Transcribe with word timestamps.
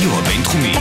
הרדיו 0.00 0.18
הבינתחומי. 0.18 0.72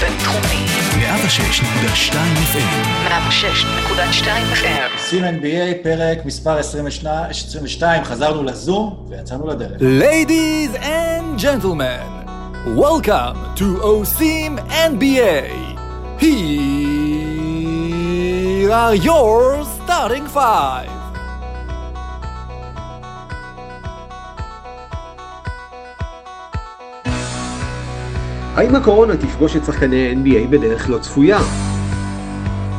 בינתחומי. 0.00 0.66
106.2 0.98 2.14
FM. 2.52 2.74
106.2 3.08 4.26
FM. 4.54 4.98
שים 4.98 5.24
NBA, 5.24 5.82
פרק 5.82 6.24
מספר 6.24 6.58
22, 6.58 7.30
22, 7.30 8.04
חזרנו 8.04 8.42
לזום 8.42 9.06
ויצאנו 9.08 9.46
לדרך. 9.46 9.80
Ladies 9.80 10.74
and 10.76 11.38
gentlemen, 11.38 12.26
welcome 12.76 13.36
to 13.56 13.80
OSIM 13.82 14.58
NBA. 14.90 15.50
Here 16.18 16.40
are 18.72 18.94
your 18.94 19.64
starting 19.84 20.26
five. 20.26 20.95
האם 28.56 28.74
הקורונה 28.74 29.16
תפגוש 29.16 29.56
את 29.56 29.64
שחקני 29.64 30.08
ה-NBA 30.08 30.48
בדרך 30.50 30.90
לא 30.90 30.98
צפויה? 30.98 31.38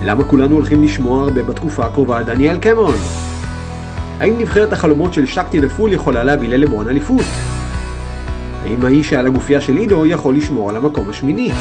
למה 0.03 0.23
כולנו 0.23 0.55
הולכים 0.55 0.83
לשמוע 0.83 1.23
הרבה 1.23 1.43
בתקופה 1.43 1.85
הקרובה 1.85 2.17
על 2.17 2.23
דניאל 2.23 2.57
קמרון? 2.57 2.95
האם 4.19 4.39
נבחרת 4.39 4.73
החלומות 4.73 5.13
של 5.13 5.25
שקטי 5.25 5.59
נפול 5.59 5.93
יכולה 5.93 6.23
להביא 6.23 6.49
ללברון 6.49 6.87
אליפות? 6.87 7.25
האם 8.63 8.85
האיש 8.85 9.09
שעל 9.09 9.27
הגופייה 9.27 9.61
של 9.61 9.77
עידו 9.77 10.05
יכול 10.05 10.35
לשמור 10.35 10.69
על 10.69 10.75
המקום 10.75 11.09
השמיני? 11.09 11.51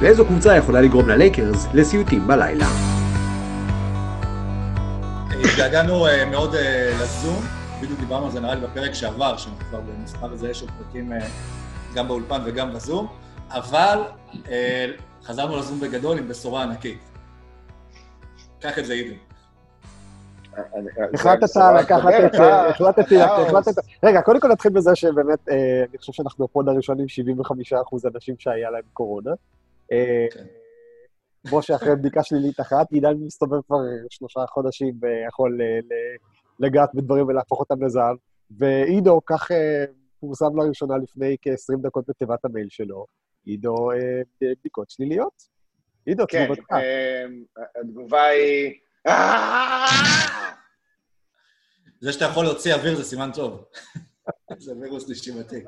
ואיזו 0.00 0.24
קבוצה 0.24 0.56
יכולה 0.56 0.80
לגרום 0.80 1.08
ללייקרס 1.08 1.66
לסיוטים 1.74 2.26
בלילה? 2.26 2.66
התגעגענו 5.44 6.06
אה, 6.06 6.24
מאוד 6.24 6.54
אה, 6.54 6.92
לזום, 7.02 7.44
בדיוק 7.82 8.00
דיברנו 8.00 8.26
על 8.26 8.32
זה 8.32 8.40
נראה 8.40 8.54
לי 8.54 8.60
בפרק 8.60 8.94
שעבר, 8.94 9.36
שאנחנו 9.36 9.64
כבר 9.70 9.80
במספר 9.80 10.36
זהה 10.36 10.54
של 10.54 10.66
פרקים 10.78 11.12
אה, 11.12 11.18
גם 11.96 12.08
באולפן 12.08 12.40
וגם 12.44 12.74
בזום, 12.74 13.06
אבל 13.50 14.02
אה, 14.48 14.86
חזרנו 15.22 15.56
לזום 15.56 15.80
בגדול 15.80 16.18
עם 16.18 16.28
בשורה 16.28 16.62
ענקית. 16.62 16.98
קח 18.60 18.78
את 18.78 18.86
זה, 18.86 18.92
עידו. 18.92 19.14
החלטת 21.14 21.56
לקחת 21.80 22.12
את... 22.26 22.34
החלטתי... 22.68 23.20
החלטת... 23.20 23.72
רגע, 24.02 24.22
קודם 24.22 24.40
כל 24.40 24.48
נתחיל 24.48 24.72
בזה 24.72 24.94
שבאמת, 24.94 25.48
אה, 25.48 25.84
אני 25.90 25.98
חושב 25.98 26.12
שאנחנו 26.12 26.44
הפוד 26.44 26.68
הראשונים 26.68 27.06
75% 27.72 28.08
אנשים 28.14 28.34
שהיה 28.38 28.70
להם 28.70 28.82
קורונה. 28.92 29.30
אה, 29.92 30.26
כן. 30.34 30.44
משה 31.52 31.74
אחרי 31.74 31.96
בדיקה 31.96 32.22
שלילית 32.22 32.60
אחת, 32.60 32.92
עידן 32.92 33.14
מסתובב 33.20 33.60
כבר 33.66 33.76
שלושה 34.10 34.40
חודשים 34.48 34.94
ויכול 35.00 35.58
אה, 35.62 35.78
לגעת 36.58 36.94
בדברים 36.94 37.28
ולהפוך 37.28 37.60
אותם 37.60 37.84
לזהב. 37.84 38.16
ועידו, 38.50 39.20
כך 39.26 39.52
אה, 39.52 39.84
פורסם 40.20 40.56
לראשונה 40.56 40.94
לפני 41.02 41.36
כ-20 41.42 41.82
דקות 41.82 42.04
בתיבת 42.08 42.44
המייל 42.44 42.68
שלו, 42.70 43.06
עידו 43.44 43.90
אה, 43.92 44.22
בדיקות 44.40 44.90
שליליות. 44.90 45.56
עידו, 46.06 46.24
כן, 46.28 46.44
תגובתך. 46.44 46.72
אה, 46.72 47.24
התגובה 47.80 48.24
היא... 48.24 48.74
"אה!" 49.06 49.86
זה 52.00 52.12
שאתה 52.12 52.24
יכול 52.24 52.44
להוציא 52.44 52.74
אוויר 52.74 52.96
זה 52.96 53.04
סימן 53.04 53.30
טוב. 53.34 53.64
זה 54.58 54.72
וירוס 54.76 55.10
נשימתי. 55.10 55.64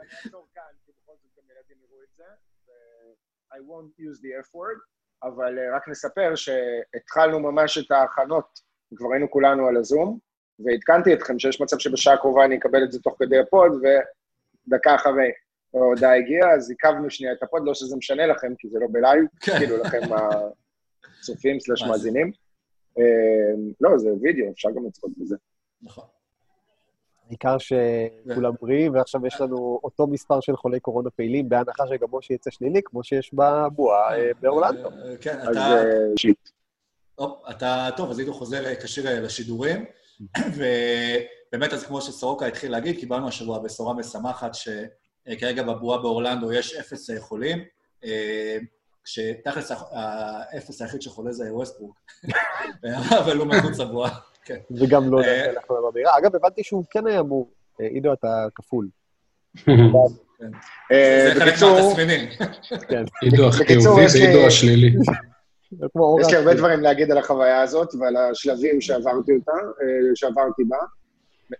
I 3.53 3.61
won't 3.61 3.95
use 3.99 4.19
the 4.21 4.33
F 4.45 4.55
word, 4.55 4.81
אבל 5.23 5.59
רק 5.75 5.89
נספר 5.89 6.35
שהתחלנו 6.35 7.41
ממש 7.41 7.79
את 7.79 7.91
ההכנות, 7.91 8.61
כבר 8.97 9.12
היינו 9.12 9.31
כולנו 9.31 9.67
על 9.67 9.77
הזום, 9.77 10.19
ועדכנתי 10.59 11.15
אתכם 11.15 11.39
שיש 11.39 11.61
מצב 11.61 11.79
שבשעה 11.79 12.15
הקרובה 12.15 12.45
אני 12.45 12.59
אקבל 12.59 12.85
את 12.85 12.93
זה 12.93 13.03
תוך 13.03 13.17
כדי 13.19 13.39
ה 13.39 13.45
pod, 13.45 13.73
ודקה 14.73 14.95
אחרי 14.95 15.31
ההודעה 15.75 16.17
הגיעה, 16.17 16.55
אז 16.55 16.71
עיכבנו 16.71 17.11
שנייה 17.11 17.33
את 17.33 17.43
ה 17.43 17.47
pod, 17.47 17.62
לא 17.65 17.75
שזה 17.75 17.97
משנה 17.97 18.27
לכם, 18.27 18.55
כי 18.59 18.69
זה 18.69 18.79
לא 18.79 18.87
בלייב, 18.91 19.25
כן. 19.41 19.59
כאילו 19.59 19.77
לכם 19.77 20.01
הצופים 21.19 21.61
slash? 21.61 21.83
מאזינים. 21.83 22.33
אה, 22.99 23.75
לא, 23.81 23.99
זה 23.99 24.09
וידאו, 24.23 24.51
אפשר 24.53 24.69
גם 24.71 24.87
לצפות 24.87 25.11
בזה. 25.17 25.37
נכון. 25.83 26.05
העיקר 27.28 27.57
שכולם 27.59 28.53
בריאים, 28.61 28.95
ועכשיו 28.95 29.27
יש 29.27 29.41
לנו 29.41 29.81
אותו 29.84 30.07
מספר 30.07 30.41
של 30.41 30.57
חולי 30.57 30.81
קורונה 30.81 31.11
פעילים, 31.11 31.49
בהנחה 31.49 31.87
שגם 31.89 32.09
משה 32.12 32.34
יצא 32.34 32.51
שלילי, 32.51 32.81
כמו 32.84 33.05
שיש 33.05 33.34
בבועה 33.34 34.19
אה, 34.19 34.31
באורלנדו. 34.41 34.89
אה, 34.89 35.17
כן, 35.21 35.39
אז 35.41 35.49
אתה... 35.49 35.61
אה, 35.61 35.84
שיט. 36.19 36.49
אתה, 37.51 37.89
טוב, 37.97 38.11
אז 38.11 38.19
עידו 38.19 38.34
חוזר 38.34 38.75
כשיר 38.83 39.21
לשידורים, 39.23 39.84
ובאמת, 40.56 41.73
אז 41.73 41.84
כמו 41.87 42.01
שסורוקה 42.01 42.47
התחיל 42.47 42.73
להגיד, 42.73 42.99
קיבלנו 43.01 43.29
השבוע 43.29 43.59
בשורה 43.59 43.95
משמחת 43.95 44.51
שכרגע 44.55 45.62
בבועה 45.62 45.99
באורלנדו 45.99 46.53
יש 46.53 46.75
אפס 46.77 47.11
אה, 47.11 47.21
חולים, 47.21 47.59
אה, 48.05 48.57
שתכלס 49.05 49.71
ה- 49.71 49.77
האפס 49.93 50.83
היחיד 50.83 51.03
שחולה 51.03 51.33
זה 51.33 51.55
ווסטברוק, 51.55 52.01
אבל 53.25 53.37
הוא 53.37 53.47
מחוץ 53.47 53.78
לבועה, 53.78 54.11
כן. 54.45 54.59
וגם 54.71 55.11
לא 55.12 55.21
אה, 55.23 55.53
נלך 55.53 55.65
במהירה. 55.71 56.19
אגב, 56.19 56.37
הבנתי 56.37 56.65
שהוא 56.65 56.84
כן 56.91 57.07
היה 57.07 57.21
אמור, 57.21 57.51
אה, 57.81 57.87
עידו, 57.87 58.12
אתה 58.12 58.47
כפול. 58.55 58.89
אה, 60.93 61.31
זה 61.34 61.41
חלק 61.41 61.55
מהתסמינים. 61.62 62.28
כן, 62.89 63.05
עידו 63.23 63.49
החיובי 63.49 64.07
ועידו 64.15 64.47
השלילי. 64.47 64.97
יש 66.21 66.31
לי 66.31 66.37
הרבה 66.37 66.55
דברים 66.55 66.81
להגיד 66.81 67.11
על 67.11 67.19
החוויה 67.19 67.62
הזאת 67.62 67.95
ועל 67.95 68.17
השלבים 68.17 68.81
שעברתי 68.81 69.33
אותה, 69.33 69.53
אה, 69.53 70.11
שעברתי 70.15 70.65
בה. 70.65 70.77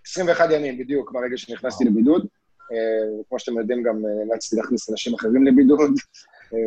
21 0.07 0.51
ימים 0.51 0.79
בדיוק 0.79 1.13
ברגע 1.13 1.37
שנכנסתי 1.37 1.85
לבידוד. 1.85 2.27
אה, 2.73 3.23
כמו 3.29 3.39
שאתם 3.39 3.59
יודעים, 3.59 3.83
גם 3.83 3.97
אה, 4.07 4.25
נאלצתי 4.25 4.57
להכניס 4.57 4.91
אנשים 4.91 5.15
אחרים 5.15 5.47
לבידוד, 5.47 5.91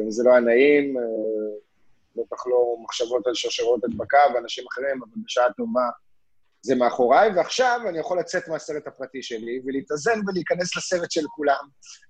וזה 0.07 0.23
לא 0.23 0.31
היה 0.31 0.39
נעים, 0.39 0.95
בטח 2.15 2.47
לא 2.47 2.75
מחשבות 2.83 3.27
על 3.27 3.33
שרשרות 3.35 3.83
הדבקה 3.83 4.17
ואנשים 4.33 4.63
אחרים, 4.71 4.99
אבל 5.03 5.21
בשעה 5.25 5.53
טובה 5.57 5.89
זה 6.61 6.75
מאחוריי, 6.75 7.29
ועכשיו 7.35 7.79
אני 7.89 7.99
יכול 7.99 8.19
לצאת 8.19 8.47
מהסרט 8.47 8.87
הפרטי 8.87 9.23
שלי 9.23 9.61
ולהתאזן 9.65 10.19
ולהיכנס 10.27 10.77
לסרט 10.77 11.11
של 11.11 11.25
כולם, 11.35 11.63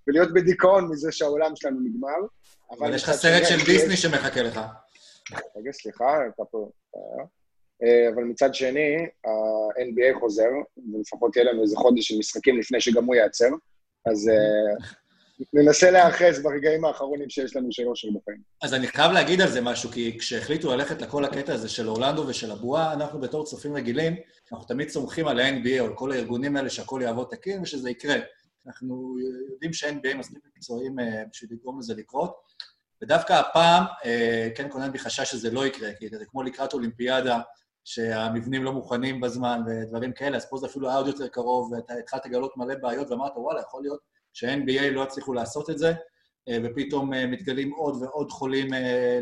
ולהיות 0.07 0.33
בדיכאון 0.33 0.87
מזה 0.89 1.11
שהעולם 1.11 1.55
שלנו 1.55 1.79
נגמר. 1.79 2.27
אבל 2.71 2.95
יש 2.95 3.03
לך 3.03 3.11
סרט 3.11 3.47
של 3.47 3.65
דיסני 3.65 3.97
שמחכה 3.97 4.41
לך. 4.41 4.59
רגע, 5.55 5.71
סליחה, 5.71 6.21
הייתה 6.21 6.43
פה. 6.51 6.69
אה, 7.83 8.09
אבל 8.13 8.23
מצד 8.23 8.55
שני, 8.55 8.95
ה-NBA 9.25 10.19
חוזר, 10.19 10.49
ולפחות 10.93 11.35
יהיה 11.35 11.51
לנו 11.51 11.61
איזה 11.61 11.75
חודש 11.75 12.07
של 12.07 12.17
משחקים 12.17 12.59
לפני 12.59 12.81
שגם 12.81 13.05
הוא 13.05 13.15
ייעצר, 13.15 13.49
אז 14.05 14.29
אה, 14.29 14.85
ננסה 15.53 15.91
להיאחז 15.91 16.43
ברגעים 16.43 16.85
האחרונים 16.85 17.29
שיש 17.29 17.55
לנו 17.55 17.71
של 17.71 17.87
אושר 17.87 18.07
בחיים. 18.07 18.41
אז 18.61 18.73
אני 18.73 18.87
חייב 18.87 19.11
להגיד 19.11 19.41
על 19.41 19.47
זה 19.47 19.61
משהו, 19.61 19.89
כי 19.89 20.19
כשהחליטו 20.19 20.71
ללכת 20.71 21.01
לכל 21.01 21.25
הקטע 21.25 21.53
הזה 21.53 21.69
של 21.69 21.89
אורלנדו 21.89 22.27
ושל 22.27 22.51
הבועה, 22.51 22.93
אנחנו 22.93 23.21
בתור 23.21 23.45
צופים 23.45 23.75
רגילים, 23.75 24.15
אנחנו 24.51 24.67
תמיד 24.67 24.89
סומכים 24.89 25.27
על 25.27 25.39
ה-NBA 25.39 25.79
או 25.79 25.85
על 25.85 25.95
כל 25.95 26.11
הארגונים 26.11 26.55
האלה 26.55 26.69
שהכל 26.69 27.01
יעבוד 27.03 27.27
תקין 27.31 27.61
ושזה 27.61 27.89
יקרה. 27.89 28.15
אנחנו 28.67 29.15
יודעים 29.51 29.73
שה-NBA 29.73 30.17
מספיק 30.17 30.43
מקצועיים 30.45 30.99
אה, 30.99 31.23
בשביל 31.31 31.49
לגרום 31.53 31.79
לזה 31.79 31.93
לקרות, 31.97 32.35
ודווקא 33.01 33.33
הפעם 33.33 33.83
אה, 34.05 34.49
כן 34.55 34.69
כונן 34.69 34.91
בי 34.91 34.99
חשש 34.99 35.31
שזה 35.31 35.51
לא 35.51 35.65
יקרה, 35.65 35.89
כי 35.93 36.09
זה 36.09 36.25
כמו 36.25 36.43
לקראת 36.43 36.73
אולימפיאדה, 36.73 37.39
שהמבנים 37.83 38.63
לא 38.63 38.73
מוכנים 38.73 39.21
בזמן 39.21 39.61
ודברים 39.67 40.13
כאלה, 40.13 40.37
אז 40.37 40.49
פה 40.49 40.57
זה 40.57 40.65
אפילו 40.65 40.89
היה 40.89 40.97
עוד 40.97 41.07
יותר 41.07 41.27
קרוב, 41.27 41.71
ואתה 41.71 41.93
התחלת 41.93 42.25
לגלות 42.25 42.57
מלא 42.57 42.75
בעיות, 42.75 43.11
ואמרת, 43.11 43.31
וואלה, 43.35 43.61
יכול 43.61 43.81
להיות 43.81 43.99
שה-NBA 44.33 44.91
לא 44.91 45.03
יצליחו 45.03 45.33
לעשות 45.33 45.69
את 45.69 45.77
זה, 45.77 45.93
אה, 46.49 46.57
ופתאום 46.63 47.13
אה, 47.13 47.27
מתגלים 47.27 47.71
עוד 47.71 48.01
ועוד 48.01 48.31
חולים 48.31 48.67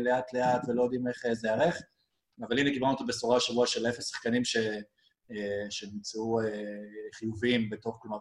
לאט-לאט 0.00 0.62
ולא 0.68 0.82
יודעים 0.82 1.08
איך 1.08 1.32
זה 1.32 1.48
ייערך. 1.48 1.82
אבל 2.48 2.58
הנה 2.58 2.70
קיבלנו 2.70 2.94
את 2.94 3.00
הבשורה 3.00 3.36
השבוע 3.36 3.66
של 3.66 3.86
אפס 3.88 4.10
שחקנים 4.10 4.44
ש... 4.44 4.56
שנמצאו 5.70 6.38
חיוביים 7.14 7.70
בתוך, 7.70 7.98
כלומר, 8.02 8.18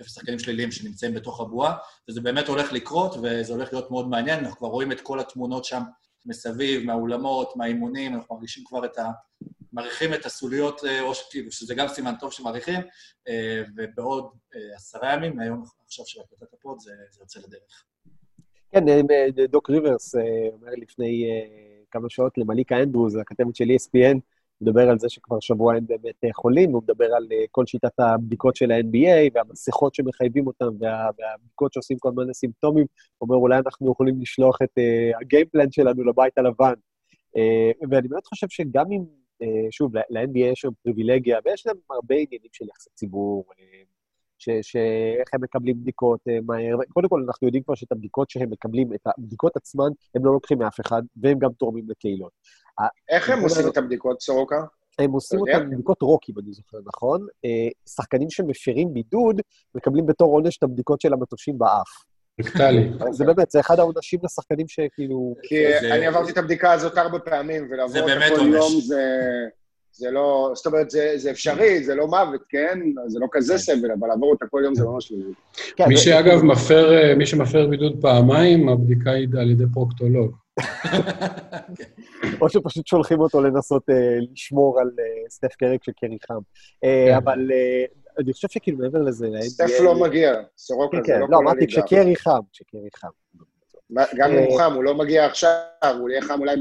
אפס 0.00 0.14
שחקנים 0.14 0.38
שליליים 0.38 0.70
שנמצאים 0.70 1.14
בתוך 1.14 1.40
הבועה, 1.40 1.76
וזה 2.08 2.20
באמת 2.20 2.48
הולך 2.48 2.72
לקרות, 2.72 3.14
וזה 3.22 3.52
הולך 3.52 3.72
להיות 3.72 3.90
מאוד 3.90 4.08
מעניין. 4.08 4.38
אנחנו 4.38 4.56
כבר 4.56 4.68
רואים 4.68 4.92
את 4.92 5.00
כל 5.00 5.20
התמונות 5.20 5.64
שם 5.64 5.82
מסביב, 6.26 6.84
מהאולמות, 6.84 7.56
מהאימונים, 7.56 8.14
אנחנו 8.14 8.34
מרגישים 8.34 8.64
כבר 8.66 8.84
את 8.84 8.98
ה... 8.98 9.10
מעריכים 9.72 10.14
את 10.14 10.26
הסוליות, 10.26 10.84
אה, 10.84 11.00
או 11.00 11.14
שכאילו, 11.14 11.52
שזה 11.52 11.74
גם 11.74 11.88
סימן 11.88 12.12
טוב 12.20 12.32
שמעריכים, 12.32 12.80
אה, 13.28 13.62
ובעוד 13.76 14.30
אה, 14.54 14.76
עשרה 14.76 15.12
ימים, 15.14 15.36
מהיום 15.36 15.62
עכשיו 15.86 16.06
של 16.06 16.20
הקלטת 16.20 16.54
הפוד, 16.54 16.78
זה, 16.80 16.90
זה 17.10 17.20
יוצא 17.20 17.40
לדרך. 17.40 17.84
כן, 18.72 18.88
אה, 18.88 19.00
אה, 19.10 19.46
דוק 19.46 19.70
ריברס 19.70 20.14
אה, 20.14 20.48
אומר 20.52 20.72
לפני 20.76 21.24
אה, 21.24 21.84
כמה 21.90 22.10
שעות 22.10 22.38
למליקה 22.38 22.82
אנדרוז, 22.82 23.16
הכתבת 23.16 23.56
של 23.56 23.64
ESPN, 23.64 24.18
מדבר 24.60 24.90
על 24.90 24.98
זה 24.98 25.08
שכבר 25.08 25.40
שבוע 25.40 25.74
אין 25.74 25.86
באמת 25.86 26.24
אה, 26.24 26.28
חולים, 26.32 26.70
הוא 26.70 26.82
מדבר 26.82 27.14
על 27.14 27.26
אה, 27.32 27.44
כל 27.50 27.66
שיטת 27.66 28.00
הבדיקות 28.00 28.56
של 28.56 28.70
ה-NBA 28.70 29.30
והמסכות 29.34 29.94
שמחייבים 29.94 30.46
אותם 30.46 30.68
וה, 30.80 31.10
והבדיקות 31.18 31.72
שעושים 31.72 31.98
כל 31.98 32.12
מיני 32.12 32.34
סימפטומים. 32.34 32.86
הוא 33.18 33.28
אומר, 33.28 33.36
אולי 33.36 33.58
אנחנו 33.58 33.92
יכולים 33.92 34.20
לשלוח 34.20 34.62
את 34.62 34.78
uh, 34.78 35.20
הגיימפלן 35.20 35.70
שלנו 35.70 36.04
לבית 36.04 36.38
הלבן. 36.38 36.74
Uh, 37.36 37.88
ואני 37.90 38.08
באמת 38.08 38.26
חושב 38.26 38.46
שגם 38.50 38.92
אם, 38.92 39.04
uh, 39.42 39.46
שוב, 39.70 39.96
ל-NBA 39.96 40.38
יש 40.38 40.60
שם 40.60 40.70
פריבילגיה, 40.82 41.38
ויש 41.44 41.66
להם 41.66 41.76
הרבה 41.90 42.14
עניינים 42.14 42.50
של 42.52 42.64
יחסי 42.68 42.90
ציבור, 42.94 43.44
uh, 43.50 43.97
שאיך 44.38 45.28
הם 45.32 45.42
מקבלים 45.42 45.80
בדיקות 45.80 46.20
אה, 46.28 46.38
מהר. 46.46 46.76
קודם 46.92 47.08
כל, 47.08 47.22
אנחנו 47.26 47.46
יודעים 47.46 47.62
כבר 47.62 47.74
שאת 47.74 47.92
הבדיקות 47.92 48.30
שהם 48.30 48.50
מקבלים, 48.50 48.94
את 48.94 49.00
הבדיקות 49.06 49.56
עצמן, 49.56 49.88
הם 50.14 50.24
לא 50.24 50.32
לוקחים 50.32 50.58
מאף 50.58 50.80
אחד, 50.80 51.02
והם 51.22 51.38
גם 51.38 51.50
תורמים 51.52 51.84
לקהילות. 51.88 52.32
איך 53.08 53.30
הם 53.30 53.42
עושים 53.42 53.68
את 53.68 53.76
הבדיקות, 53.76 54.20
סורוקה? 54.20 54.60
הם 54.98 55.10
עושים? 55.10 55.40
אותם 55.40 55.70
בדיקות 55.70 56.02
רוק, 56.02 56.22
אם 56.28 56.34
אני 56.38 56.52
זוכר 56.52 56.78
נכון. 56.84 57.26
אה, 57.44 57.68
שחקנים 57.88 58.30
שמפרים 58.30 58.94
בידוד, 58.94 59.40
מקבלים 59.74 60.06
בתור 60.06 60.32
עונש 60.32 60.56
את 60.56 60.62
הבדיקות 60.62 61.00
של 61.00 61.12
המטושים 61.12 61.58
באף. 61.58 61.88
פרקטלי. 62.42 62.90
זה 63.10 63.24
באמת, 63.24 63.50
זה 63.50 63.60
אחד 63.60 63.78
העונשים 63.78 64.20
לשחקנים 64.24 64.68
שכאילו... 64.68 65.34
כי 65.42 65.78
אני 65.92 66.06
עברתי 66.06 66.32
את 66.32 66.38
הבדיקה 66.38 66.72
הזאת 66.72 66.98
ארבע 66.98 67.18
פעמים, 67.18 67.68
זה 67.68 67.74
ולעבור 67.74 68.06
באמת 68.06 68.30
אותה 68.30 68.42
כל. 68.42 68.48
יום 68.48 68.80
זה... 68.80 69.02
זה 69.92 70.10
לא, 70.10 70.50
זאת 70.54 70.66
אומרת, 70.66 70.90
זה, 70.90 71.12
זה 71.16 71.30
אפשרי, 71.30 71.84
זה 71.84 71.94
לא 71.94 72.06
מוות, 72.06 72.40
כן? 72.48 72.80
זה 73.06 73.18
לא 73.18 73.26
כזה 73.32 73.58
סבל, 73.58 73.90
אבל 74.00 74.08
לעבור 74.08 74.30
אותה 74.30 74.46
כל 74.50 74.60
יום 74.64 74.74
זה 74.74 74.84
ממש 74.84 75.12
לא... 75.12 75.18
כן, 75.76 75.84
מי 75.88 75.96
שאגב 75.96 76.42
מפר, 76.42 76.92
אה, 76.92 77.14
מי 77.14 77.26
שמפר 77.26 77.66
בידוד 77.66 77.98
פעמיים, 78.00 78.68
הבדיקה 78.68 79.10
היא 79.10 79.28
על 79.40 79.50
ידי 79.50 79.64
פרוקטולוג. 79.72 80.36
או 82.40 82.48
שפשוט 82.48 82.86
שולחים 82.86 83.20
אותו 83.20 83.42
לנסות 83.42 83.90
אה, 83.90 84.18
לשמור 84.32 84.80
על 84.80 84.90
אה, 84.98 85.30
סטף 85.30 85.54
קרי 85.58 85.78
כשקרי 85.80 86.18
חם. 86.28 86.38
כן. 86.82 87.14
אבל 87.16 87.50
אני 88.18 88.32
חושב 88.32 88.48
שכאילו 88.48 88.78
מעבר 88.78 89.02
לזה. 89.02 89.28
סטף 89.40 89.80
לא 89.84 90.00
מגיע, 90.00 90.34
סורוקה 90.56 90.96
כן, 90.96 91.02
זה 91.02 91.12
כן, 91.12 91.20
לא 91.20 91.26
לא, 91.30 91.36
כל 91.36 91.42
אמרתי 91.42 91.64
הליגה. 91.64 91.82
כשקרי 91.82 92.16
חם, 92.16 92.40
כשקרי 92.52 92.88
חם. 92.96 93.08
גם 94.16 94.32
אם 94.32 94.38
הוא 94.38 94.58
חם, 94.58 94.72
הוא 94.74 94.84
לא 94.84 94.94
מגיע 94.94 95.26
עכשיו, 95.26 95.50
הוא 95.98 96.10
יהיה 96.10 96.22
חם 96.22 96.40
אולי 96.40 96.56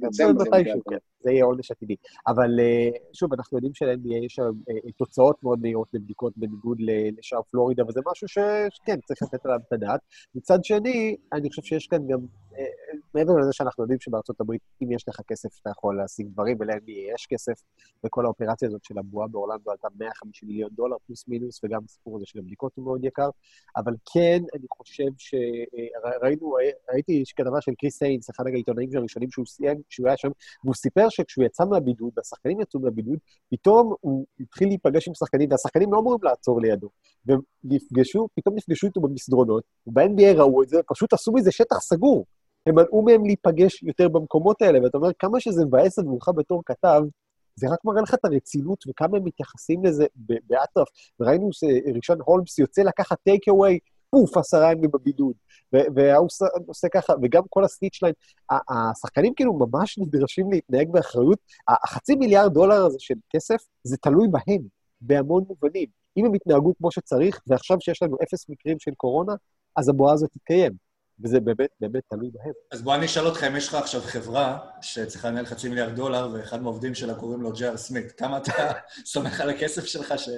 בדצמבר. 0.00 0.44
זה 1.26 1.32
יהיה 1.32 1.44
עונש 1.44 1.70
עתידי. 1.70 1.96
אבל 2.26 2.60
אה, 2.60 2.88
שוב, 3.12 3.32
אנחנו 3.32 3.58
יודעים 3.58 3.74
של-NBA 3.74 4.24
יש 4.24 4.34
שם 4.34 4.42
אה, 4.42 4.92
תוצאות 4.96 5.42
מאוד 5.42 5.58
מהירות 5.62 5.88
לבדיקות 5.92 6.32
בניגוד 6.36 6.78
לשאר 7.18 7.40
פלורידה, 7.50 7.84
וזה 7.88 8.00
משהו 8.10 8.28
שכן, 8.28 9.00
צריך 9.04 9.22
לתת 9.22 9.46
עליו 9.46 9.58
את 9.68 9.72
הדעת. 9.72 10.00
מצד 10.34 10.64
שני, 10.64 11.16
אני 11.32 11.48
חושב 11.48 11.62
שיש 11.62 11.86
כאן 11.86 12.06
גם, 12.08 12.18
אה, 12.58 12.64
מעבר 13.14 13.32
לזה 13.36 13.52
שאנחנו 13.52 13.84
יודעים 13.84 14.00
שבארצות 14.00 14.40
הברית, 14.40 14.60
אם 14.82 14.92
יש 14.92 15.08
לך 15.08 15.20
כסף, 15.28 15.48
אתה 15.62 15.70
יכול 15.70 15.96
להשיג 15.96 16.26
דברים, 16.26 16.56
ול-NBA 16.60 17.14
יש 17.14 17.26
כסף, 17.30 17.62
וכל 18.06 18.24
האופרציה 18.24 18.68
הזאת 18.68 18.84
של 18.84 18.98
הבועה 18.98 19.28
באורלנדו 19.28 19.70
עלתה 19.70 19.88
150 19.98 20.48
מיליון 20.48 20.70
דולר 20.72 20.96
פלוס 21.06 21.28
מינוס, 21.28 21.60
וגם 21.64 21.80
הסיפור 21.84 22.16
הזה 22.16 22.26
של 22.26 22.38
הבדיקות 22.38 22.72
הוא 22.74 22.84
מאוד 22.84 23.04
יקר. 23.04 23.28
אבל 23.76 23.94
כן, 24.12 24.42
אני 24.54 24.66
חושב 24.76 25.10
ש... 25.18 25.34
אה, 25.34 26.10
ראינו, 26.22 26.56
ראיתי 26.92 27.22
כתבה 27.36 27.60
של 27.60 27.72
קריס 27.78 28.02
היינס, 28.02 28.30
אחד 28.30 28.44
העיתונאים 28.46 28.90
הראשונים 28.94 29.30
שהוא 29.30 29.46
סיים, 29.46 29.76
כשהוא 29.88 30.08
היה 30.08 30.16
שם, 30.16 30.28
והוא 30.64 30.74
סיפר 30.74 31.08
שכשהוא 31.16 31.44
יצא 31.44 31.64
מהבידוד, 31.64 32.10
והשחקנים 32.16 32.60
יצאו 32.60 32.80
מהבידוד, 32.80 33.18
פתאום 33.50 33.94
הוא 34.00 34.26
התחיל 34.40 34.68
להיפגש 34.68 35.08
עם 35.08 35.14
שחקנים, 35.14 35.50
והשחקנים 35.50 35.92
לא 35.92 35.98
אמורים 35.98 36.18
לעצור 36.22 36.60
לידו. 36.60 36.88
והם 37.26 37.40
נפגשו, 37.64 38.28
פתאום 38.34 38.54
נפגשו 38.54 38.86
איתו 38.86 39.00
במסדרונות, 39.00 39.64
וב-NBA 39.86 40.36
ראו 40.36 40.62
את 40.62 40.68
זה, 40.68 40.80
פשוט 40.88 41.12
עשו 41.12 41.32
מזה 41.32 41.52
שטח 41.52 41.78
סגור. 41.78 42.26
הם 42.66 42.74
מנעו 42.74 43.02
מהם 43.02 43.24
להיפגש 43.24 43.82
יותר 43.82 44.08
במקומות 44.08 44.62
האלה, 44.62 44.78
ואתה 44.82 44.98
אומר, 44.98 45.10
כמה 45.18 45.40
שזה 45.40 45.64
מבאס 45.64 45.98
עבורך 45.98 46.28
בתור 46.36 46.62
כתב, 46.66 47.02
זה 47.56 47.66
רק 47.70 47.78
מראה 47.84 48.02
לך 48.02 48.14
את 48.14 48.24
הרצינות 48.24 48.84
וכמה 48.88 49.16
הם 49.16 49.24
מתייחסים 49.24 49.84
לזה 49.84 50.06
באטרף. 50.16 50.88
וראינו 51.20 51.48
שרישון 51.52 52.18
הולמס 52.24 52.58
יוצא 52.58 52.82
לקחת 52.82 53.18
טייק 53.24 53.48
אווי, 53.48 53.78
פוף, 54.10 54.36
עשרה 54.36 54.72
ימים 54.72 54.90
בבידוד. 54.90 55.32
וההוא 55.72 56.28
עושה- 56.66 56.88
ככה, 56.94 57.12
וגם 57.22 57.42
כל 57.50 57.64
ה 57.64 57.69
snitch 57.69 58.02
line, 58.02 58.14
השחקנים 58.50 59.34
כאילו 59.34 59.58
ממש 59.58 59.98
נדרשים 59.98 60.52
להתנהג 60.52 60.88
באחריות. 60.92 61.38
החצי 61.68 62.14
מיליארד 62.14 62.52
דולר 62.52 62.84
הזה 62.86 62.96
של 63.00 63.14
כסף, 63.30 63.56
זה 63.84 63.96
תלוי 63.96 64.28
בהם, 64.28 64.62
בהמון 65.00 65.44
מובנים. 65.48 65.86
אם 66.16 66.24
הם 66.24 66.34
יתנהגו 66.34 66.72
כמו 66.78 66.90
שצריך, 66.90 67.40
ועכשיו 67.46 67.76
שיש 67.80 68.02
לנו 68.02 68.16
אפס 68.22 68.48
מקרים 68.48 68.78
של 68.78 68.90
קורונה, 68.96 69.32
אז 69.76 69.88
הבועה 69.88 70.14
הזאת 70.14 70.30
תתקיים. 70.32 70.72
וזה 71.24 71.40
באמת 71.40 71.70
באמת 71.80 72.02
תלוי 72.08 72.30
בהם. 72.32 72.52
אז 72.72 72.82
בוא 72.82 72.94
אני 72.94 73.06
אשאל 73.06 73.26
אותך 73.26 73.44
אם 73.44 73.56
יש 73.56 73.68
לך 73.68 73.74
עכשיו 73.74 74.00
חברה 74.00 74.58
שצריכה 74.80 75.30
לנהל 75.30 75.46
חצי 75.46 75.68
מיליארד 75.68 75.96
דולר, 75.96 76.28
ואחד 76.34 76.62
מהעובדים 76.62 76.94
שלה 76.94 77.14
קוראים 77.14 77.40
לו 77.42 77.52
ג'ר 77.52 77.76
סמית. 77.76 78.12
כמה 78.12 78.36
אתה 78.36 78.52
סומך 79.12 79.40
על 79.40 79.50
הכסף 79.50 79.84
שלך 79.84 80.14
ש... 80.18 80.28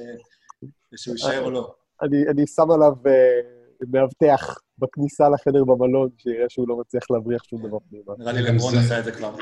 שהוא 0.96 1.12
יישאר 1.14 1.44
או 1.44 1.50
לא? 1.50 1.74
אני, 2.02 2.28
אני 2.28 2.46
שם 2.46 2.70
עליו 2.70 2.92
אה, 3.06 3.40
מאבטח 3.90 4.58
בכניסה 4.78 5.28
לחדר 5.28 5.64
במלון, 5.64 6.08
שיראה 6.18 6.46
שהוא 6.48 6.68
לא 6.68 6.76
מצליח 6.76 7.10
להבריח 7.10 7.42
שום 7.44 7.68
דבר 7.68 7.78
פנימה. 7.90 8.14
נראה 8.18 8.32
לי 8.32 8.42
לברון 8.42 8.74
עשה 8.78 8.98
את 8.98 9.04
זה 9.04 9.12
כבר. 9.12 9.34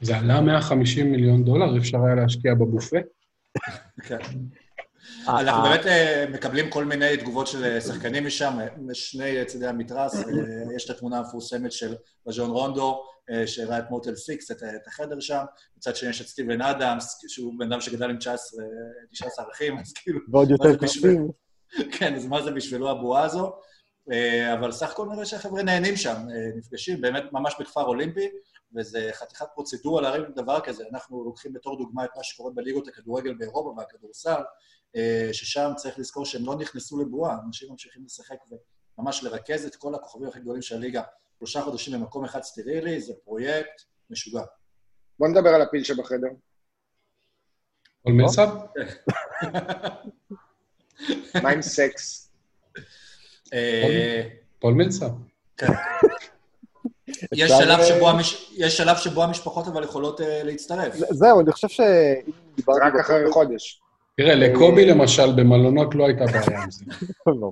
זה 0.00 0.16
עלה 0.16 0.40
150 0.40 1.12
מיליון 1.12 1.44
דולר, 1.44 1.78
אפשר 1.78 2.04
היה 2.04 2.14
להשקיע 2.14 2.54
בבופה? 2.54 2.96
כן. 4.02 4.18
אה, 5.28 5.40
אנחנו 5.40 5.64
אה, 5.64 5.70
באמת 5.70 5.86
אה, 5.86 6.24
מקבלים 6.32 6.70
כל 6.70 6.84
מיני 6.84 7.16
תגובות 7.16 7.46
של 7.46 7.80
שחקנים 7.80 8.26
משם, 8.26 8.58
משני 8.78 9.44
צידי 9.46 9.66
המתרס. 9.66 10.24
יש 10.76 10.84
את 10.84 10.90
התמונה 10.90 11.18
המפורסמת 11.18 11.72
של 11.72 11.94
רז'ון 12.26 12.50
רונדו, 12.50 13.02
אה, 13.30 13.46
שהראה 13.46 13.78
את 13.78 13.90
מוטל 13.90 14.14
סיקס, 14.14 14.50
את 14.50 14.86
החדר 14.86 15.20
שם. 15.20 15.44
מצד 15.76 15.96
שני 15.96 16.10
יש 16.10 16.20
את 16.20 16.26
סטיבן 16.26 16.60
אדמס, 16.60 17.24
שהוא 17.28 17.54
בן 17.58 17.72
אדם 17.72 17.80
שגדל 17.80 18.10
עם 18.10 18.16
19, 18.16 18.64
19 19.12 19.44
ערכים, 19.44 19.78
אז 19.78 19.92
כאילו... 19.92 20.20
ועוד 20.32 20.50
יותר 20.50 20.76
קשים. 20.76 21.28
כן, 21.98 22.14
אז 22.14 22.26
מה 22.26 22.42
זה 22.42 22.50
בשבילו 22.50 22.90
הבועה 22.90 23.22
הזו? 23.24 23.52
אה, 24.10 24.54
אבל 24.54 24.72
סך 24.72 24.90
הכל 24.90 25.08
נראה 25.12 25.26
שהחבר'ה 25.26 25.62
נהנים 25.62 25.96
שם, 25.96 26.16
אה, 26.16 26.56
נפגשים 26.56 27.00
באמת 27.00 27.22
ממש 27.32 27.54
בכפר 27.60 27.84
אולימפי, 27.84 28.28
וזה 28.76 29.10
חתיכת 29.12 29.46
פרוצדורה 29.54 30.02
להרים 30.02 30.24
דבר 30.36 30.60
כזה. 30.60 30.84
אנחנו 30.90 31.24
לוקחים 31.24 31.52
בתור 31.52 31.78
דוגמה 31.78 32.04
את 32.04 32.10
מה 32.16 32.22
שקורה 32.22 32.52
בליגות 32.54 32.88
הכדורגל 32.88 33.34
באירופה 33.34 33.74
והכדורסל, 33.76 34.42
אה, 34.96 35.28
ששם 35.32 35.70
צריך 35.76 35.98
לזכור 35.98 36.26
שהם 36.26 36.46
לא 36.46 36.54
נכנסו 36.54 37.00
לבועה, 37.00 37.36
אנשים 37.46 37.70
ממשיכים 37.70 38.04
לשחק 38.04 38.36
וממש 38.98 39.24
לרכז 39.24 39.66
את 39.66 39.76
כל 39.76 39.94
הכוכבים 39.94 40.28
הכי 40.28 40.40
גדולים 40.40 40.62
של 40.62 40.76
הליגה 40.76 41.02
שלושה 41.38 41.62
חודשים 41.62 42.00
במקום 42.00 42.24
אחד 42.24 42.42
סטרילי, 42.42 43.00
זה 43.00 43.12
פרויקט 43.24 43.82
משוגע. 44.10 44.42
בוא 45.18 45.28
נדבר 45.28 45.48
על 45.48 45.62
הפיל 45.62 45.84
שבחדר. 45.84 46.28
כל 48.02 48.12
מלסב? 48.12 48.48
מה 51.42 51.50
עם 51.50 51.62
סקס? 51.62 52.21
אה, 53.52 54.22
פול. 54.58 54.74
כן. 55.56 55.66
יש 57.32 57.42
אפשר, 57.50 57.58
שלב 57.64 57.78
אה, 57.78 57.84
שבו 57.84 58.08
יש 58.56 58.76
שלב 58.76 58.96
שבו 58.96 59.22
המשפחות 59.22 59.68
אבל 59.68 59.84
יכולות 59.84 60.20
אה, 60.20 60.42
להצטרף. 60.44 60.94
זה- 60.94 61.06
זהו, 61.10 61.40
אני 61.40 61.52
חושב 61.52 61.68
דיברנו... 62.56 62.78
רק 62.84 62.94
אחרי 63.00 63.32
חודש. 63.32 63.80
תראה, 64.16 64.34
לקובי 64.34 64.86
למשל 64.86 65.32
במלונות 65.36 65.94
לא 65.94 66.06
הייתה 66.06 66.24
בעיה 66.24 66.62
עם 66.62 66.70
זה. 66.70 66.84
לא. 67.40 67.50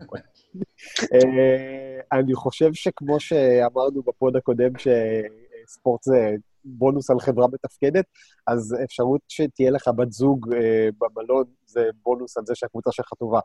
אה, 1.14 2.18
אני 2.18 2.34
חושב 2.34 2.70
שכמו 2.72 3.20
שאמרנו 3.20 4.02
בפוד 4.02 4.36
הקודם, 4.36 4.70
שספורט 4.78 6.02
זה 6.02 6.34
בונוס 6.64 7.10
על 7.10 7.20
חברה 7.20 7.46
מתפקדת, 7.52 8.04
אז 8.46 8.76
אפשרות 8.84 9.20
שתהיה 9.28 9.70
לך 9.70 9.88
בת 9.96 10.12
זוג 10.12 10.54
אה, 10.54 10.88
במלון 10.98 11.44
זה 11.66 11.88
בונוס 12.02 12.36
על 12.36 12.44
זה 12.46 12.54
שהקבוצה 12.54 12.92
שלך 12.92 13.08
טובה. 13.18 13.40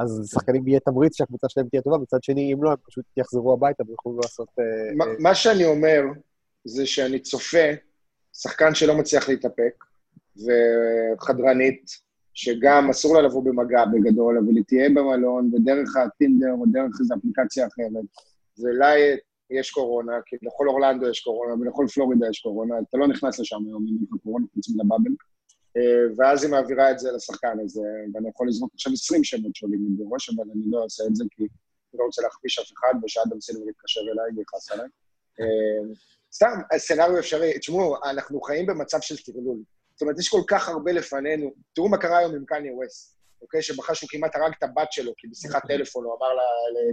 אז 0.00 0.30
שחקנים 0.32 0.68
יהיה 0.68 0.80
תמריץ 0.80 1.16
שהקבוצה 1.16 1.48
שלהם 1.48 1.68
תהיה 1.68 1.82
טובה, 1.82 1.98
מצד 1.98 2.22
שני, 2.22 2.52
אם 2.52 2.64
לא, 2.64 2.70
הם 2.70 2.76
פשוט 2.86 3.04
יחזרו 3.16 3.52
הביתה 3.52 3.82
ויוכלו 3.86 4.16
לעשות... 4.16 4.48
אה, 4.58 4.94
מה- 4.96 5.04
אה, 5.04 5.10
מה 5.18 5.34
שאני 5.34 5.64
אומר, 5.64 6.02
זה 6.64 6.86
שאני 6.86 7.18
צופה 7.20 7.66
שחקן 8.32 8.74
שלא 8.74 8.94
מצליח 8.98 9.28
להתאפק, 9.28 9.84
וחדרנית, 11.16 11.90
שגם 12.34 12.90
אסור 12.90 13.14
לה 13.16 13.22
לבוא 13.22 13.44
במגע 13.44 13.84
בגדול, 13.84 14.38
אבל 14.38 14.56
היא 14.56 14.64
תהיה 14.66 14.88
במלון, 14.88 15.50
ודרך 15.54 15.96
הטינדר 15.96 16.52
או 16.52 16.64
דרך 16.72 17.00
איזו 17.00 17.14
אפליקציה 17.14 17.66
אחרת. 17.66 18.04
ולה 18.58 18.90
יש 19.50 19.70
קורונה, 19.70 20.12
כי 20.26 20.36
לכל 20.42 20.68
אורלנדו 20.68 21.08
יש 21.08 21.20
קורונה, 21.20 21.54
ולכל 21.54 21.86
פלורידה 21.94 22.28
יש 22.28 22.40
קורונה, 22.40 22.74
אתה 22.88 22.98
לא 22.98 23.08
נכנס 23.08 23.40
לשם 23.40 23.56
היום 23.66 23.82
אם 23.88 23.96
אין 23.96 24.06
לך 24.12 24.22
קורונה 24.22 24.46
חוץ 24.54 24.68
מלבאבל. 24.70 25.10
אה, 25.76 26.14
ואז 26.16 26.44
היא 26.44 26.50
מעבירה 26.50 26.90
את 26.90 26.98
זה 26.98 27.12
לשחקן 27.12 27.56
הזה, 27.64 27.88
ואני 28.14 28.28
יכול 28.28 28.48
לזרוק 28.48 28.70
עכשיו 28.74 28.92
20 28.92 29.24
שמות 29.24 29.56
שעולים 29.56 29.80
לי 29.84 30.04
בראש, 30.04 30.30
אבל 30.30 30.50
אני 30.54 30.62
לא 30.66 30.84
אעשה 30.84 31.04
את 31.04 31.16
זה, 31.16 31.24
כי 31.30 31.42
אני 31.42 31.98
לא 31.98 32.04
רוצה 32.04 32.22
להכפיש 32.22 32.58
אף 32.58 32.72
אחד, 32.72 32.94
ושאדם 33.04 33.40
סילבר 33.40 33.68
יתקשר 33.68 34.00
אליי 34.00 34.30
ויכעס 34.36 34.70
עליי. 34.72 34.86
אה, 35.40 35.94
סתם, 36.32 36.78
סצנריו 36.78 37.18
אפשרי. 37.18 37.58
תשמעו, 37.58 37.96
אנחנו 38.04 38.40
חיים 38.40 38.66
במצב 38.66 39.00
של 39.00 39.16
טרלול. 39.16 39.58
זאת 39.94 40.02
אומרת, 40.02 40.18
יש 40.18 40.28
כל 40.28 40.42
כך 40.48 40.68
הרבה 40.68 40.92
לפנינו. 40.92 41.52
תראו 41.74 41.88
מה 41.88 41.98
קרה 41.98 42.18
היום 42.18 42.34
עם 42.34 42.44
קניה 42.44 42.74
ווסט, 42.74 43.16
אוקיי? 43.42 43.62
שבחר 43.62 43.94
שהוא 43.94 44.08
כמעט 44.10 44.36
הרג 44.36 44.52
את 44.58 44.62
הבת 44.62 44.92
שלו, 44.92 45.12
כי 45.16 45.28
בשיחת 45.28 45.62
טלפון 45.66 46.04
הוא 46.04 46.14
אמר 46.18 46.28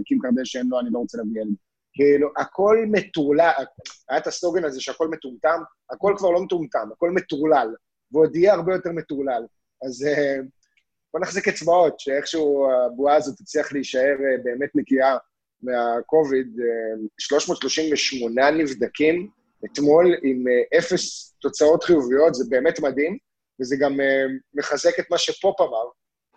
לקים 0.00 0.18
קרדשן, 0.22 0.66
לא, 0.68 0.80
אני 0.80 0.88
לא 0.92 0.98
רוצה 0.98 1.18
להביא 1.18 1.40
ילד. 1.40 1.54
כאילו, 1.92 2.28
הכל 2.36 2.84
מטורלל, 2.90 3.64
היה 4.08 4.18
את 4.18 4.26
הסלוגן 4.26 4.64
הזה 4.64 4.80
שהכל 4.80 5.08
מטומטם, 5.08 5.60
הכל 5.90 6.14
כבר 6.18 6.30
לא 6.30 6.40
מטומטם, 6.40 6.88
הכל 6.92 7.10
מטורלל, 7.10 7.68
ועוד 8.12 8.36
יהיה 8.36 8.54
הרבה 8.54 8.74
יותר 8.74 8.92
מטורלל. 8.92 9.42
אז 9.86 10.06
אה, 10.06 10.36
בוא 11.12 11.20
נחזיק 11.20 11.48
אצבעות, 11.48 12.00
שאיכשהו 12.00 12.66
הבועה 12.70 13.16
הזאת 13.16 13.36
תצליח 13.36 13.72
להישאר 13.72 14.16
אה, 14.24 14.42
באמת 14.44 14.70
נקייה 14.74 15.16
מהקוביד. 15.62 16.60
אה, 16.60 17.06
338 17.18 18.50
נבדקים 18.50 19.30
אתמול 19.64 20.14
עם 20.22 20.44
אה, 20.48 20.78
אפס 20.78 21.34
תוצאות 21.40 21.84
חיוביות, 21.84 22.34
זה 22.34 22.44
באמת 22.48 22.80
מדהים, 22.80 23.18
וזה 23.60 23.76
גם 23.80 24.00
אה, 24.00 24.24
מחזק 24.54 25.00
את 25.00 25.10
מה 25.10 25.18
שפופ 25.18 25.60
אמר, 25.60 25.84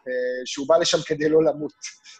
אה, 0.07 0.45
שהוא 0.45 0.67
בא 0.67 0.77
לשם 0.77 0.97
כדי 1.05 1.29
לא 1.29 1.43
למות. 1.43 1.73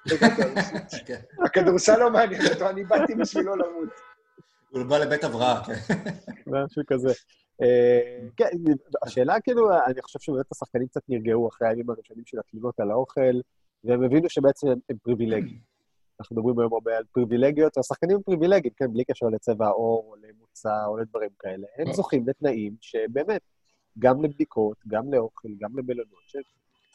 הכדורסל 1.45 1.97
לא 1.99 2.11
מעניין 2.11 2.41
אותו, 2.53 2.69
אני 2.69 2.83
באתי 2.83 3.15
בשביל 3.15 3.43
לא 3.43 3.57
למות. 3.57 3.89
הוא 4.69 4.83
בא 4.83 4.97
לבית 4.97 5.23
הבראה, 5.23 5.61
כן. 5.65 5.73
משהו 6.47 6.83
כזה. 6.87 7.13
אה, 7.61 8.27
כן, 8.37 8.49
השאלה 9.03 9.39
כאילו, 9.39 9.69
אני 9.87 10.01
חושב 10.01 10.19
שבאמת 10.19 10.51
השחקנים 10.51 10.87
קצת 10.87 11.01
נרגעו 11.09 11.49
אחרי 11.49 11.67
הימים 11.67 11.89
הראשונים 11.89 12.23
של 12.25 12.39
התלונות 12.39 12.79
על 12.79 12.91
האוכל, 12.91 13.39
והם 13.83 14.03
הבינו 14.03 14.29
שבעצם 14.29 14.67
הם, 14.67 14.97
פריבילגיים. 15.03 15.59
אנחנו 16.19 16.35
מדברים 16.35 16.59
היום 16.59 16.73
הרבה 16.73 16.97
על 16.97 17.03
פריבילגיות, 17.11 17.77
והשחקנים 17.77 18.15
הם 18.15 18.23
פריבילגיים, 18.23 18.73
כן, 18.77 18.93
בלי 18.93 19.03
קשר 19.05 19.25
לצבע 19.25 19.65
העור, 19.65 20.05
או 20.07 20.15
למוצא, 20.15 20.85
או 20.87 20.97
לדברים 20.97 21.29
כאלה. 21.39 21.67
הם 21.77 21.87
לא. 21.87 21.93
זוכים 21.93 22.27
לתנאים 22.27 22.75
שבאמת, 22.81 23.41
גם 23.99 24.23
לבדיקות, 24.23 24.77
גם 24.87 25.13
לאוכל, 25.13 25.49
גם 25.59 25.77
למלונות, 25.77 26.23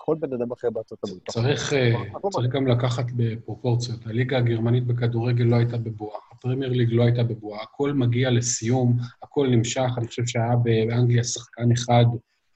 שכל 0.07 0.17
בן 0.21 0.33
אדם 0.33 0.53
אחר 0.53 0.71
בארצות 0.71 0.99
הברית. 1.05 1.31
צריך, 1.31 1.73
אה, 1.73 1.95
צריך 2.31 2.47
גם 2.47 2.67
לקחת 2.67 3.05
בפרופורציות. 3.17 4.07
הליגה 4.07 4.39
הגרמנית 4.39 4.87
בכדורגל 4.87 5.45
לא 5.45 5.57
הייתה 5.57 5.77
בבועה, 5.77 6.19
הפרמייר 6.33 6.73
ליג 6.73 6.89
לא 6.93 7.03
הייתה 7.03 7.23
בבועה, 7.23 7.63
הכל 7.63 7.93
מגיע 7.93 8.31
לסיום, 8.31 8.99
הכל 9.23 9.49
נמשך. 9.49 9.91
אני 9.99 10.07
חושב 10.07 10.27
שהיה 10.27 10.57
באנגליה 10.57 11.25
שחקן 11.25 11.73
אחד 11.73 12.05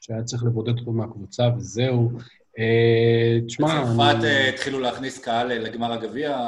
שהיה 0.00 0.22
צריך 0.22 0.44
לבודד 0.44 0.78
אותו 0.78 0.92
מהקבוצה, 0.92 1.48
וזהו. 1.56 2.10
אה, 2.58 3.38
תשמע, 3.46 3.84
בצרפת 3.84 4.24
אה, 4.24 4.48
התחילו 4.48 4.80
להכניס 4.80 5.18
קהל 5.18 5.46
לגמר 5.52 5.92
הגביע. 5.92 6.38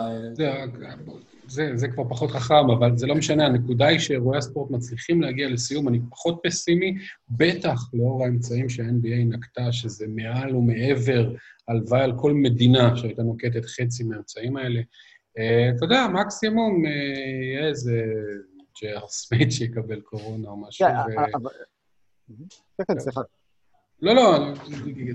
אה, 1.58 1.66
זה, 1.66 1.76
זה, 1.76 1.88
כבר 1.88 2.04
פחות 2.08 2.30
חכם, 2.30 2.70
אבל 2.78 2.96
זה 2.96 3.06
לא 3.06 3.14
משנה, 3.14 3.46
הנקודה 3.46 3.86
היא 3.86 3.98
שאירועי 3.98 4.38
הספורט 4.38 4.70
מצליחים 4.70 5.22
להגיע 5.22 5.48
לסיום, 5.48 5.88
אני 5.88 6.00
פחות 6.10 6.40
פסימי, 6.42 6.94
בטח 7.30 7.80
לאור 7.94 8.24
האמצעים 8.24 8.68
שה-NBA 8.68 9.24
נקטה, 9.26 9.72
שזה 9.72 10.06
מעל 10.08 10.56
ומעבר, 10.56 11.34
הלוואי 11.68 12.02
על 12.02 12.12
כל 12.16 12.32
מדינה 12.34 12.96
שהייתה 12.96 13.22
נוקטת 13.22 13.64
חצי 13.64 14.04
מהאמצעים 14.04 14.56
האלה. 14.56 14.80
אה, 15.38 15.70
אתה 15.76 15.84
יודע, 15.84 16.06
מקסימום 16.12 16.86
אה, 16.86 16.90
יהיה 17.42 17.68
איזה 17.68 18.02
ג'ר 18.82 19.06
סמית 19.08 19.52
שיקבל 19.52 20.00
קורונה 20.00 20.48
או 20.48 20.56
משהו. 20.56 20.86
כן, 20.86 20.94
אבל... 21.34 21.50
כן, 22.78 22.84
כן, 22.88 22.98
סליחה. 22.98 23.20
לא, 24.02 24.14
לא, 24.14 24.54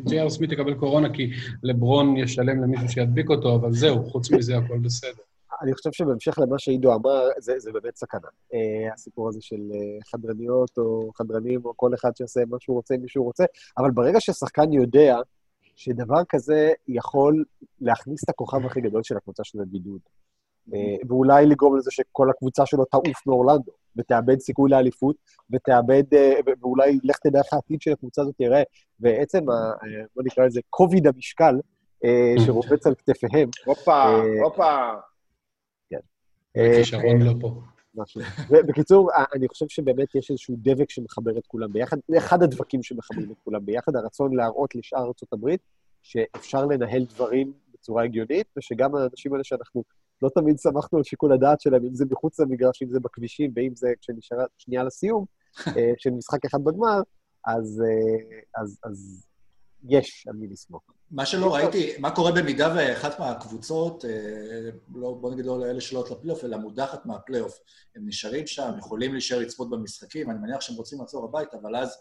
ג'ר 0.09 0.29
סמית 0.29 0.51
יקבל 0.51 0.73
קורונה 0.73 1.13
כי 1.13 1.31
לברון 1.63 2.17
ישלם 2.17 2.63
למישהו 2.63 2.89
שידביק 2.89 3.29
אותו, 3.29 3.55
אבל 3.55 3.73
זהו, 3.73 4.05
חוץ 4.05 4.31
מזה 4.31 4.57
הכל 4.57 4.77
בסדר. 4.77 5.26
אני 5.61 5.73
חושב 5.73 5.91
שבהמשך 5.91 6.39
למה 6.39 6.59
שעידו 6.59 6.93
אמר, 6.93 7.27
זה, 7.37 7.59
זה 7.59 7.71
באמת 7.71 7.95
סכנה. 7.95 8.27
Uh, 8.53 8.93
הסיפור 8.93 9.29
הזה 9.29 9.41
של 9.41 9.55
uh, 9.71 10.09
חדרניות 10.11 10.77
או 10.77 11.11
חדרנים, 11.15 11.61
או 11.65 11.73
כל 11.75 11.93
אחד 11.93 12.15
שיעשה 12.15 12.41
מה 12.49 12.57
שהוא 12.59 12.75
רוצה, 12.75 12.95
מי 12.97 13.07
שהוא 13.09 13.25
רוצה, 13.25 13.45
אבל 13.77 13.91
ברגע 13.91 14.21
ששחקן 14.21 14.73
יודע 14.73 15.17
שדבר 15.75 16.21
כזה 16.29 16.71
יכול 16.87 17.43
להכניס 17.81 18.23
את 18.23 18.29
הכוכב 18.29 18.65
הכי 18.65 18.81
גדול 18.81 19.03
של 19.03 19.17
הקבוצה 19.17 19.43
שלו 19.43 19.61
לבידוד, 19.61 19.99
uh, 20.69 20.73
ואולי 21.07 21.45
לגרום 21.45 21.77
לזה 21.77 21.91
שכל 21.91 22.29
הקבוצה 22.29 22.65
שלו 22.65 22.85
תעוף 22.85 23.27
מאורלנדו, 23.27 23.71
ותאבד 23.95 24.39
סיכוי 24.39 24.71
לאליפות, 24.71 25.15
ותאבד, 25.51 26.03
uh, 26.13 26.51
ואולי 26.61 26.99
לך 27.03 27.17
תדע 27.17 27.39
איך 27.39 27.53
העתיד 27.53 27.81
של 27.81 27.91
הקבוצה 27.91 28.21
הזאת 28.21 28.35
יראה, 28.39 28.63
ועצם, 28.99 29.45
בוא 30.15 30.23
נקרא 30.23 30.45
לזה, 30.45 30.61
כובד 30.69 31.07
המשקל, 31.07 31.55
uh, 32.03 32.41
שרובץ 32.45 32.87
על 32.87 32.95
כתפיהם, 32.95 33.49
הופה, 33.65 34.03
הופה. 34.43 34.93
אה, 36.57 36.77
כישרון 36.77 37.21
לא 37.21 37.33
פה. 37.41 37.61
משהו. 37.95 38.21
ובקיצור, 38.49 39.11
ה- 39.13 39.23
אני 39.35 39.47
חושב 39.47 39.65
שבאמת 39.69 40.15
יש 40.15 40.29
איזשהו 40.31 40.55
דבק 40.57 40.89
שמחבר 40.89 41.37
את 41.37 41.45
כולם 41.47 41.73
ביחד, 41.73 41.97
זה 42.07 42.17
אחד 42.17 42.43
הדבקים 42.43 42.83
שמחברים 42.83 43.31
את 43.31 43.37
כולם 43.43 43.65
ביחד, 43.65 43.95
הרצון 43.95 44.35
להראות 44.35 44.75
לשאר 44.75 45.03
ארצות 45.05 45.33
הברית 45.33 45.61
שאפשר 46.03 46.65
לנהל 46.65 47.05
דברים 47.05 47.53
בצורה 47.73 48.03
הגיונית, 48.03 48.47
ושגם 48.57 48.95
האנשים 48.95 49.33
האלה 49.33 49.43
שאנחנו 49.43 49.83
לא 50.21 50.29
תמיד 50.35 50.59
שמחנו 50.59 50.97
על 50.97 51.03
שיקול 51.03 51.31
הדעת 51.33 51.61
שלהם, 51.61 51.85
אם 51.85 51.95
זה 51.95 52.05
מחוץ 52.11 52.39
למגרש, 52.39 52.83
אם 52.83 52.89
זה 52.89 52.99
בכבישים, 52.99 53.51
ואם 53.55 53.75
זה 53.75 53.93
כשנשארה 54.01 54.43
שנייה 54.57 54.83
לסיום, 54.83 55.25
אה, 55.67 55.91
של 55.97 56.09
משחק 56.09 56.45
אחד 56.45 56.63
בגמר, 56.63 57.01
אז, 57.45 57.83
אה, 57.85 58.61
אז, 58.61 58.79
אז 58.83 59.26
יש 59.89 60.27
על 60.27 60.35
מי 60.35 60.47
לסמוך. 60.47 60.81
מה 61.11 61.25
שלא 61.25 61.55
ראיתי, 61.55 61.93
מה 61.99 62.11
קורה 62.11 62.31
במידה 62.31 62.73
ואחת 62.75 63.19
מהקבוצות, 63.19 64.05
אה, 64.05 64.69
לא, 64.95 65.17
בוא 65.21 65.31
נגיד 65.31 65.45
לא 65.45 65.59
לאלה 65.59 65.81
שלא 65.81 66.03
לפלייאוף, 66.11 66.43
אלא 66.43 66.57
מודחת 66.57 67.05
מהפלייאוף. 67.05 67.59
הם 67.95 68.07
נשארים 68.07 68.47
שם, 68.47 68.71
יכולים 68.77 69.11
להישאר 69.11 69.39
לצפות 69.39 69.69
במשחקים, 69.69 70.31
אני 70.31 70.39
מניח 70.39 70.61
שהם 70.61 70.75
רוצים 70.75 71.01
לחזור 71.01 71.25
הביתה, 71.25 71.57
אבל 71.61 71.75
אז, 71.75 71.97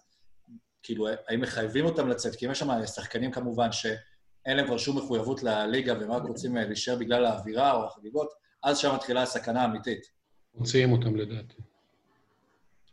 כאילו, 0.83 1.09
האם 1.29 1.41
מחייבים 1.41 1.85
אותם 1.85 2.09
לצאת? 2.09 2.37
כי 2.37 2.47
אם 2.47 2.51
יש 2.51 2.59
שם 2.59 2.87
שחקנים 2.87 3.31
כמובן 3.31 3.73
שאין 3.73 4.57
להם 4.57 4.67
כבר 4.67 4.79
שום 4.79 4.99
מחויבות 4.99 5.43
לליגה 5.43 5.99
והם 6.01 6.13
רק 6.13 6.23
רוצים 6.23 6.57
אה, 6.57 6.67
להישאר 6.67 6.97
בגלל 6.97 7.25
האווירה 7.25 7.73
או 7.73 7.85
החגיגות, 7.85 8.29
אז 8.63 8.79
שם 8.79 8.95
מתחילה 8.95 9.23
הסכנה 9.23 9.63
האמיתית. 9.63 10.07
מוציאים 10.55 10.93
אותם 10.93 11.17
לדעתי. 11.17 11.63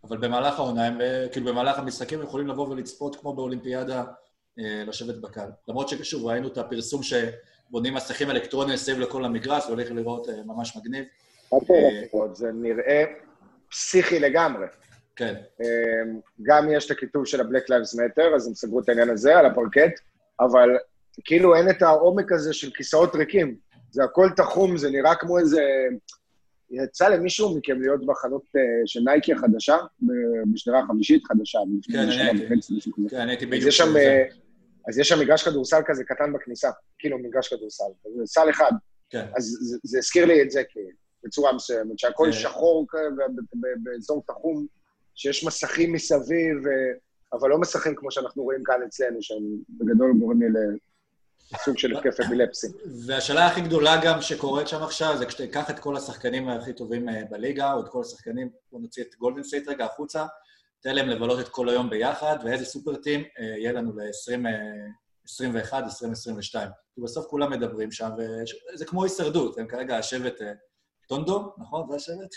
אבל 0.03 0.17
במהלך 0.17 0.59
העונה, 0.59 0.85
הם, 0.85 1.01
אה, 1.01 1.27
כאילו 1.31 1.45
במהלך 1.45 1.79
המשחקים 1.79 2.19
הם 2.19 2.25
יכולים 2.25 2.47
לבוא 2.47 2.67
ולצפות 2.67 3.15
כמו 3.15 3.33
באולימפיאדה, 3.33 4.03
לשבת 4.57 5.15
בקהל. 5.15 5.49
למרות 5.67 5.89
ששוב, 5.89 6.25
ראינו 6.25 6.47
את 6.47 6.57
הפרסום 6.57 7.01
שבונים 7.03 7.93
מסכים 7.93 8.29
אלקטרוניים 8.29 8.77
סביב 8.77 8.99
לכל 8.99 9.25
המגרש, 9.25 9.65
והולך 9.65 9.91
לראות 9.91 10.29
אה, 10.29 10.33
ממש 10.45 10.77
מגניב. 10.77 11.05
אוקיי, 11.51 12.07
זה 12.33 12.51
נראה 12.53 13.03
פסיכי 13.69 14.19
לגמרי. 14.19 14.65
כן, 15.15 15.33
גם 16.41 16.71
יש 16.71 16.85
את 16.85 16.91
הכיתוב 16.91 17.25
של 17.25 17.41
ה-Black 17.41 17.67
Lives 17.69 17.97
Matter, 17.97 18.35
אז 18.35 18.47
הם 18.47 18.53
סגרו 18.53 18.79
את 18.79 18.89
העניין 18.89 19.09
הזה 19.09 19.39
על 19.39 19.45
הפרקט, 19.45 19.99
אבל 20.39 20.69
כאילו 21.23 21.55
אין 21.55 21.69
את 21.69 21.81
העומק 21.81 22.31
הזה 22.31 22.53
של 22.53 22.71
כיסאות 22.71 23.15
ריקים. 23.15 23.55
זה 23.91 24.03
הכל 24.03 24.29
תחום, 24.35 24.77
זה 24.77 24.89
נראה 24.89 25.15
כמו 25.15 25.39
איזה... 25.39 25.61
יצא 26.71 27.07
למישהו 27.07 27.57
מכם 27.57 27.81
להיות 27.81 28.05
בחנות 28.05 28.43
אה, 28.55 28.61
של 28.85 28.99
נייקי 28.99 29.33
החדשה, 29.33 29.77
בשדרה 30.53 30.79
החמישית, 30.79 31.23
חדשה, 31.25 31.59
כן, 31.91 31.99
אני 31.99 32.21
הייתי. 32.21 32.45
כן, 33.09 33.17
אני 33.17 33.31
הייתי 33.31 33.45
בדיוק... 33.45 33.67
יש 33.67 33.77
שם. 33.77 33.97
אה, 33.97 34.23
אז 34.87 34.99
יש 34.99 35.09
שם 35.09 35.19
מגרש 35.19 35.43
כדורסל 35.43 35.81
כזה 35.85 36.03
קטן 36.03 36.33
בכניסה, 36.33 36.69
כאילו 36.99 37.19
מגרש 37.19 37.53
כדורסל, 37.53 37.83
זה 38.17 38.25
סל 38.25 38.49
אחד. 38.49 38.71
כן, 39.09 39.25
אז 39.37 39.57
זה, 39.83 39.97
הזכיר 39.97 40.25
לי 40.25 40.41
את 40.41 40.51
זה 40.51 40.61
בצורה 41.23 41.53
מסוימת, 41.53 41.99
שהכל 41.99 42.25
כן. 42.25 42.31
שחור 42.31 42.87
באזור 43.83 44.23
תחום, 44.27 44.65
שיש 45.15 45.45
מסכים 45.45 45.93
מסביב, 45.93 46.67
אה, 46.67 46.93
אבל 47.33 47.49
לא 47.49 47.57
מסכים 47.57 47.95
כמו 47.95 48.11
שאנחנו 48.11 48.43
רואים 48.43 48.63
כאן 48.63 48.75
אצלנו, 48.87 49.17
שהם 49.21 49.43
בגדול 49.69 50.13
גורמים 50.19 50.53
לי 50.53 50.59
לסוג 51.53 51.77
של 51.77 51.97
התקף 51.97 52.19
אפילפסי. 52.19 52.67
והשאלה 53.07 53.47
הכי 53.47 53.61
גדולה 53.61 54.01
גם 54.03 54.21
שקורית 54.21 54.67
שם 54.67 54.83
עכשיו, 54.83 55.17
זה 55.17 55.25
כשתיקח 55.25 55.69
את 55.69 55.79
כל 55.79 55.97
השחקנים 55.97 56.49
הכי 56.49 56.73
טובים 56.73 57.09
אה, 57.09 57.21
בליגה, 57.29 57.73
או 57.73 57.79
את 57.79 57.89
כל 57.89 58.01
השחקנים, 58.01 58.49
בוא 58.71 58.79
נוציא 58.79 59.03
את 59.03 59.15
גולדן 59.15 59.43
סטייט 59.43 59.67
רגע 59.67 59.85
החוצה, 59.85 60.25
תן 60.83 60.95
להם 60.95 61.07
לבלות 61.09 61.39
את 61.39 61.47
כל 61.49 61.69
היום 61.69 61.89
ביחד, 61.89 62.37
ואיזה 62.45 62.65
super 62.65 62.95
team 62.95 63.19
אה, 63.39 63.45
יהיה 63.57 63.71
לנו 63.71 63.91
ל-2021, 63.95 65.73
2022. 65.73 66.69
כי 66.95 67.01
בסוף 67.01 67.25
כולם 67.25 67.51
מדברים 67.51 67.91
שם, 67.91 68.09
וזה 68.73 68.85
כמו 68.85 69.03
הישרדות, 69.03 69.57
הם 69.57 69.67
כרגע 69.67 69.97
השבט 69.97 70.41
אה, 70.41 70.51
טונדו, 71.07 71.53
נכון? 71.57 71.89
זה 71.89 71.95
השבט? 71.95 72.33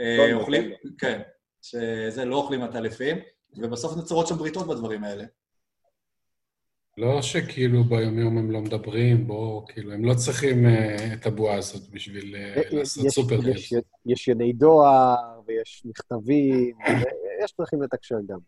אה, 0.00 0.16
טונדו, 0.18 0.40
אוכלים, 0.40 0.70
כן, 0.98 1.20
שזה 1.62 2.24
לא 2.24 2.36
אוכלים 2.36 2.62
עטלפים, 2.62 3.16
ובסוף 3.56 3.96
נוצרות 3.96 4.26
שם 4.26 4.34
בריתות 4.34 4.66
בדברים 4.66 5.04
האלה. 5.04 5.24
לא 6.98 7.22
שכאילו 7.22 7.84
ביומיום 7.84 8.38
הם 8.38 8.50
לא 8.50 8.60
מדברים, 8.60 9.26
בואו, 9.26 9.64
כאילו, 9.68 9.92
הם 9.92 10.04
לא 10.04 10.14
צריכים 10.14 10.66
אה, 10.66 11.12
את 11.14 11.26
הבועה 11.26 11.56
הזאת 11.56 11.90
בשביל 11.90 12.36
אה, 12.36 12.62
לעשות 12.72 13.04
יש- 13.04 13.12
סופר 13.14 13.34
יש- 13.34 13.44
דייז. 13.72 13.82
יש 14.06 14.28
יוני 14.28 14.52
דואר, 14.52 15.14
ויש 15.46 15.82
מכתבים, 15.84 16.76
ויש 17.40 17.54
דרכים 17.58 17.82
לתקשר 17.82 18.16
גם. 18.26 18.38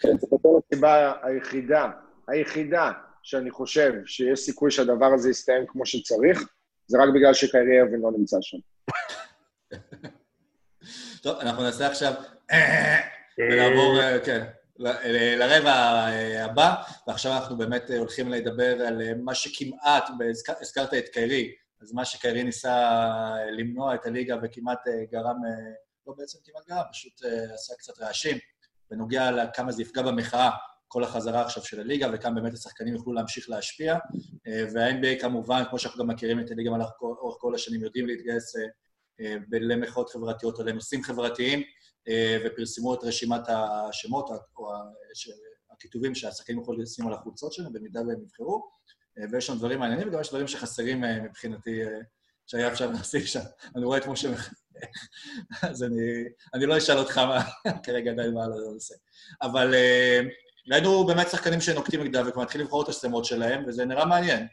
כן, 0.00 0.18
זאת 0.18 0.40
הסיבה 0.72 1.12
היחידה, 1.22 1.90
היחידה 2.28 2.92
שאני 3.22 3.50
חושב 3.50 3.92
שיש 4.06 4.40
סיכוי 4.40 4.70
שהדבר 4.70 5.14
הזה 5.14 5.30
יסתיים 5.30 5.64
כמו 5.66 5.86
שצריך, 5.86 6.48
זה 6.86 6.98
רק 7.02 7.08
בגלל 7.14 7.34
שקיירי 7.34 7.80
ארווין 7.80 8.00
לא 8.00 8.10
נמצא 8.18 8.36
שם. 8.40 8.58
טוב, 11.22 11.38
אנחנו 11.40 11.62
נעשה 11.62 11.86
עכשיו... 11.86 12.12
ונעבור, 13.38 14.00
אה, 14.00 14.18
כן, 14.24 14.44
לרבע 15.38 15.72
אה, 16.08 16.44
הבא, 16.44 16.74
ועכשיו 17.06 17.32
אנחנו 17.32 17.56
באמת 17.56 17.90
אה, 17.90 17.98
הולכים 17.98 18.28
לדבר 18.28 18.86
על 18.86 19.02
מה 19.22 19.34
שכמעט, 19.34 20.08
הזכרת 20.60 20.94
את 20.94 21.08
קיירי, 21.08 21.54
אז 21.82 21.92
מה 21.92 22.04
שקיירי 22.04 22.44
ניסה 22.44 22.92
למנוע 23.50 23.94
את 23.94 24.06
הליגה 24.06 24.36
וכמעט 24.42 24.80
גרם, 25.12 25.36
לא 26.06 26.14
בעצם 26.18 26.38
כמעט 26.44 26.68
גרם, 26.68 26.82
פשוט 26.92 27.24
אה, 27.24 27.54
עשה 27.54 27.74
קצת 27.74 28.00
רעשים, 28.00 28.38
בנוגע 28.90 29.30
לכמה 29.30 29.72
זה 29.72 29.82
יפגע 29.82 30.02
במחאה, 30.02 30.50
כל 30.88 31.04
החזרה 31.04 31.42
עכשיו 31.42 31.64
של 31.64 31.80
הליגה, 31.80 32.08
וכמה 32.12 32.40
באמת 32.40 32.52
השחקנים 32.54 32.94
יוכלו 32.94 33.12
להמשיך 33.12 33.50
להשפיע. 33.50 33.94
אה, 34.46 34.64
וה-NBA 34.74 35.20
כמובן, 35.20 35.62
כמו 35.70 35.78
שאנחנו 35.78 36.00
גם 36.04 36.10
מכירים 36.10 36.40
את 36.40 36.50
הליגה 36.50 36.70
לאורך 36.70 37.36
כל- 37.40 37.54
השנים, 37.54 37.82
יודעים 37.82 38.06
להתגייס 38.06 38.56
אה, 38.56 39.36
למחאות 39.50 40.10
חברתיות 40.10 40.58
או 40.58 40.64
לנושאים 40.64 41.02
חברתיים, 41.02 41.62
ופרסמו 42.44 42.94
את 42.94 42.98
רשימת 43.04 43.40
השמות 43.48 44.30
או 44.58 44.72
הכיתובים 45.70 46.14
שהשחקנים 46.14 46.60
יכולים 46.60 46.80
לשים 46.80 47.06
על 47.06 47.12
החולצות 47.12 47.52
שלהם, 47.52 47.72
במידה 47.72 48.00
והם 48.00 48.22
יבחרו. 48.22 48.70
ויש 49.32 49.46
שם 49.46 49.58
דברים 49.58 49.78
מעניינים, 49.78 50.08
וגם 50.08 50.20
יש 50.20 50.28
דברים 50.28 50.46
שחסרים 50.46 51.04
מבחינתי, 51.24 51.80
שהיה 52.46 52.68
אפשר 52.68 52.90
להוסיף 52.90 53.24
שם. 53.24 53.40
אני 53.76 53.84
רואה 53.84 53.98
את 53.98 54.06
משה 54.06 54.30
מחייך, 54.30 54.54
אז 55.70 55.82
אני, 55.82 56.24
אני 56.54 56.66
לא 56.66 56.78
אשאל 56.78 56.98
אותך 56.98 57.18
מה 57.18 57.40
כרגע 57.84 58.10
עדיין 58.10 58.34
מה 58.34 58.44
על 58.44 58.52
הנושא. 58.52 58.94
אבל 59.42 59.74
אה, 59.74 60.20
ראינו 60.72 61.06
באמת 61.06 61.28
שחקנים 61.28 61.60
שנוקטים 61.60 62.02
נגדה 62.02 62.28
וכבר 62.28 62.42
מתחילים 62.42 62.66
לבחור 62.66 62.82
את 62.82 62.88
השמות 62.88 63.24
שלהם, 63.24 63.64
וזה 63.66 63.84
נראה 63.84 64.04
מעניין. 64.04 64.46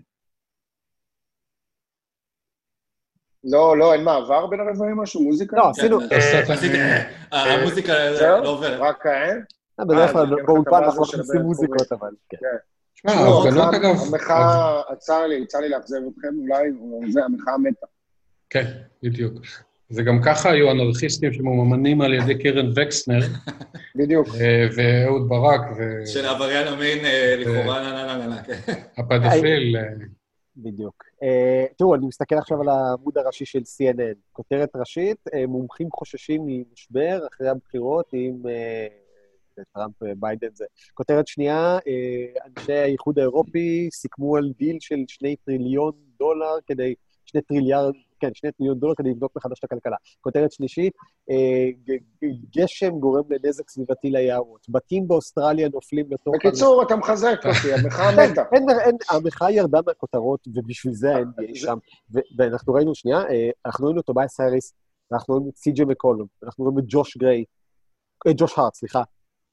לא, 3.44 3.78
לא, 3.78 3.94
אין 3.94 4.04
מעבר 4.04 4.48
בין 4.48 4.60
הרבעים 4.60 4.98
משהו? 4.98 5.24
מוזיקה? 5.24 5.58
לא, 5.58 5.70
עשינו... 5.70 6.00
כן, 6.10 6.16
אה, 6.16 7.10
אה, 7.34 7.54
המוזיקה? 7.54 7.94
לא 8.22 8.50
עוברת. 8.50 8.80
רק? 8.80 9.06
אה, 9.06 9.86
בדרך 9.86 10.12
כלל 10.12 10.44
באולפן 10.46 10.84
אנחנו 10.84 11.04
הבן 11.14 11.42
מוזיקות, 11.42 11.92
אבל 11.92 12.10
ההפגנות 13.06 13.74
המחאה- 13.74 13.76
אגב... 13.76 13.96
המחאה, 14.14 14.82
צר 14.98 15.28
לי, 15.28 15.46
צר 15.48 15.60
לי 15.60 15.70
לאכזב 15.70 15.98
אתכם 16.14 16.28
אולי, 16.40 16.70
זה, 17.12 17.24
המחאה 17.26 17.58
מתה. 17.58 17.86
כן, 18.50 18.66
בדיוק. 19.04 19.34
וגם 19.92 20.22
ככה 20.26 20.52
היו 20.52 20.72
אנרכיסטים 20.72 21.34
שממומנים 21.34 22.02
על 22.02 22.14
ידי 22.14 22.44
קרן 22.44 22.70
וקסנר 22.76 23.20
בדיוק. 24.00 24.28
אה, 24.42 24.68
ואהוד 24.76 25.30
ברק 25.30 25.62
של 26.06 26.26
עבריין 26.26 26.68
המין 26.68 27.06
אה, 27.06 27.36
לכאורה, 27.40 27.82
נה 27.84 27.92
נה 28.06 28.18
נה 28.18 28.28
נה 28.28 28.44
כן. 28.44 28.54
והפדופיל. 29.10 29.78
אה, 29.78 29.84
בדיוק. 30.58 31.04
אה, 31.24 31.66
תראו, 31.78 31.96
אני 31.96 32.06
מסתכל 32.08 32.36
עכשיו 32.38 32.62
על 32.62 32.70
העמוד 32.70 33.18
הראשי 33.18 33.46
של 33.46 33.60
CNN. 33.60 34.18
כותרת 34.32 34.70
ראשית, 34.76 35.18
אה, 35.34 35.48
מומחים 35.48 35.88
חוששים 35.92 36.42
ממשבר 36.46 37.20
אחרי 37.34 37.50
הבחירות 37.50 38.06
עם 38.14 38.48
אה, 38.50 38.88
טראמפ 39.74 40.04
אה, 40.04 40.12
ביידן 40.18 40.48
זה. 40.54 40.66
כותרת 40.94 41.28
שנייה, 41.28 41.78
אה, 41.88 42.50
אנשי 42.58 42.74
האיחוד 42.74 43.20
האירופי 43.20 43.90
סיכמו 43.92 44.38
על 44.38 44.52
דיל 44.58 44.78
של 44.80 44.96
שני 45.08 45.36
טריליון 45.36 45.92
דולר 46.20 46.56
כדי, 46.68 46.94
שני 47.26 47.42
טריליארד, 47.42 47.94
כן, 48.20 48.30
שני 48.34 48.52
טריליון 48.52 48.80
דולר 48.80 48.94
כדי 48.96 49.10
לבדוק 49.10 49.32
מחדש 49.36 49.60
את 49.60 49.64
הכלכלה. 49.64 49.96
כותרת 50.22 50.52
שלישית, 50.52 50.94
אה, 51.30 51.70
גשם 52.56 52.90
גורם 53.00 53.24
לנזק 53.30 53.70
סביבתי 53.70 54.10
ליערות. 54.10 54.66
בתים 54.70 55.08
באוסטרליה 55.08 55.70
נופלים 55.70 56.06
לתוך... 56.12 56.36
בקיצור, 56.36 56.84
אתה 56.84 56.96
מחזק 56.96 57.40
אותי, 57.46 57.74
המחאה 57.74 58.12
כן, 58.16 58.32
מתה. 58.32 58.44
המחאה 59.10 59.52
ירדה 59.52 59.80
מהכותרות, 59.88 60.48
ובשביל 60.56 60.94
זה 60.94 61.16
ה-NBA 61.16 61.56
שם. 61.56 61.78
ואנחנו 62.38 62.74
ראינו, 62.74 62.96
שנייה, 62.96 63.20
אנחנו 63.66 63.86
ראינו 63.86 64.00
את 64.00 64.06
טובייס 64.06 64.40
האריס, 64.40 64.74
אנחנו 65.14 65.34
ראינו 65.34 65.50
את 65.50 65.58
סי.ג'י 65.58 65.84
מקולום, 65.86 66.28
אנחנו 66.44 66.66
ראינו 66.66 66.80
את 66.80 66.84
ג'וש 66.88 67.18
גריי, 67.18 67.44
ג'וש 68.38 68.60
הארט, 68.60 68.74
סליחה. 68.74 69.04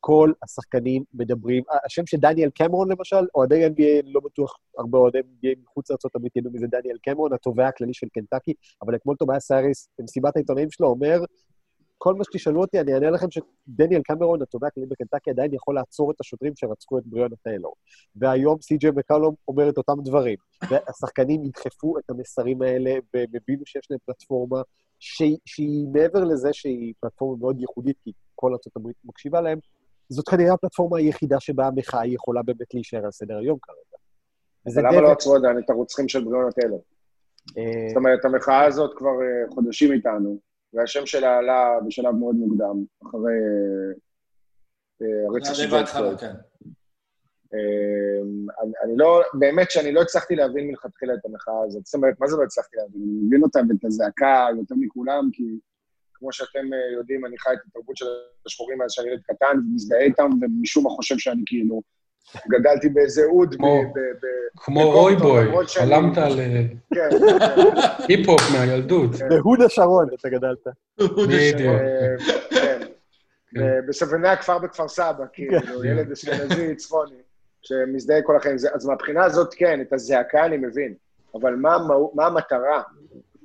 כל 0.00 0.32
השחקנים 0.42 1.04
מדברים, 1.14 1.62
השם 1.84 2.06
של 2.06 2.16
דניאל 2.16 2.50
קמרון 2.50 2.92
למשל, 2.92 3.26
אוהדי 3.34 3.66
NBA, 3.66 4.02
לא 4.04 4.20
בטוח 4.24 4.56
הרבה 4.78 4.98
אוהדי 4.98 5.18
NBA 5.18 5.62
מחוץ 5.62 5.90
לארה"ב 5.90 6.26
ידעו 6.36 6.52
מי 6.52 6.58
זה 6.58 6.66
דניאל 6.66 6.96
קמרון, 7.02 7.32
התובע 7.32 7.68
הכללי 7.68 7.94
של 7.94 8.06
קנטקי, 8.12 8.54
אבל 8.82 8.94
אתמול 8.94 9.16
טובייס 9.16 9.50
האריס, 9.50 9.88
במסיבת 9.98 10.36
העיתונאים 10.36 10.70
שלו, 10.70 10.88
אומר, 10.88 11.20
כל 12.02 12.14
מה 12.14 12.24
שתשאלו 12.24 12.60
אותי, 12.60 12.80
אני 12.80 12.94
אענה 12.94 13.10
לכם 13.10 13.26
שדניאל 13.30 14.02
קמרון, 14.02 14.42
התובע 14.42 14.66
הכללי 14.66 14.86
בקנטקי, 14.86 15.30
עדיין 15.30 15.54
יכול 15.54 15.74
לעצור 15.74 16.10
את 16.10 16.20
השוטרים 16.20 16.52
שרצחו 16.56 16.98
את 16.98 17.02
בריאונה 17.06 17.36
טיילור. 17.42 17.74
והיום 18.16 18.60
סי.ג'י 18.60 18.90
מקלום 18.90 19.34
אומר 19.48 19.68
את 19.68 19.78
אותם 19.78 20.02
דברים. 20.04 20.36
והשחקנים 20.70 21.44
ידחפו 21.44 21.98
את 21.98 22.10
המסרים 22.10 22.62
האלה, 22.62 22.90
והם 23.14 23.28
הבינו 23.34 23.62
שיש 23.66 23.90
להם 23.90 23.98
פלטפורמה 24.06 24.62
שהיא, 24.98 25.36
שהיא 25.44 25.88
מעבר 25.92 26.24
לזה 26.24 26.52
שהיא 26.52 26.94
פלטפורמה 27.00 27.40
מאוד 27.40 27.60
ייחודית, 27.60 27.96
כי 28.04 28.12
כל 28.34 28.52
ארצות 28.52 28.76
הברית 28.76 28.96
מקשיבה 29.04 29.40
להם, 29.40 29.58
זאת 30.10 30.28
כנראה 30.28 30.54
הפלטפורמה 30.54 30.98
היחידה 30.98 31.40
שבה 31.40 31.66
המחאה 31.66 32.06
יכולה 32.06 32.42
באמת 32.42 32.74
להישאר 32.74 33.04
על 33.04 33.10
סדר 33.10 33.38
היום 33.38 33.58
כרגע. 33.62 33.98
וזה 34.66 34.80
למה 34.80 34.92
דבק, 34.92 35.02
לא 35.02 35.12
עצרו 35.12 35.36
עדיין 35.36 35.58
את 35.58 35.70
הרוצחים 35.70 36.08
של 36.08 36.24
בריאונה? 36.24 36.48
אה, 37.58 37.88
זאת 37.88 37.96
אומרת, 37.96 38.24
המחאה 38.24 38.64
הזאת 38.64 38.90
כבר 38.96 39.22
אה, 39.22 39.54
חודשים 39.54 39.92
איתנו, 39.92 40.38
והשם 40.72 41.06
שלה 41.06 41.38
עלה 41.38 41.78
בשלב 41.86 42.14
מאוד 42.14 42.34
מוקדם, 42.34 42.84
אחרי 43.02 43.32
אה, 43.32 43.92
אה, 45.02 45.26
הרצח 45.28 45.54
של 45.54 45.86
פלויד. 45.86 46.18
כן. 46.18 46.34
אני, 48.62 48.72
אני 48.84 48.96
לא, 48.96 49.22
באמת 49.34 49.70
שאני 49.70 49.92
לא 49.92 50.02
הצלחתי 50.02 50.36
להבין 50.36 50.68
מלכתחילה 50.68 51.14
את 51.14 51.24
המחאה 51.24 51.64
הזאת. 51.66 51.86
זאת 51.86 51.94
אומרת, 51.94 52.14
מה 52.20 52.26
זה 52.26 52.36
לא 52.36 52.42
הצלחתי 52.42 52.76
להבין? 52.76 53.02
אני 53.02 53.26
מבין 53.26 53.42
אותה 53.42 53.60
ואת 53.68 53.84
הזעקה 53.84 54.46
יותר 54.58 54.74
מכולם, 54.78 55.28
כי 55.32 55.44
כמו 56.20 56.32
שאתם 56.32 56.72
אה, 56.72 56.92
יודעים, 56.98 57.26
אני 57.26 57.38
חי 57.38 57.50
את 57.52 57.58
התרבות 57.68 57.96
של 57.96 58.06
השחורים 58.46 58.78
מאז 58.78 58.90
שאני 58.92 59.08
ילד 59.08 59.20
קטן, 59.22 59.58
ומזדהה 59.58 60.00
איתם, 60.00 60.30
ומשום 60.42 60.84
מה 60.84 60.90
חושב 60.90 61.18
שאני 61.18 61.42
כאילו 61.46 61.82
גדלתי 62.48 62.88
באיזה 62.88 63.24
אוד, 63.24 63.54
ב- 63.54 63.56
כמו- 63.56 63.82
ב- 63.94 63.98
ב- 63.98 64.56
כמו 64.56 64.80
בקומפטון, 64.80 65.00
רוי 65.02 65.16
בוי, 65.16 65.44
למרות 65.46 65.68
שאני- 65.68 65.86
חלמת 65.86 66.18
על 66.18 66.40
אה, 66.40 66.62
כן, 66.94 67.08
כן. 67.10 68.06
היפ-הופ 68.08 68.40
מהילדות. 68.52 69.10
בהוד 69.28 69.60
השרון 69.62 70.06
אתה 70.20 70.28
גדלת. 70.28 70.58
בדיוק. 71.28 71.74
אה, 71.80 72.16
כן. 72.50 72.80
בסבני 73.88 74.28
הכפר 74.28 74.58
בכפר 74.58 74.88
סבא, 74.88 75.24
כאילו, 75.32 75.60
כן. 75.60 75.88
ילד 75.88 76.12
אשכנזי 76.12 76.74
צפוני, 76.76 77.16
שמזדהה 77.62 78.22
כל 78.22 78.36
החיים. 78.36 78.58
זה- 78.58 78.68
אז 78.74 78.86
מהבחינה 78.86 79.24
הזאת, 79.24 79.54
כן, 79.54 79.80
את 79.80 79.92
הזעקה 79.92 80.44
אני 80.46 80.56
מבין, 80.56 80.94
אבל 81.34 81.54
מה 82.14 82.26
המטרה 82.26 82.82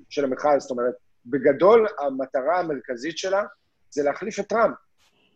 של 0.10 0.24
המחאה? 0.24 0.60
זאת 0.60 0.72
אומרת, 0.72 0.94
בגדול, 1.26 1.88
המטרה 2.00 2.60
המרכזית 2.60 3.18
שלה 3.18 3.44
זה 3.90 4.04
להחליף 4.04 4.40
את 4.40 4.48
טראמפ. 4.48 4.76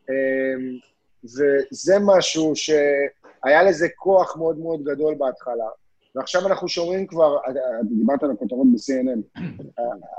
אמ, 0.09 0.77
וזה 1.23 1.95
משהו 2.01 2.55
שהיה 2.55 3.63
לזה 3.63 3.87
כוח 3.95 4.37
מאוד 4.37 4.57
מאוד 4.57 4.83
גדול 4.83 5.15
בהתחלה, 5.15 5.69
ועכשיו 6.15 6.47
אנחנו 6.47 6.67
שומעים 6.67 7.07
כבר, 7.07 7.37
דיברת 7.83 8.23
על 8.23 8.31
הכותרות 8.31 8.67
ב-CNN, 8.73 9.41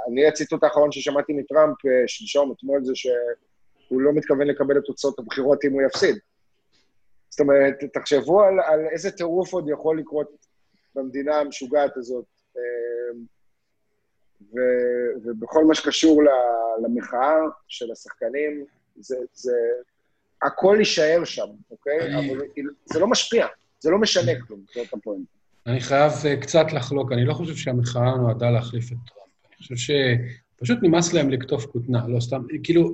אני, 0.09 0.27
הציטוט 0.27 0.65
האחרון 0.65 0.93
ששמעתי 0.93 1.33
מטראמפ 1.33 1.87
אה, 1.87 2.03
שלשום, 2.07 2.53
אתמול, 2.53 2.85
זה 2.85 2.93
שהוא 2.95 4.01
לא 4.01 4.13
מתכוון 4.13 4.47
לקבל 4.47 4.79
את 4.79 4.83
תוצאות 4.85 5.19
הבחירות 5.19 5.65
אם 5.65 5.73
הוא 5.73 5.83
יפסיד. 5.83 6.17
זאת 7.31 7.41
אומרת, 7.41 7.75
תחשבו 7.93 8.43
על, 8.43 8.61
על 8.61 8.87
איזה 8.93 9.11
טירוף 9.11 9.53
עוד 9.53 9.69
יכול 9.69 9.99
לקרות 9.99 10.47
במדינה 10.95 11.37
המשוגעת 11.37 11.97
הזאת. 11.97 12.25
ו, 14.55 14.59
ובכל 15.25 15.65
מה 15.65 15.75
שקשור 15.75 16.23
למחאה 16.85 17.35
של 17.69 17.93
השחקנים, 17.93 18.65
זה, 18.97 19.17
זה, 19.35 19.53
הכל 20.43 20.77
יישאר 20.79 21.25
שם, 21.25 21.47
אוקיי? 21.71 22.01
אני- 22.01 22.33
אבל 22.33 22.41
זה 22.85 22.99
לא 23.01 23.07
משפיע, 23.07 23.47
זה 23.81 23.91
לא 23.91 23.99
משנה 23.99 24.33
כלום, 24.47 24.61
זאת 24.75 24.87
הפואנטה. 24.95 25.31
אני 25.67 25.81
חייב 25.81 26.13
אה, 26.25 26.37
קצת 26.37 26.67
לחלוק, 26.73 27.13
אני 27.13 27.25
לא 27.25 27.35
חושב 27.35 27.55
שהמחאה 27.57 28.17
נועדה 28.17 28.51
להחליף 28.51 28.85
את 28.85 28.97
טראמפ. 29.07 29.31
אני 29.49 29.57
חושב 29.57 29.77
שפשוט 30.61 30.79
נמאס 30.83 31.12
להם 31.12 31.31
לקטוף 31.31 31.66
כותנה, 31.66 32.09
לא 32.09 32.20
סתם. 32.20 32.42
כאילו, 32.62 32.92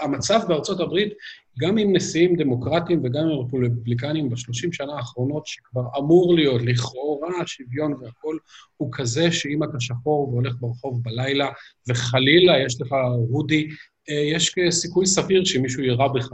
המצב 0.00 0.40
בארצות 0.48 0.80
הברית, 0.80 1.12
גם 1.60 1.78
עם 1.78 1.96
נשיאים 1.96 2.36
דמוקרטיים 2.36 3.00
וגם 3.04 3.20
עם 3.20 3.38
רפובליקנים 3.38 4.30
בשלושים 4.30 4.72
שנה 4.72 4.92
האחרונות, 4.92 5.46
שכבר 5.46 5.82
אמור 5.98 6.34
להיות 6.34 6.62
לכאורה 6.64 7.46
שוויון 7.46 7.94
והכול, 8.02 8.38
הוא 8.76 8.88
כזה 8.92 9.32
שאם 9.32 9.64
אתה 9.64 9.80
שחור 9.80 10.28
והולך 10.28 10.54
ברחוב 10.60 11.02
בלילה, 11.02 11.48
וחלילה 11.88 12.58
יש 12.66 12.80
לך 12.80 12.94
הודי, 13.30 13.68
אה, 14.10 14.14
יש 14.14 14.54
סיכוי 14.70 15.06
סביר 15.06 15.44
שמישהו 15.44 15.82
יירה 15.82 16.08
בך. 16.08 16.28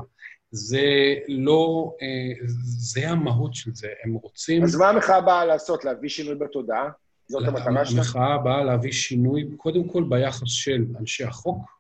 זה 0.51 1.15
לא, 1.29 1.93
אה, 2.03 2.47
זה 2.65 3.11
המהות 3.11 3.55
של 3.55 3.71
זה. 3.75 3.89
הם 4.05 4.15
רוצים... 4.15 4.63
אז 4.63 4.77
מה 4.77 4.89
המחאה 4.89 5.21
באה 5.21 5.45
לעשות? 5.45 5.85
להביא 5.85 6.09
שינוי 6.09 6.35
בתודעה? 6.35 6.89
זאת 7.33 7.49
המטרה 7.49 7.85
שלה? 7.85 7.99
המחאה 7.99 8.39
באה 8.39 8.65
להביא 8.65 8.93
שינוי, 8.93 9.49
קודם 9.57 9.89
כל 9.89 10.05
ביחס 10.09 10.49
של 10.49 10.85
אנשי 11.01 11.25
החוק 11.25 11.71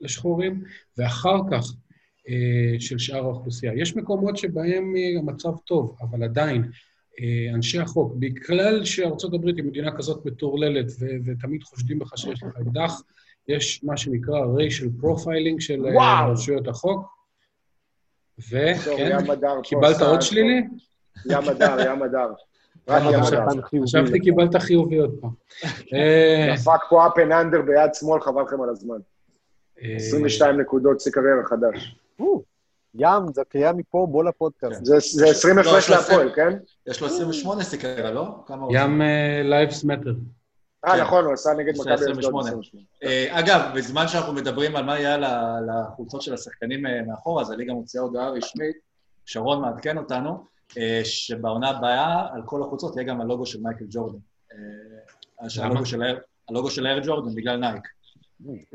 לשחורים, 0.00 0.64
ואחר 0.98 1.38
כך 1.50 1.72
אה, 2.28 2.80
של 2.80 2.98
שאר 2.98 3.24
האוכלוסייה. 3.24 3.72
יש 3.76 3.96
מקומות 3.96 4.36
שבהם 4.36 4.94
אה, 4.96 5.18
המצב 5.18 5.56
טוב, 5.56 5.96
אבל 6.00 6.22
עדיין, 6.22 6.70
אה, 7.20 7.54
אנשי 7.54 7.78
החוק, 7.78 8.14
בגלל 8.18 8.84
שארצות 8.84 9.34
הברית 9.34 9.56
היא 9.56 9.64
מדינה 9.64 9.96
כזאת 9.96 10.26
מטורללת, 10.26 10.86
ו- 11.00 11.16
ותמיד 11.24 11.62
חושדים 11.62 11.98
בך 11.98 12.18
שיש 12.18 12.42
לך 12.42 12.56
אקדח, 12.56 13.02
יש 13.48 13.84
מה 13.84 13.96
שנקרא 13.96 14.38
racial 14.40 15.02
profiling 15.04 15.60
של 15.60 15.86
אה, 15.86 15.94
וואו. 15.94 16.32
רשויות 16.32 16.68
החוק. 16.68 17.20
וכן, 18.38 19.18
קיבלת 19.62 20.00
עוד 20.00 20.22
שלילי? 20.22 20.62
ים 21.30 21.48
הדר, 21.48 21.76
ים 21.86 22.02
הדר. 22.02 22.28
רק 22.88 23.02
אה, 23.02 23.22
חשבתי- 23.22 23.82
חשבתי 23.84 24.10
לך. 24.18 24.22
קיבלת 24.22 24.56
חיובי 24.56 24.98
עוד 24.98 25.14
פעם. 25.20 25.30
אה, 25.94 26.54
דפק 26.56 26.80
פה 26.90 27.06
up 27.06 27.10
and 27.10 27.30
under 27.32 27.62
ביד 27.66 27.94
שמאל, 27.94 28.20
חבל 28.20 28.42
לכם 28.42 28.62
על 28.62 28.68
הזמן. 28.68 28.96
אה, 29.82 29.96
22 29.96 30.60
נקודות, 30.60 31.00
שיא 31.00 31.12
קריירה 31.12 31.44
חדש. 31.44 31.96
ים, 32.94 33.32
זו 33.34 33.42
קריאה 33.48 33.72
מפה, 33.72 34.06
בוא 34.10 34.24
לפודקאסט. 34.24 34.84
זה 34.84 34.96
זה 35.00 35.26
20 35.26 35.56
לא, 35.56 35.60
הפרש 35.62 35.90
להפועל, 35.90 36.32
כן? 36.34 36.56
יש 36.86 37.00
לו 37.00 37.06
28 37.06 37.62
סיקרה, 37.64 38.10
לא? 38.10 38.34
כמה 38.46 38.62
הוא 38.64 38.72
ים 38.76 39.02
אה, 39.02 39.42
Lives 39.44 39.84
Matter. 39.84 40.14
אה, 40.86 40.96
כן. 40.96 41.00
נכון, 41.02 41.24
הוא 41.24 41.32
עשה 41.32 41.50
נגד 41.58 41.72
מכבי 41.78 41.94
אשדוד 41.94 42.08
28. 42.10 42.48
28. 42.48 42.84
אה, 43.04 43.26
אגב, 43.38 43.60
בזמן 43.76 44.08
שאנחנו 44.08 44.32
מדברים 44.32 44.76
על 44.76 44.84
מה 44.84 44.98
יהיה 44.98 45.16
ל- 45.16 45.24
לחולצות 45.70 46.22
של 46.22 46.34
השחקנים 46.34 46.86
אה, 46.86 47.00
מאחורה, 47.06 47.42
אז 47.42 47.50
הליגה 47.50 47.72
מוציאה 47.72 48.02
הודעה 48.02 48.30
רשמית, 48.30 48.76
שרון 49.26 49.62
מעדכן 49.62 49.98
אותנו, 49.98 50.30
אה, 50.30 50.36
שבעונה 51.04 51.68
הבאה, 51.70 52.34
על 52.34 52.42
כל 52.44 52.62
החוצות 52.62 52.96
יהיה 52.96 53.06
גם 53.06 53.20
הלוגו 53.20 53.46
של 53.46 53.60
מייקל 53.62 53.84
ג'ורדן. 53.90 54.18
אה, 54.52 54.56
למה? 55.56 55.66
הלוגו 55.66 55.86
של 55.86 56.02
האר- 56.02 56.18
הלוגו 56.48 56.70
של 56.70 56.86
אייר 56.86 57.00
ג'ורדן 57.06 57.34
בגלל 57.34 57.56
נייק. 57.56 57.82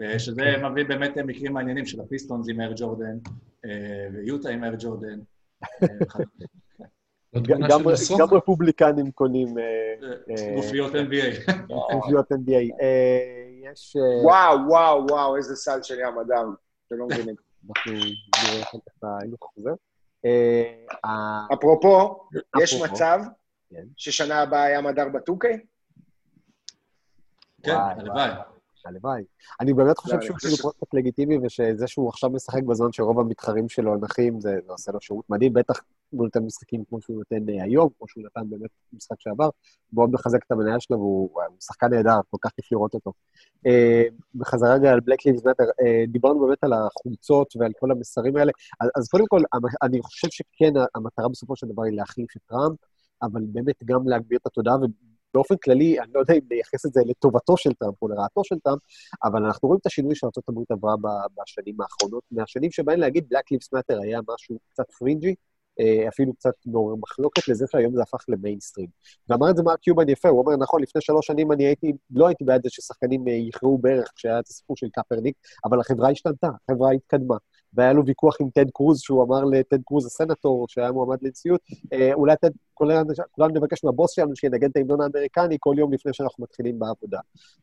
אה, 0.02 0.20
שזה 0.20 0.42
מביא 0.70 0.84
באמת 0.86 1.18
מקרים 1.18 1.54
מעניינים 1.54 1.86
של 1.86 2.02
הפיסטונס 2.02 2.50
עם 2.50 2.62
אייר 2.62 2.74
ג'ורדן, 2.78 3.18
אה, 3.66 3.70
ויוטה 4.14 4.50
עם 4.50 4.64
אייר 4.64 4.76
ג'ורדן. 4.80 5.20
אה, 5.84 5.88
גם- 7.36 7.62
רפובליקנים 8.34 9.12
קונים 9.12 9.58
אה, 9.58 9.64
אה, 10.30 10.56
גופיות 10.56 10.92
NBA. 10.96 11.52
גופיות 11.94 12.32
NBA. 12.32 12.82
אה, 12.82 13.72
יש... 13.72 13.96
אה, 13.96 14.26
וואו, 14.26 14.58
וואו, 14.70 15.06
וואו, 15.10 15.36
איזה 15.36 15.56
סל 15.56 15.80
של 15.84 16.00
ים 16.00 16.20
אדם. 16.26 16.54
אתם 16.88 16.96
לא 16.98 17.06
מבינים. 17.06 17.36
אנחנו 17.70 17.92
נראה 17.92 18.62
אחר 18.64 18.78
כך 18.90 18.94
בהילוך 19.04 19.40
החוזר. 19.44 19.70
אה, 19.70 19.76
ה- 19.76 19.95
אפרופו, 21.54 22.28
יש. 22.62 22.82
מצב 22.82 23.20
כן. 23.70 23.84
ששנה 23.98 24.42
הבאה 24.42 24.74
ים 24.74 24.88
הדר 24.88 25.10
בטוקיי? 25.10 25.60
כן, 27.64 27.72
וואי, 27.72 27.94
הלוואי. 28.00 28.30
הלוואי. 28.86 29.24
אני 29.62 29.74
באמת 29.74 29.98
חושב 29.98 30.16
לא, 30.16 30.22
שהוא 30.22 30.38
כאילו 30.38 30.56
פרויקט 30.58 30.94
לגיטימי, 30.94 31.38
ושזה 31.38 31.88
שהוא 31.88 32.10
עכשיו 32.10 32.30
משחק 32.30 32.64
בזמן 32.64 32.92
שרוב 32.92 33.20
המתחרים 33.20 33.70
שלו 33.70 33.96
נחים, 33.96 34.42
זה 34.42 34.60
עושה 34.68 34.92
לו 34.92 35.02
שירות 35.02 35.30
מדהים, 35.30 35.54
בטח 35.54 35.80
הוא 36.10 36.24
נותן 36.24 36.44
משחקים 36.44 36.84
כמו 36.90 37.02
שהוא 37.02 37.18
נותן 37.18 37.50
אה, 37.50 37.64
היום, 37.64 37.90
כמו 37.98 38.08
שהוא 38.08 38.24
נתן 38.24 38.50
באמת 38.50 38.70
במשחק 38.94 39.16
שעבר, 39.20 39.50
מאוד 39.94 40.12
מחזק 40.12 40.40
את 40.48 40.52
המניה 40.52 40.80
שלו, 40.80 40.98
והוא 40.98 41.30
הוא 41.48 41.58
שחקן 41.60 41.94
נהדר, 41.94 42.20
כל 42.30 42.38
כך 42.42 42.52
כיף 42.56 42.72
לראות 42.72 42.94
אותו. 42.94 43.12
אה, 43.66 44.04
בחזרה 44.36 44.74
רגע 44.74 44.92
על 44.92 45.00
Black 45.00 45.26
Lives 45.26 45.46
Matter, 45.46 45.64
דיברנו 46.08 46.40
באמת 46.40 46.64
על 46.64 46.74
החולצות 46.74 47.56
ועל 47.56 47.72
כל 47.80 47.92
המסרים 47.92 48.38
האלה, 48.38 48.52
אז- 48.96 49.08
קודם 49.08 49.26
כל, 49.28 49.42
אני 49.82 50.02
חושב 50.02 50.28
שכן, 50.32 50.74
המטרה 50.96 51.30
בסופו 51.30 51.56
של 51.56 51.68
דבר 51.68 51.84
היא 51.84 51.94
להחליף 51.94 52.38
את 52.38 52.42
טראמפ, 52.48 52.78
אבל 53.22 53.42
באמת 53.48 53.76
גם 53.86 54.08
להגביר 54.08 54.40
את 54.42 54.48
התודעה, 54.48 54.76
ובאופן 55.36 55.56
כללי, 55.64 56.00
אני 56.00 56.10
לא 56.14 56.20
יודע 56.20 56.34
אם 56.34 56.40
נייחס 56.52 56.86
את 56.86 56.94
זה 56.94 57.02
לטובתו 57.06 57.58
של 57.58 57.74
טראמפ 57.74 58.02
או 58.02 58.08
לרעתו 58.08 58.44
של 58.44 58.56
טראמפ, 58.64 58.82
אבל 59.24 59.46
אנחנו 59.46 59.68
רואים 59.68 59.80
את 59.82 59.86
השינוי 59.86 60.16
שארה"ב 60.16 60.60
עברה 60.70 60.96
בשנים 61.38 61.82
האחרונות, 61.82 62.24
מהשנים 62.32 62.72
שבהן 62.72 63.00
להגיד 63.00 63.26
Black 63.34 63.56
Lives 63.56 63.78
Matter 63.78 64.04
היה 64.04 64.20
משהו 64.34 64.58
קצת 64.74 64.92
fringy, 65.00 65.36
אה, 65.80 66.08
אפילו 66.08 66.34
קצת 66.34 66.54
מעורר 66.66 66.96
מחלוקת 66.96 67.48
לזה 67.48 67.66
שהיום 67.72 67.96
זה 67.96 68.02
הפך 68.02 68.26
למיינסטרים. 68.28 68.88
ואמר 69.30 69.50
את 69.50 69.58
זה 69.58 69.64
מרק 69.64 69.80
קיובן 69.80 70.10
יפה, 70.10 70.30
הוא 70.30 70.40
אומר, 70.40 70.56
נכון, 70.58 70.82
לפני 70.82 71.02
שלוש 71.02 71.28
שנים 71.28 71.52
אני 71.52 71.66
הייתי, 71.66 71.92
לא 72.12 72.28
הייתי 72.28 72.44
בעד 72.44 72.64
זה 72.64 72.70
ששחקנים 72.70 73.28
אה, 73.28 73.34
יכרעו 73.34 73.78
ברך 73.78 74.12
כשהיה 74.16 74.40
את 74.40 74.48
הסיפור 74.48 74.78
של 74.78 74.88
קפרניק, 74.90 75.36
אבל 75.66 75.80
החברה 75.80 76.10
השתנתה, 76.10 76.50
החברה 76.70 76.92
התקדמה. 76.92 77.36
והיה 77.76 77.94
לו 77.94 78.06
ויכוח 78.06 78.36
עם 78.42 78.50
טד 78.50 78.66
קרוז, 78.74 79.00
שהוא 79.00 79.24
אמר 79.24 79.44
לטד 79.44 79.84
קרוז, 79.86 80.06
הסנטור, 80.06 80.66
שהיה 80.70 80.92
מועמד 80.92 81.18
לנשיאות, 81.22 81.62
אה, 81.94 82.14
אולי 82.14 82.36
טד, 82.42 82.50
כולנו 82.74 83.54
נבקש 83.54 83.84
מהבוס 83.84 84.12
שלנו 84.12 84.36
שינגן 84.36 84.70
את 84.70 84.78
ההמנון 84.78 85.02
האמריקני 85.02 85.58
כל 85.60 85.76
יום 85.78 85.94
לפני 85.94 86.14
שאנחנו 86.14 86.44
מתחילים 86.44 86.80
בעבודה. 86.80 87.20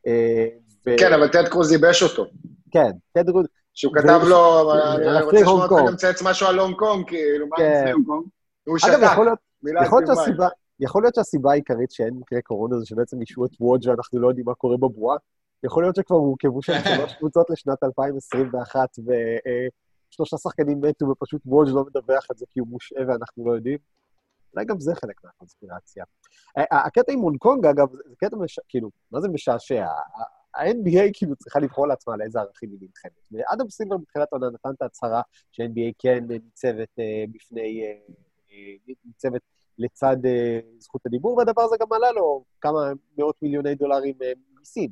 אה, 0.06 0.46
ו- 0.86 0.94
כן, 0.98 1.12
אבל 1.12 1.28
טד 1.28 1.48
קרוז 1.48 1.72
ייבש 1.72 2.02
אותו. 2.02 2.24
כן, 2.70 2.90
טד 3.12 3.30
קרוז, 3.30 3.46
שהוא 3.74 3.94
כתב 3.94 4.20
לו, 4.28 4.36
ו- 4.36 4.72
אני 5.10 5.22
רוצה 5.22 5.36
לשמוע 5.36 5.64
אותך. 5.64 5.86
גם 5.86 5.94
מצייץ 5.94 6.22
משהו 6.22 6.46
על 6.46 6.58
הונג 6.58 6.76
קונג, 6.76 7.06
כאילו, 7.06 7.46
מה 7.46 7.56
כן. 7.56 7.84
עם 7.86 7.92
הונג 7.92 8.06
קונג? 8.06 8.24
אגב, 8.66 8.78
שתק, 8.78 9.18
מילה 9.62 9.84
יכול 9.84 10.02
להיות 10.02 10.08
מים. 10.08 10.26
שהסיבה, 10.26 10.48
יכול 10.80 11.02
להיות 11.02 11.14
שהסיבה 11.14 11.50
העיקרית 11.50 11.90
שאין 11.90 12.14
מקרה 12.14 12.40
קורונה 12.42 12.78
זה 12.78 12.86
שבעצם 12.86 13.20
אישרו 13.20 13.44
את 13.44 13.50
וודג' 13.60 13.88
ואנחנו 13.88 14.20
לא 14.20 14.28
יודעים 14.28 14.46
מה 14.46 14.54
קורה 14.54 14.76
בבועה. 14.76 15.16
יכול 15.64 15.82
להיות 15.84 15.96
שכבר 15.96 16.16
הורכבו 16.16 16.62
שם 16.62 16.72
שלוש 16.96 17.12
קבוצות 17.12 17.50
לשנת 17.50 17.82
2021, 17.82 18.88
ושלושה 20.12 20.36
שחקנים 20.36 20.80
מתו 20.80 21.06
ופשוט 21.08 21.42
וודג' 21.46 21.70
לא 21.74 21.84
מדווח 21.84 22.26
על 22.30 22.36
זה 22.36 22.46
כי 22.50 22.60
הוא 22.60 22.68
מושעה 22.68 23.02
ואנחנו 23.08 23.46
לא 23.46 23.52
יודעים. 23.52 23.78
אולי 24.54 24.64
גם 24.66 24.80
זה 24.80 24.94
חלק 24.94 25.24
מהקונספירציה. 25.24 26.04
ה- 26.56 26.86
הקטע 26.86 27.12
עם 27.12 27.18
הונג 27.18 27.38
קונג, 27.38 27.66
אגב, 27.66 27.92
זה 27.92 28.14
קטע, 28.16 28.36
מש... 28.36 28.60
כאילו, 28.68 28.90
מה 29.10 29.20
זה 29.20 29.28
משעשע? 29.28 29.86
ה-NBA 30.54 31.10
כאילו 31.12 31.36
צריכה 31.36 31.60
לבחור 31.60 31.86
לעצמה 31.86 32.14
על 32.14 32.22
איזה 32.22 32.40
ערכים 32.40 32.70
היא 32.70 32.78
נלחמת. 32.80 33.28
ואדם 33.32 33.70
סילבר 33.70 33.96
בתחילת 33.96 34.28
העונה 34.32 34.50
נתן 34.50 34.70
את 34.70 34.82
ההצהרה 34.82 35.22
ש-NBA 35.52 35.92
כן 35.98 36.24
ניצבת 36.28 36.98
אה, 36.98 37.24
בפני, 37.32 37.82
אה, 37.82 37.92
אה, 38.52 38.94
ניצבת 39.04 39.40
לצד 39.78 40.16
אה, 40.26 40.60
זכות 40.78 41.06
הדיבור, 41.06 41.36
והדבר 41.36 41.62
הזה 41.62 41.76
גם 41.80 41.92
עלה 41.92 42.12
לו 42.12 42.44
כמה 42.60 42.92
מאות 43.18 43.36
מיליוני 43.42 43.74
דולרים 43.74 44.14
אה, 44.22 44.32
מיסים. 44.58 44.90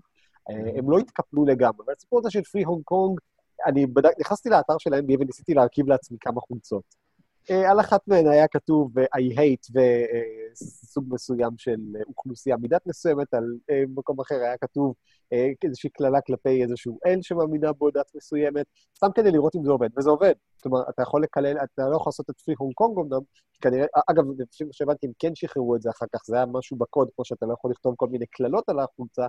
אה, 0.50 0.78
הם 0.78 0.90
לא 0.90 0.98
התקפלו 0.98 1.44
לגמרי, 1.46 1.84
אבל 1.84 1.92
הסיפור 1.96 2.18
הזה 2.18 2.30
של 2.30 2.42
פרי 2.42 2.62
הונג 2.62 2.82
קונג, 2.84 3.20
אני 3.66 3.86
בדק, 3.86 4.10
נכנסתי 4.20 4.48
לאתר 4.48 4.78
של 4.78 4.94
ה-NBA 4.94 5.16
וניסיתי 5.20 5.54
להרכיב 5.54 5.88
לעצמי 5.88 6.16
כמה 6.20 6.40
חולצות. 6.40 7.10
אה, 7.50 7.70
על 7.70 7.80
אחת 7.80 8.00
מהן 8.08 8.26
היה 8.26 8.48
כתוב 8.48 8.98
אה, 8.98 9.04
I 9.04 9.36
hate 9.38 9.72
וסוג 9.74 11.04
מסוים 11.08 11.50
של 11.56 11.80
אה, 11.96 12.00
אוכלוסייה 12.08 12.56
מידת 12.56 12.86
מסוימת, 12.86 13.34
על 13.34 13.44
אה, 13.70 13.82
מקום 13.96 14.20
אחר 14.20 14.34
היה 14.34 14.56
כתוב 14.56 14.94
אה, 15.32 15.48
איזושהי 15.64 15.90
קללה 15.90 16.20
כלפי 16.20 16.62
איזשהו 16.62 16.98
אל 17.06 17.18
שמאמינה 17.22 17.72
בו 17.72 17.90
דת 17.90 18.10
מסוימת, 18.14 18.66
סתם 18.96 19.08
כדי 19.14 19.30
לראות 19.30 19.56
אם 19.56 19.64
זה 19.64 19.70
עובד, 19.70 19.88
וזה 19.98 20.10
עובד. 20.10 20.32
כלומר, 20.62 20.80
אתה 20.90 21.02
יכול 21.02 21.22
לקלל, 21.22 21.56
אתה 21.56 21.88
לא 21.88 21.96
יכול 21.96 22.10
לעשות 22.10 22.30
את 22.30 22.40
פרי 22.40 22.54
הונג 22.58 22.74
קונג 22.74 22.98
אמנם, 22.98 23.20
כנראה, 23.60 23.86
אגב, 24.10 24.24
לפי 24.38 24.64
מה 24.64 24.72
שהבנתי, 24.72 25.06
הם 25.06 25.12
כן 25.18 25.34
שחררו 25.34 25.76
את 25.76 25.82
זה 25.82 25.90
אחר 25.90 26.06
כך, 26.14 26.20
זה 26.26 26.36
היה 26.36 26.46
משהו 26.46 26.76
בקוד, 26.76 27.08
כמו 27.16 27.24
שאתה 27.24 27.46
לא 27.46 27.52
יכול 27.52 27.70
לכתוב 27.70 27.94
כל 27.96 28.06
מיני 28.06 28.26
קללות 28.26 28.68
על 28.68 28.78
החולצה, 28.80 29.26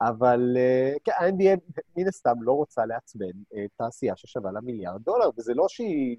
אבל 0.00 0.56
אה, 0.56 0.92
כן, 1.04 1.12
ה-NBA 1.12 1.82
מן 1.96 2.08
הסתם 2.08 2.42
לא 2.42 2.52
רוצה 2.52 2.86
לעצבן 2.86 3.26
אה, 3.54 3.64
תעשייה 3.76 4.16
ששווה 4.16 4.52
לה 4.52 4.60
מיליארד 4.60 5.02
דולר, 5.02 5.30
וזה 5.38 5.54
לא 5.54 5.68
שהיא, 5.68 6.16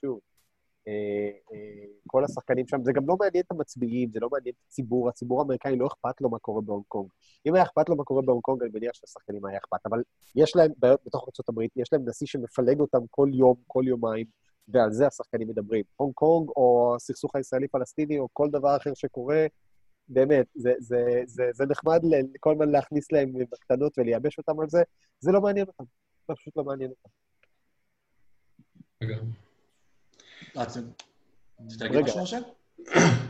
שוב, 0.00 0.20
אה, 0.88 1.30
כל 2.06 2.24
השחקנים 2.24 2.66
שם, 2.68 2.84
זה 2.84 2.92
גם 2.92 3.08
לא 3.08 3.16
מעניין 3.20 3.44
את 3.46 3.50
המצביעים, 3.50 4.10
זה 4.12 4.20
לא 4.20 4.28
מעניין 4.32 4.54
את 4.58 4.64
הציבור, 4.66 5.08
הציבור 5.08 5.40
האמריקאי 5.40 5.76
לא 5.76 5.86
אכפת 5.86 6.20
לו 6.20 6.30
מה 6.30 6.38
קורה 6.38 6.62
בהונג 6.62 6.84
קונג. 6.88 7.08
אם 7.46 7.54
היה 7.54 7.64
אכפת 7.64 7.88
לו 7.88 7.96
מה 7.96 8.04
קורה 8.04 8.22
בהונג 8.22 8.42
קונג, 8.42 8.62
אני 8.62 8.70
מניח 8.74 8.94
שלשחקנים 8.94 9.46
היה 9.46 9.58
אכפת, 9.58 9.86
אבל 9.86 10.02
יש 10.34 10.56
להם 10.56 10.72
בעיות 10.76 11.00
בתוך 11.06 11.28
ארה"ב, 11.28 11.62
יש 11.76 11.92
להם 11.92 12.08
נשיא 12.08 12.26
שמפלג 12.26 12.80
אותם 12.80 13.06
כל 13.10 13.28
יום, 13.32 13.54
כל 13.66 13.82
יומיים, 13.86 14.26
ועל 14.68 14.92
זה 14.92 15.06
השחקנים 15.06 15.48
מדברים. 15.48 15.84
הונג 15.96 16.14
קונג, 16.14 16.48
או 16.48 16.92
הסכסוך 16.96 17.36
הישראלי-פלסטיני, 17.36 18.18
או 18.18 18.28
כל 18.32 18.48
דבר 18.50 18.76
אחר 18.76 18.94
שקורה, 18.94 19.46
באמת, 20.10 20.46
זה, 20.54 20.72
זה, 20.78 21.22
זה, 21.26 21.44
זה 21.52 21.64
נחמד 21.66 22.00
כל 22.40 22.52
הזמן 22.52 22.70
להכניס 22.70 23.12
להם 23.12 23.32
בקטנות 23.52 23.98
ולייבש 23.98 24.38
אותם 24.38 24.60
על 24.60 24.68
זה, 24.68 24.82
זה 25.20 25.32
לא 25.32 25.40
מעניין 25.40 25.66
אותם. 25.66 25.84
זה 26.28 26.34
פשוט 26.34 26.56
לא 26.56 26.64
מעניין 26.64 26.90
אותם. 26.90 27.08
להגיד 29.00 29.16
רגע. 31.96 32.12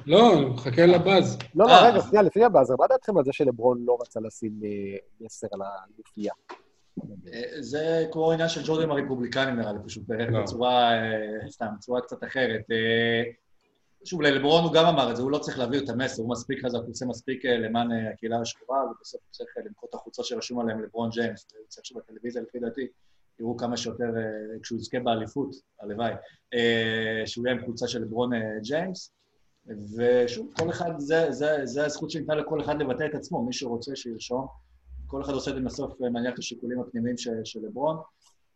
לא, 0.06 0.50
מחכה 0.54 0.86
לבאז. 0.86 1.38
לא, 1.54 1.66
לא, 1.66 1.70
אה. 1.70 1.90
רגע, 1.90 2.00
שנייה, 2.00 2.22
לפני 2.22 2.44
הבאזר, 2.44 2.74
מה 2.78 2.86
דעתכם 2.86 3.18
על 3.18 3.24
זה 3.24 3.32
שלברון 3.32 3.84
לא 3.84 3.98
רצה 4.00 4.20
לשים 4.20 4.60
אה, 4.64 4.96
מסר 5.20 5.46
על 5.52 5.60
הגופייה? 5.62 6.32
אה, 7.32 7.62
זה 7.62 8.06
כמו 8.12 8.32
עניין 8.32 8.48
של 8.48 8.60
ג'ורדים 8.64 8.90
הרפובליקנים 8.90 9.56
נראה 9.56 9.72
לי, 9.72 9.78
פשוט 9.86 10.10
לא. 10.10 10.42
בצורה, 10.42 10.92
אה, 10.92 11.50
סתם, 11.50 11.66
בצורה 11.76 12.00
קצת 12.00 12.24
אחרת. 12.24 12.64
שוב, 14.04 14.22
ללברון 14.22 14.64
הוא 14.64 14.72
גם 14.72 14.86
אמר 14.86 15.10
את 15.10 15.16
זה, 15.16 15.22
הוא 15.22 15.30
לא 15.30 15.38
צריך 15.38 15.58
להעביר 15.58 15.84
את 15.84 15.88
המסר, 15.88 16.22
הוא 16.22 16.30
מספיק 16.30 16.64
חזק, 16.64 16.78
הוא 16.78 16.90
עושה 16.90 17.06
מספיק 17.06 17.46
אה, 17.46 17.58
למען 17.58 17.92
אה, 17.92 18.10
הקהילה 18.10 18.40
השחורה, 18.40 18.78
ובסוף 18.84 19.20
הוא 19.20 19.32
צריך 19.32 19.50
אה, 19.58 19.62
למכור 19.66 19.88
את 19.88 19.94
החולצות 19.94 20.24
שרשום 20.24 20.60
עליהן 20.60 20.80
לברון 20.80 21.10
ג'יימס. 21.10 21.46
הוא 21.58 21.66
צריך 21.68 21.86
שבטלוויזיה, 21.86 22.42
לפי 22.42 22.58
דעתי, 22.58 22.86
יראו 23.40 23.56
כמה 23.56 23.76
שיותר, 23.76 24.04
כשהוא 24.62 24.78
יזכה 24.78 25.00
באליפות, 25.00 25.50
הלוואי, 25.80 26.12
שהוא 27.26 27.46
יהיה 27.46 27.56
עם 27.56 27.62
קבוצה 27.62 27.88
של 27.88 28.02
לברון 28.02 28.30
ג'יימס. 28.62 29.12
ושוב, 29.96 30.52
כל 30.56 30.70
אחד, 30.70 30.90
זה, 30.98 31.32
זה, 31.32 31.60
זה 31.64 31.86
הזכות 31.86 32.10
שניתנה 32.10 32.34
לכל 32.34 32.60
אחד 32.60 32.82
לבטא 32.82 33.04
את 33.04 33.14
עצמו, 33.14 33.44
מי 33.44 33.52
שרוצה 33.52 33.96
שירשום. 33.96 34.46
כל 35.06 35.22
אחד 35.22 35.32
עושה 35.32 35.50
את 35.50 35.56
זה 35.56 35.62
בסוף, 35.62 36.00
מניח 36.00 36.34
את 36.34 36.38
השיקולים 36.38 36.80
הפנימיים 36.80 37.16
של, 37.18 37.60
לברון, 37.62 37.96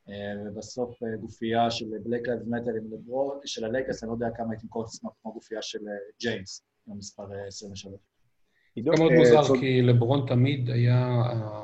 ובסוף 0.08 1.02
אה, 1.02 1.16
גופייה 1.16 1.70
של 1.70 1.86
Black 2.04 2.28
Lives 2.28 2.40
Matter 2.48 2.70
עם 2.70 2.92
לברון, 2.92 3.38
של 3.44 3.64
הלייקרס, 3.64 4.02
אני 4.02 4.08
לא 4.08 4.14
יודע 4.14 4.26
כמה 4.36 4.52
היא 4.52 4.60
תמכור 4.60 4.84
את 4.84 4.88
כמו 5.22 5.32
גופייה 5.32 5.62
של 5.62 5.78
אה, 5.88 5.92
ג'יימס, 6.20 6.64
עם 6.86 6.92
המספר 6.92 7.32
אה, 7.32 7.46
23. 7.46 7.94
עידו, 8.74 8.96
זה 8.96 9.02
מאוד 9.02 9.12
אה, 9.12 9.18
מוזר, 9.18 9.60
כי 9.60 9.82
לברון 9.82 10.26
תמיד 10.28 10.70
היה 10.70 11.22
אה, 11.26 11.62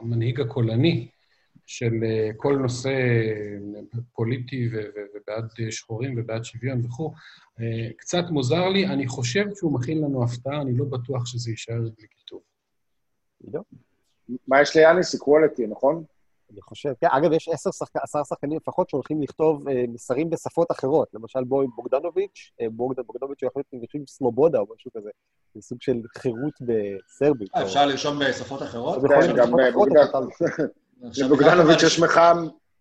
המנהיג 0.00 0.40
הקולני 0.40 1.08
של 1.66 1.92
אה, 2.04 2.30
כל 2.36 2.56
נושא 2.56 2.88
אה, 2.88 4.00
פוליטי 4.12 4.68
ובעד 4.72 5.48
אה, 5.60 5.70
שחורים 5.70 6.14
ובעד 6.18 6.44
שוויון 6.44 6.84
וכו'. 6.84 7.12
אה, 7.60 7.88
קצת 7.96 8.24
מוזר 8.30 8.68
לי, 8.68 8.86
אני 8.86 9.06
חושב 9.06 9.44
שהוא 9.54 9.72
מכין 9.72 9.98
לנו 9.98 10.24
הפתעה, 10.24 10.62
אני 10.62 10.76
לא 10.76 10.84
בטוח 10.84 11.26
שזה 11.26 11.50
יישאר 11.50 11.80
בלי 11.80 12.06
כיתוב. 12.10 12.40
עידו? 13.44 13.62
מה 14.48 14.60
יש 14.60 14.76
ליאניס? 14.76 15.14
איקוולטי, 15.14 15.66
נכון? 15.66 16.04
אני 16.52 16.60
חושב, 16.62 16.92
כן, 17.00 17.06
אגב, 17.10 17.32
יש 17.32 17.48
עשר 17.48 17.70
שחק... 17.70 17.96
עשרה 17.96 18.24
שחקנים 18.24 18.56
לפחות 18.56 18.90
שהולכים 18.90 19.22
לכתוב 19.22 19.68
אה, 19.68 19.84
מסרים 19.88 20.30
בשפות 20.30 20.70
אחרות. 20.70 21.08
למשל, 21.14 21.44
בו 21.44 21.62
בוגדנוביץ', 21.76 22.50
אה, 22.60 22.66
בוגד, 22.70 23.00
בוגדנוביץ' 23.06 23.42
יכול 23.42 23.62
להיות 23.72 24.08
סלובודה 24.08 24.58
או 24.58 24.66
משהו 24.76 24.90
כזה. 24.96 25.10
זה 25.54 25.60
סוג 25.62 25.78
של 25.82 26.00
חירות 26.18 26.52
בסרבית. 26.60 27.48
אה, 27.56 27.60
או- 27.60 27.66
אפשר 27.66 27.86
לרשום 27.86 28.18
בשפות 28.18 28.62
אחרות? 28.62 29.02
להיות 29.02 29.36
גם, 29.36 29.60
אה, 29.60 29.68
לבוגדנוביץ' 31.18 31.76
בכלל- 31.76 31.86
יש 31.86 32.00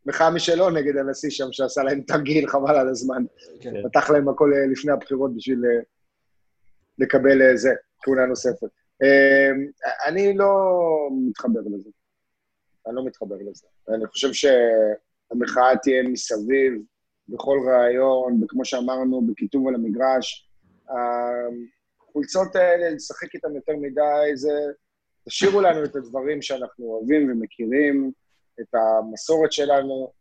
מחאה 0.05 0.29
משלו 0.29 0.69
נגד 0.69 0.97
הנשיא 0.97 1.29
שם, 1.29 1.51
שעשה 1.51 1.83
להם 1.83 2.01
תרגיל, 2.01 2.47
חבל 2.47 2.75
על 2.75 2.89
הזמן. 2.89 3.23
כן. 3.61 3.73
פתח 3.89 4.09
להם 4.09 4.29
הכל 4.29 4.51
אה, 4.53 4.71
לפני 4.71 4.91
הבחירות 4.91 5.35
בשביל 5.35 5.61
אה, 5.65 5.79
לקבל 6.99 7.55
זה, 7.55 7.69
כהונה 8.01 8.25
נוספת. 8.25 8.67
אני 10.05 10.37
לא 10.37 10.49
מתחבר 11.27 11.59
לזה. 11.65 11.89
אני 12.87 12.95
לא 12.95 13.05
מתחבר 13.05 13.35
לזה. 13.51 13.67
אני 13.89 14.07
חושב 14.07 14.33
שהמחאה 14.33 15.77
תהיה 15.83 16.03
מסביב, 16.03 16.73
בכל 17.29 17.57
ראיון, 17.67 18.43
וכמו 18.43 18.65
שאמרנו, 18.65 19.21
בכיתוב 19.21 19.67
על 19.67 19.75
המגרש. 19.75 20.49
החולצות 20.89 22.55
האלה, 22.55 22.89
לשחק 22.89 23.35
איתן 23.35 23.55
יותר 23.55 23.73
מדי, 23.75 24.35
זה... 24.35 24.51
תשאירו 25.27 25.61
לנו 25.61 25.83
את 25.83 25.95
הדברים 25.95 26.41
שאנחנו 26.41 26.85
אוהבים 26.85 27.31
ומכירים, 27.31 28.11
את 28.61 28.75
המסורת 28.75 29.51
שלנו, 29.51 30.11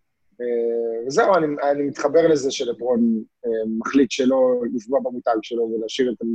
אה, 0.41 1.07
וזהו, 1.07 1.35
אני, 1.35 1.47
אני 1.71 1.83
מתחבר 1.83 2.29
לזה 2.29 2.51
שלברון 2.51 3.23
אה, 3.47 3.51
מחליט 3.79 4.11
שלא 4.11 4.63
לפגוע 4.75 5.01
במותג 5.01 5.37
שלו 5.43 5.63
ולהשאיר 5.63 6.13
את 6.13 6.27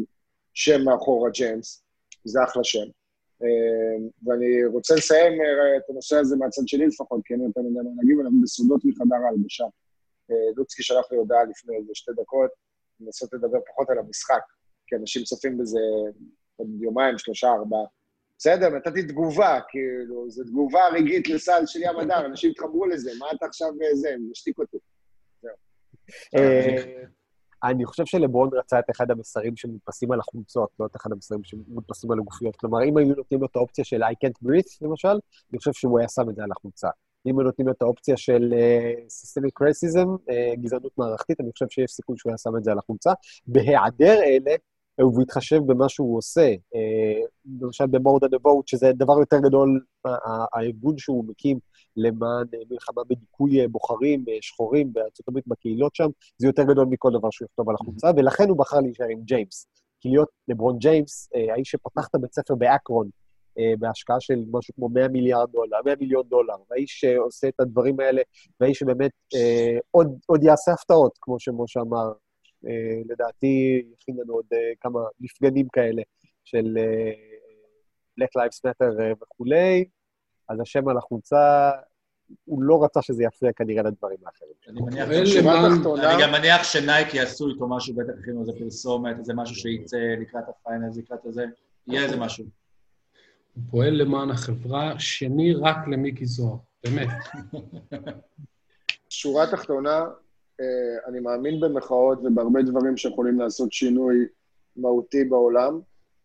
השם 0.55 0.83
מאחורה 0.83 1.29
ג'יימס, 1.29 1.83
זה 2.23 2.43
אחלה 2.43 2.63
שם. 2.63 2.85
אה, 3.43 4.07
ואני 4.23 4.65
רוצה 4.65 4.95
לסיים 4.95 5.41
אה, 5.41 5.77
את 5.77 5.89
הנושא 5.89 6.15
הזה 6.15 6.35
מהצד 6.35 6.61
שלי 6.67 6.87
לפחות, 6.87 7.21
כי 7.25 7.33
אין 7.33 7.41
יותר 7.41 7.61
מדי 7.61 7.73
מה 7.73 7.89
להגיב 7.97 8.19
עליו, 8.19 8.31
בסודות 8.43 8.81
מחדר 8.85 9.15
ההלבשה. 9.25 9.63
אה, 10.31 10.35
לוצקי 10.55 10.83
שלח 10.83 11.11
לי 11.11 11.17
הודעה 11.17 11.43
לפני 11.43 11.77
איזה 11.77 11.91
שתי 11.93 12.11
דקות, 12.21 12.51
לנסות 12.99 13.33
לדבר 13.33 13.59
פחות 13.67 13.89
על 13.89 13.97
המשחק, 13.97 14.41
כי 14.87 14.95
אנשים 14.95 15.23
צופים 15.23 15.57
בזה 15.57 15.79
עוד 16.55 16.67
יומיים, 16.81 17.17
שלושה, 17.17 17.47
ארבעה. 17.47 17.85
בסדר, 18.37 18.69
נתתי 18.69 19.03
תגובה, 19.03 19.59
כאילו, 19.69 20.29
זו 20.29 20.43
תגובה 20.43 20.87
רגעית 20.93 21.29
לסל 21.29 21.65
של 21.65 21.79
ים 21.81 21.97
הדר, 21.99 22.25
אנשים 22.25 22.51
התחברו 22.51 22.85
לזה, 22.85 23.11
מה 23.19 23.25
אתה 23.35 23.45
עכשיו 23.45 23.69
זה, 23.93 24.15
משתיק 24.31 24.59
אותי. 24.59 24.77
אה, 26.35 27.03
אני 27.63 27.85
חושב 27.85 28.05
שלברון 28.05 28.49
רצה 28.53 28.79
את 28.79 28.89
אחד 28.91 29.11
המסרים 29.11 29.55
שמודפסים 29.55 30.11
על 30.11 30.19
החולצות, 30.19 30.69
לא 30.79 30.85
את 30.85 30.95
אחד 30.95 31.11
המסרים 31.11 31.43
שמודפסים 31.43 32.11
על 32.11 32.19
הגופיות. 32.19 32.55
כלומר, 32.55 32.83
אם 32.83 32.97
היו 32.97 33.15
נותנים 33.15 33.41
לו 33.41 33.47
את 33.47 33.55
האופציה 33.55 33.85
של 33.85 34.03
I 34.03 34.07
can't 34.25 34.47
breathe, 34.47 34.77
למשל, 34.81 35.19
אני 35.51 35.57
חושב 35.57 35.73
שהוא 35.73 35.99
היה 35.99 36.09
שם 36.09 36.29
את 36.29 36.35
זה 36.35 36.43
על 36.43 36.51
החולצה. 36.51 36.89
אם 37.25 37.39
היו 37.39 37.45
נותנים 37.45 37.67
לו 37.67 37.73
את 37.73 37.81
האופציה 37.81 38.17
של 38.17 38.53
uh, 38.53 39.07
systemic 39.07 39.67
racism, 39.67 40.07
uh, 40.07 40.61
גזענות 40.61 40.97
מערכתית, 40.97 41.41
אני 41.41 41.51
חושב 41.51 41.65
שיש 41.69 41.91
סיכוי 41.91 42.17
שהוא 42.17 42.29
היה 42.29 42.37
שם 42.37 42.57
את 42.57 42.63
זה 42.63 42.71
על 42.71 42.79
החולצה. 42.79 43.13
בהיעדר 43.47 44.19
אלה, 44.23 44.55
ובהתחשב 45.01 45.61
במה 45.65 45.89
שהוא 45.89 46.17
עושה, 46.17 46.53
uh, 46.53 47.27
למשל 47.61 47.85
ב-more 47.85 48.61
שזה 48.65 48.91
דבר 48.93 49.19
יותר 49.19 49.39
גדול, 49.39 49.79
הארגון 50.53 50.97
שהוא 50.97 51.25
מקים 51.27 51.59
למען 51.97 52.45
מלחמה 52.69 53.03
בדיכוי 53.09 53.67
בוחרים 53.67 54.25
שחורים 54.41 54.93
בארצות 54.93 55.27
הברית, 55.27 55.47
בקהילות 55.47 55.95
שם, 55.95 56.09
זה 56.37 56.47
יותר 56.47 56.63
גדול 56.63 56.85
מכל 56.89 57.11
דבר 57.19 57.29
שהוא 57.31 57.45
יכתוב 57.45 57.69
על 57.69 57.75
החולצה, 57.75 58.07
ולכן 58.17 58.49
הוא 58.49 58.57
בחר 58.57 58.79
להישאר 58.79 59.07
עם 59.09 59.21
ג'יימס. 59.21 59.67
כי 59.99 60.09
להיות 60.09 60.29
לברון 60.47 60.77
ג'יימס, 60.77 61.29
האיש 61.53 61.71
שפתח 61.71 62.07
את 62.07 62.15
הבית 62.15 62.33
ספר 62.33 62.55
באקרון, 62.55 63.09
בהשקעה 63.79 64.19
של 64.19 64.43
משהו 64.51 64.73
כמו 64.75 64.89
100 64.89 65.07
מיליארד 65.07 65.51
דולר, 65.51 65.77
100 65.85 65.95
מיליון 65.99 66.23
דולר, 66.27 66.53
והאיש 66.69 66.99
שעושה 66.99 67.47
את 67.47 67.59
הדברים 67.59 67.99
האלה, 67.99 68.21
והאיש 68.59 68.79
שבאמת 68.79 69.11
אה, 69.35 69.77
עוד, 69.91 70.07
עוד 70.25 70.43
יעשה 70.43 70.71
הפתעות, 70.71 71.17
כמו 71.21 71.39
שמשה 71.39 71.79
אמר. 71.81 72.11
אה, 72.67 73.01
לדעתי, 73.09 73.85
יכין 73.99 74.15
לנו 74.17 74.33
עוד 74.33 74.45
אה, 74.53 74.71
כמה 74.81 74.99
מפגנים 75.19 75.67
כאלה 75.73 76.01
של 76.43 76.77
אה, 76.77 77.11
Black 78.19 78.41
Lives 78.41 78.59
Matter 78.67 79.01
אה, 79.01 79.11
וכולי, 79.21 79.85
אז 80.49 80.59
השם 80.59 80.87
על 80.87 80.97
החולצה, 80.97 81.71
הוא 82.45 82.63
לא 82.63 82.83
רצה 82.83 83.01
שזה 83.01 83.23
יפריע 83.23 83.53
כנראה 83.53 83.83
לדברים 83.83 84.17
האחרים. 84.25 84.53
אני 84.67 84.81
מניח, 84.81 85.09
אני 86.03 86.23
גם 86.23 86.31
מניח 86.31 86.63
שנייק 86.63 87.13
יעשו 87.13 87.49
איתו 87.49 87.67
משהו, 87.67 87.95
בטח 87.95 88.13
הכינו 88.19 88.41
איזה 88.41 88.51
פרסומת, 88.59 89.19
איזה 89.19 89.33
משהו 89.33 89.55
שייצא 89.55 89.97
לקראת 90.21 90.43
הפיינלס, 90.47 90.97
לקראת 90.97 91.25
הזה, 91.25 91.45
יהיה 91.87 92.03
איזה 92.03 92.17
משהו. 92.17 92.45
הוא 93.55 93.63
פועל 93.71 93.93
למען 93.93 94.29
החברה, 94.29 94.93
שני 94.99 95.53
רק 95.53 95.77
למיקי 95.87 96.25
זוהר, 96.25 96.57
באמת. 96.83 97.07
שורה 99.09 99.51
תחתונה, 99.51 100.05
אה, 100.61 101.09
אני 101.09 101.19
מאמין 101.19 101.59
במחאות 101.59 102.19
ובהרבה 102.23 102.61
דברים 102.61 102.97
שיכולים 102.97 103.39
לעשות 103.39 103.73
שינוי 103.73 104.25
מהותי 104.75 105.23
בעולם, 105.23 105.79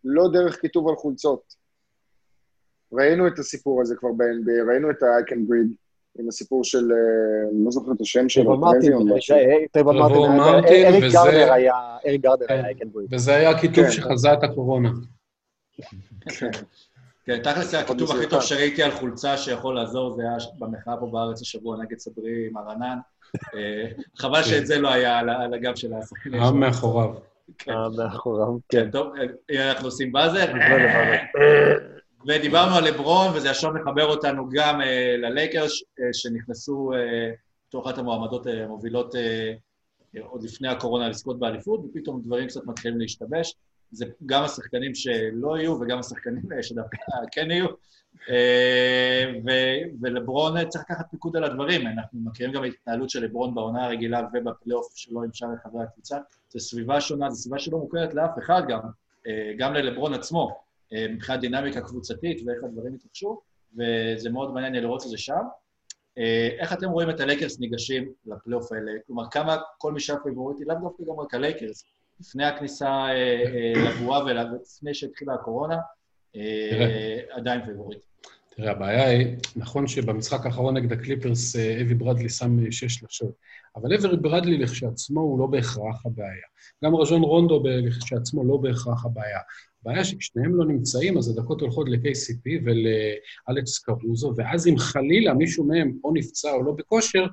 לא 0.04 0.24
דרך 0.32 0.60
כיתוב 0.60 0.88
על 0.88 0.96
חולצות. 0.96 1.59
ראינו 2.92 3.26
את 3.26 3.38
הסיפור 3.38 3.80
הזה 3.80 3.96
כבר 3.96 4.08
ב-NBA, 4.16 4.70
ראינו 4.70 4.90
את 4.90 5.02
breathe, 5.02 5.74
עם 6.18 6.28
הסיפור 6.28 6.64
של, 6.64 6.92
אה, 6.92 7.50
אני 7.52 7.64
לא 7.64 7.70
זוכר 7.70 7.92
את 7.92 8.00
השם 8.00 8.28
שלו. 8.28 8.60
טייבון 9.72 9.96
טרבור 9.98 10.28
מרטין, 10.28 10.40
היה- 10.40 10.60
מרטין, 10.60 10.86
אריק 10.86 11.12
גרדר 11.12 11.52
היה, 11.52 11.74
אריק 12.06 12.20
גרדר 12.22 12.46
כן. 12.46 12.54
היה 12.64 12.74
breathe. 12.74 13.14
וזה 13.14 13.34
היה 13.34 13.50
הכיתוב 13.50 13.84
כן. 13.84 13.90
שחזה 13.90 14.32
את 14.32 14.42
הקורונה. 14.44 14.90
כן, 17.24 17.42
תכלס 17.42 17.74
הכיתוב 17.74 18.10
הכי 18.10 18.26
טוב. 18.28 18.40
שראיתי 18.42 18.82
על 18.82 18.90
חולצה 18.90 19.36
שיכול 19.36 19.74
לעזור, 19.74 20.16
זה 20.16 20.22
היה 20.22 20.36
במחאה 20.58 20.96
פה 20.96 21.06
בארץ 21.06 21.40
השבוע 21.40 21.76
נגד 21.76 21.98
סברי 21.98 22.46
עם 22.50 22.56
הרנן. 22.56 22.98
אה, 23.54 23.84
חבל 24.18 24.42
שאת 24.42 24.66
זה 24.66 24.78
לא 24.78 24.92
היה 24.92 25.18
על 25.18 25.54
הגב 25.54 25.74
של 25.74 25.94
השחקנים. 25.94 26.42
העם 26.42 26.60
מאחוריו. 26.60 27.10
כן. 27.58 27.70
אה, 27.72 27.88
מאחוריו, 27.96 28.46
כן, 28.68 28.84
כן. 28.84 28.90
טוב, 28.90 29.12
אה, 29.50 29.70
אנחנו 29.70 29.86
עושים 29.86 30.12
באזר. 30.12 30.52
ודיברנו 32.26 32.76
על 32.76 32.84
לברון, 32.84 33.36
וזה 33.36 33.50
עכשיו 33.50 33.72
מחבר 33.72 34.06
אותנו 34.06 34.48
גם 34.52 34.80
אה, 34.80 35.16
ללייקרס, 35.18 35.82
אה, 36.00 36.04
שנכנסו 36.12 36.92
אה, 36.94 37.30
בתור 37.68 37.86
אחת 37.86 37.98
המועמדות 37.98 38.46
המובילות 38.46 39.14
אה, 39.14 39.52
אה, 40.16 40.22
עוד 40.22 40.42
לפני 40.42 40.68
הקורונה 40.68 41.08
לזכות 41.08 41.38
באליפות, 41.38 41.80
ופתאום 41.84 42.22
דברים 42.22 42.48
קצת 42.48 42.60
מתחילים 42.66 43.00
להשתבש. 43.00 43.54
זה 43.92 44.06
גם 44.26 44.42
השחקנים 44.42 44.94
שלא 44.94 45.58
יהיו 45.58 45.72
וגם 45.80 45.98
השחקנים 45.98 46.42
שדווקא 46.62 46.96
כן 47.32 47.50
יהיו. 47.50 47.66
ו- 49.46 50.00
ולברון 50.02 50.68
צריך 50.68 50.84
לקחת 50.84 51.06
פיקוד 51.10 51.36
על 51.36 51.44
הדברים. 51.44 51.86
אנחנו 51.86 52.20
מכירים 52.24 52.52
גם 52.52 52.64
את 52.64 52.70
ההתנהלות 52.70 53.10
של 53.10 53.24
לברון 53.24 53.54
בעונה 53.54 53.84
הרגילה 53.84 54.20
ובפלייאוף 54.32 54.92
שלו 54.94 55.22
עם 55.22 55.30
שאר 55.32 55.48
חברי 55.62 55.82
הקבוצה. 55.82 56.16
זו 56.50 56.60
סביבה 56.60 57.00
שונה, 57.00 57.30
זו 57.30 57.42
סביבה 57.42 57.58
שלא 57.58 57.78
מוכרת 57.78 58.14
לאף 58.14 58.38
אחד 58.38 58.62
גם, 58.68 58.80
גם 59.58 59.74
ללברון 59.74 60.14
עצמו. 60.14 60.69
אה, 60.92 61.06
מבחינת 61.08 61.40
דינמיקה 61.40 61.80
קבוצתית 61.80 62.42
ואיך 62.46 62.64
הדברים 62.64 62.94
התרחשו, 62.94 63.40
וזה 63.74 64.30
מאוד 64.30 64.54
מעניין 64.54 64.74
לראות 64.74 65.02
את 65.04 65.08
זה 65.08 65.18
שם. 65.18 65.42
אה, 66.18 66.48
איך 66.58 66.72
אתם 66.72 66.90
רואים 66.90 67.10
את 67.10 67.20
הלייקרס 67.20 67.60
ניגשים 67.60 68.12
לפלייאוף 68.26 68.72
האלה? 68.72 68.92
כלומר, 69.06 69.24
כמה 69.30 69.56
כל 69.78 69.92
מי 69.92 70.00
שהיה 70.00 70.18
פיבוריטי, 70.24 70.64
לאו 70.64 70.76
דווקא 70.82 71.04
גם 71.08 71.20
רק 71.20 71.34
הלייקרס, 71.34 71.84
לפני 72.20 72.44
הכניסה 72.44 72.88
אה, 72.88 73.72
לבועה 73.76 74.24
ולפני 74.24 74.94
שהתחילה 74.94 75.34
הקורונה. 75.34 75.76
עדיין 77.30 77.66
פיבוריטי. 77.66 78.06
תראה, 78.56 78.70
הבעיה 78.70 79.08
היא, 79.08 79.36
נכון 79.56 79.86
שבמשחק 79.86 80.46
האחרון 80.46 80.76
נגד 80.76 80.92
הקליפרס 80.92 81.56
אייברי 81.56 81.94
ברדלי 81.94 82.28
שם 82.28 82.70
שש 82.70 82.94
שלשות, 82.94 83.32
אבל 83.76 83.94
אייברי 83.94 84.16
ברדלי 84.16 84.58
לכשעצמו 84.58 85.20
הוא 85.20 85.38
לא 85.38 85.46
בהכרח 85.46 86.06
הבעיה. 86.06 86.46
גם 86.84 86.94
רייג'ון 86.94 87.22
רונדו 87.22 87.62
לכשעצמו 87.64 88.44
לא 88.44 88.56
בהכרח 88.56 89.04
הבעיה. 89.04 89.38
הבעיה 89.82 90.04
שכשניהם 90.04 90.54
לא 90.54 90.64
נמצאים, 90.64 91.18
אז 91.18 91.28
הדקות 91.28 91.60
הולכות 91.60 91.88
ל-KCP 91.88 92.62
ולאלכס 92.64 93.78
קרוזו, 93.78 94.32
ואז 94.36 94.66
אם 94.66 94.78
חלילה 94.78 95.34
מישהו 95.34 95.64
מהם 95.64 95.98
או 96.04 96.12
נפצע 96.14 96.52
או 96.52 96.62
לא 96.62 96.72
בכושר, 96.72 97.26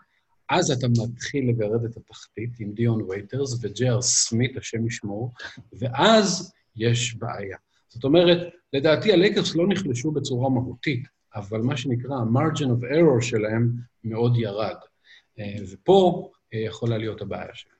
אז 0.49 0.71
אתה 0.71 0.87
מתחיל 0.87 1.49
לגרד 1.49 1.85
את 1.85 1.97
התחתית 1.97 2.49
עם 2.59 2.71
דיון 2.73 3.01
ווייטרס 3.01 3.59
וג'יי 3.61 3.90
אר 3.90 4.01
סמית, 4.01 4.57
השם 4.57 4.87
ישמור, 4.87 5.33
ואז 5.73 6.53
יש 6.75 7.15
בעיה. 7.15 7.57
זאת 7.87 8.03
אומרת, 8.03 8.37
לדעתי 8.73 9.13
הלייקרס 9.13 9.55
לא 9.55 9.67
נחלשו 9.67 10.11
בצורה 10.11 10.49
מהותית, 10.49 11.03
אבל 11.35 11.61
מה 11.61 11.77
שנקרא 11.77 12.15
ה-margin 12.15 12.65
of 12.65 12.83
error 12.83 13.21
שלהם 13.21 13.71
מאוד 14.03 14.37
ירד. 14.37 14.75
אה, 15.39 15.55
ופה 15.71 16.29
אה, 16.53 16.59
יכולה 16.59 16.97
להיות 16.97 17.21
הבעיה 17.21 17.53
שלהם. 17.53 17.76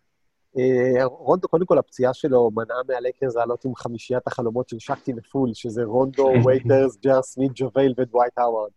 אה, 0.58 1.06
רונדו, 1.06 1.48
קודם 1.48 1.66
כל, 1.66 1.78
הפציעה 1.78 2.14
שלו 2.14 2.52
מנעה 2.52 2.78
מהלייקרס 2.88 3.36
לעלות 3.36 3.66
עם 3.66 3.76
חמישיית 3.76 4.28
החלומות 4.28 4.70
של 4.70 4.80
שאקטין 4.80 5.14
א 5.14 5.21
פול, 5.21 5.50
שזה 5.54 5.84
רונדו, 5.84 6.32
וייטרס, 6.46 6.98
ג'יי 6.98 7.14
אר 7.14 7.22
סמית, 7.22 7.52
ג'ווייל 7.56 7.94
ודווייט 7.98 8.38
האווארד. 8.38 8.72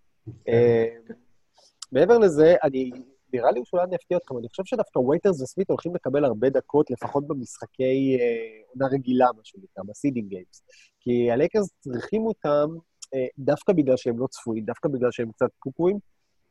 אה, 0.48 0.86
מעבר 1.92 2.18
לזה, 2.18 2.54
אני, 2.62 2.90
נראה 3.32 3.50
לי 3.50 3.60
שאולי 3.64 3.84
אני 3.84 3.96
אפתיע 3.96 4.16
אתכם, 4.16 4.38
אני 4.38 4.48
חושב 4.48 4.62
שדווקא 4.64 4.98
וייטרס 4.98 5.42
וסמית 5.42 5.70
הולכים 5.70 5.94
לקבל 5.94 6.24
הרבה 6.24 6.50
דקות, 6.50 6.90
לפחות 6.90 7.26
במשחקי 7.26 8.16
אה, 8.20 8.62
עונה 8.72 8.86
רגילה, 8.86 9.26
מה 9.36 9.40
שנקרא, 9.44 9.84
ב 9.86 9.91
seeding 9.91 10.28
games. 10.28 10.62
כי 11.00 11.30
הלייקרס 11.30 11.68
צריכים 11.80 12.26
אותם 12.26 12.68
דווקא 13.38 13.72
בגלל 13.72 13.96
שהם 13.96 14.18
לא 14.18 14.26
צפויים, 14.26 14.64
דווקא 14.64 14.88
בגלל 14.88 15.10
שהם 15.10 15.32
קצת 15.32 15.50
קוקואים, 15.58 15.98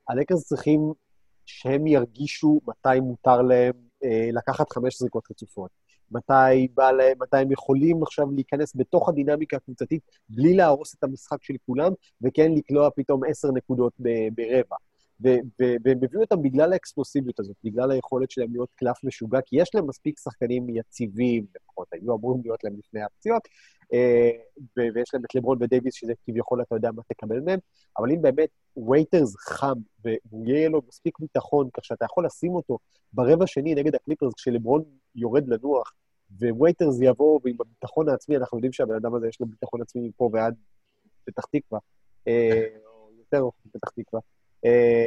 הלייקרס 0.10 0.44
צריכים 0.44 0.94
שהם 1.46 1.88
ירגישו 1.88 2.62
מתי 2.68 3.00
מותר 3.00 3.42
להם 3.42 3.89
לקחת 4.34 4.72
חמש 4.72 5.00
זריקות 5.00 5.24
רצופות. 5.32 5.72
מתי 6.12 6.68
בא 6.74 6.92
להם, 6.92 7.18
מתי 7.22 7.38
הם 7.38 7.52
יכולים 7.52 8.04
עכשיו 8.04 8.32
להיכנס 8.32 8.74
בתוך 8.76 9.10
הדינמיקה 9.10 9.58
הקבוצתית 9.58 10.02
בלי 10.30 10.54
להרוס 10.54 10.96
את 10.96 11.04
המשחק 11.04 11.44
של 11.44 11.54
כולם, 11.66 11.92
וכן 12.22 12.52
לקלוע 12.56 12.90
פתאום 12.96 13.22
עשר 13.30 13.48
נקודות 13.52 13.94
ברבע. 14.34 14.76
והם 15.20 16.00
הביאו 16.04 16.22
אותם 16.22 16.42
בגלל 16.42 16.74
האקספלוסיביות 16.74 17.40
הזאת, 17.40 17.56
בגלל 17.64 17.92
היכולת 17.92 18.32
שלהם 18.32 18.52
להיות 18.52 18.70
קלף 18.76 19.04
משוגע, 19.04 19.40
כי 19.46 19.62
יש 19.62 19.76
להם 19.76 19.88
מספיק 19.88 20.20
שחקנים 20.20 20.70
יציבים, 20.70 21.46
לפחות 21.56 21.88
היו 21.92 22.16
אמורים 22.16 22.42
להיות 22.42 22.64
להם 22.64 22.74
לפני 22.78 23.02
הפציעות, 23.02 23.48
אה, 23.94 24.30
ויש 24.78 25.14
להם 25.14 25.26
את 25.26 25.36
לברון 25.36 25.58
ודייוויס, 25.62 25.94
שזה 25.94 26.14
כביכול 26.26 26.62
אתה 26.62 26.76
יודע 26.76 26.92
מה 26.92 27.02
תקבל 27.08 27.40
מהם, 27.40 27.60
אבל 27.98 28.12
אם 28.12 28.22
באמת 28.22 28.50
וייטרס 28.78 29.36
חם, 29.36 29.76
והוא 30.04 30.46
יהיה 30.48 30.70
לו 30.70 30.82
מספיק 30.88 31.20
ביטחון, 31.20 31.70
כך 31.74 31.86
שאתה 31.86 32.06
יכול 32.06 32.26
לשים 32.26 32.52
אותו 32.52 32.78
ברבע 33.14 33.48
שני 33.48 33.76
נגד 33.76 33.96
הקליפרס, 33.96 34.34
כשלברון 34.34 34.84
יורד 35.16 35.48
לנוח, 35.48 35.94
ווייטרס 36.42 36.98
יבוא, 37.02 37.40
ועם 37.44 37.56
הביטחון 37.60 38.10
העצמי, 38.10 38.38
אנחנו 38.38 38.58
יודעים 38.58 38.74
שהבן 38.74 38.96
אדם 38.96 39.16
הזה 39.16 39.28
יש 39.28 39.40
לו 39.40 39.46
ביטחון 39.46 39.82
עצמי 39.82 40.08
מפה 40.08 40.30
ועד 40.34 40.56
פתח 41.26 41.46
תקווה, 41.46 41.80
אה, 42.28 42.68
או 42.86 43.10
יותר 43.20 43.50
פתח 43.72 43.90
תקווה. 43.90 44.22
אה, 44.66 45.06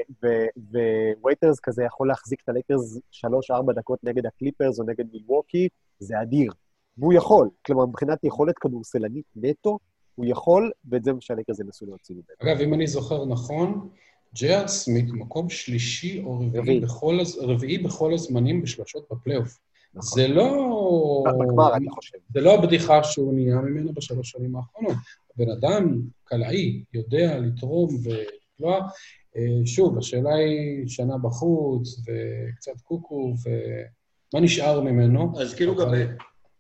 ווייטרס 1.23 1.61
כזה 1.61 1.85
יכול 1.85 2.09
להחזיק 2.09 2.41
את 2.45 2.49
הלייקרס 2.49 2.99
3-4 3.13 3.73
דקות 3.77 4.05
נגד 4.05 4.27
הקליפרס 4.27 4.79
או 4.79 4.85
נגד 4.85 5.05
מילווקי, 5.13 5.69
זה 5.99 6.23
אדיר. 6.23 6.53
והוא 6.99 7.13
יכול, 7.13 7.49
כלומר, 7.67 7.87
מבחינת 7.87 8.25
יכולת 8.25 8.59
כדורסלנית 8.59 9.25
נטו, 9.37 9.79
הוא 10.15 10.27
יכול, 10.29 10.71
ואת 10.91 11.05
זה 11.05 11.13
מה 11.13 11.21
שהלייקרס 11.21 11.61
ינסו 11.61 11.87
להוציא 11.87 12.15
ממנו. 12.15 12.53
אגב, 12.53 12.61
אם 12.61 12.75
אני 12.75 12.87
זוכר 12.87 13.25
נכון, 13.25 13.89
ג'יארד 14.35 14.67
סמית 14.67 15.11
מקום 15.11 15.51
שלישי 15.51 16.23
או 16.23 16.41
רביעי. 16.55 16.81
בכל. 16.81 17.19
רביעי 17.41 17.79
בכל 17.79 18.15
הזמנים 18.15 18.63
בשלשות 18.63 19.07
בפלייאוף. 19.11 19.59
נכון. 19.95 20.23
זה 20.23 20.29
לא... 20.29 21.25
בגמר, 21.41 21.77
אני 21.77 21.91
חושב. 21.91 22.19
זה 22.35 22.41
לא 22.41 22.55
הבדיחה 22.55 23.05
שהוא 23.05 23.35
נהיה 23.35 23.57
ממנו 23.57 23.93
בשלוש 23.93 24.31
שנים 24.31 24.57
האחרונות. 24.57 24.97
הבן 25.35 25.51
אדם 25.51 26.01
קלעי, 26.25 26.85
יודע 26.95 27.39
לתרום 27.39 27.89
ולקלוע. 28.05 28.89
אה, 29.37 29.67
שוב, 29.67 29.99
השאלה 29.99 30.35
היא 30.35 30.89
שנה 30.89 31.19
בחוץ, 31.19 31.99
וקצת 31.99 32.81
קוקו, 32.83 33.35
ומה 33.45 34.43
נשאר 34.43 34.81
ממנו? 34.81 35.33
אז 35.41 35.55
כאילו 35.55 35.77
גם... 35.77 35.89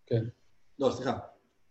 כן. 0.07 0.25
לא, 0.79 0.91
סליחה. 0.91 1.19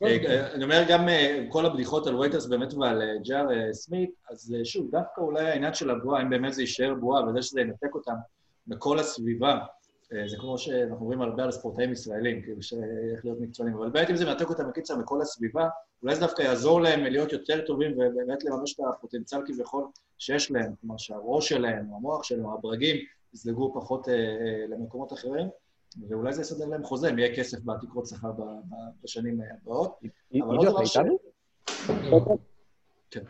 לא, 0.01 0.07
אה, 0.07 0.53
אני 0.53 0.63
אומר, 0.63 0.83
גם 0.89 1.09
אה, 1.09 1.45
כל 1.49 1.65
הבדיחות 1.65 2.07
על 2.07 2.15
וייטרס 2.15 2.45
באמת 2.45 2.73
ועל 2.73 3.01
אה, 3.01 3.07
ג'אר 3.23 3.51
אה, 3.51 3.73
סמית, 3.73 4.09
אז 4.31 4.55
אה, 4.59 4.65
שוב, 4.65 4.91
דווקא 4.91 5.21
אולי 5.21 5.49
העניין 5.49 5.73
של 5.73 5.89
הבועה, 5.89 6.21
אם 6.21 6.29
באמת 6.29 6.53
זה 6.53 6.61
יישאר 6.61 6.93
בועה, 6.93 7.29
וזה 7.29 7.41
שזה 7.41 7.61
ינתק 7.61 7.95
אותם 7.95 8.15
מכל 8.67 8.99
הסביבה, 8.99 9.51
אה, 9.51 9.57
זה 10.27 10.37
כמו 10.37 10.57
שאנחנו 10.57 10.99
אומרים 11.01 11.21
הרבה 11.21 11.43
על 11.43 11.51
ספורטאים 11.51 11.91
ישראלים, 11.91 12.41
כאילו 12.41 12.61
שאיך 12.61 13.25
להיות 13.25 13.39
מקצוענים, 13.39 13.75
אבל 13.75 13.89
באמת 13.89 14.09
אם 14.09 14.15
זה 14.15 14.25
מנתק 14.25 14.49
אותם 14.49 14.69
בקיצר 14.69 14.97
מכל 14.97 15.21
הסביבה, 15.21 15.67
אולי 16.03 16.15
זה 16.15 16.21
דווקא 16.21 16.41
יעזור 16.41 16.81
להם 16.81 17.03
להיות 17.03 17.33
יותר 17.33 17.65
טובים 17.65 17.91
ובאמת 17.91 18.43
לממש 18.43 18.73
את 18.73 18.79
הפוטנציאל 18.89 19.41
כביכול 19.45 19.87
שיש 20.17 20.51
להם, 20.51 20.73
כלומר 20.81 20.97
שהראש 20.97 21.49
שלהם, 21.49 21.85
המוח 21.93 22.23
שלהם, 22.23 22.45
הברגים, 22.49 22.95
יזלגו 23.33 23.73
פחות 23.73 24.09
אה, 24.09 24.13
אה, 24.13 24.65
למקומות 24.69 25.13
אחרים, 25.13 25.47
ואולי 26.09 26.33
זה 26.33 26.41
יסדר 26.41 26.65
להם 26.65 26.83
חוזה, 26.83 27.09
אם 27.09 27.19
יהיה 27.19 27.35
כסף 27.35 27.57
בתקרות 27.65 28.07
שכר 28.07 28.31
בשנים 29.03 29.39
הבאות. 29.61 29.99
אבל 30.01 30.09
עידו, 30.31 30.71
דבר 30.71 30.85
ש-? 30.85 30.97
כן. 33.11 33.21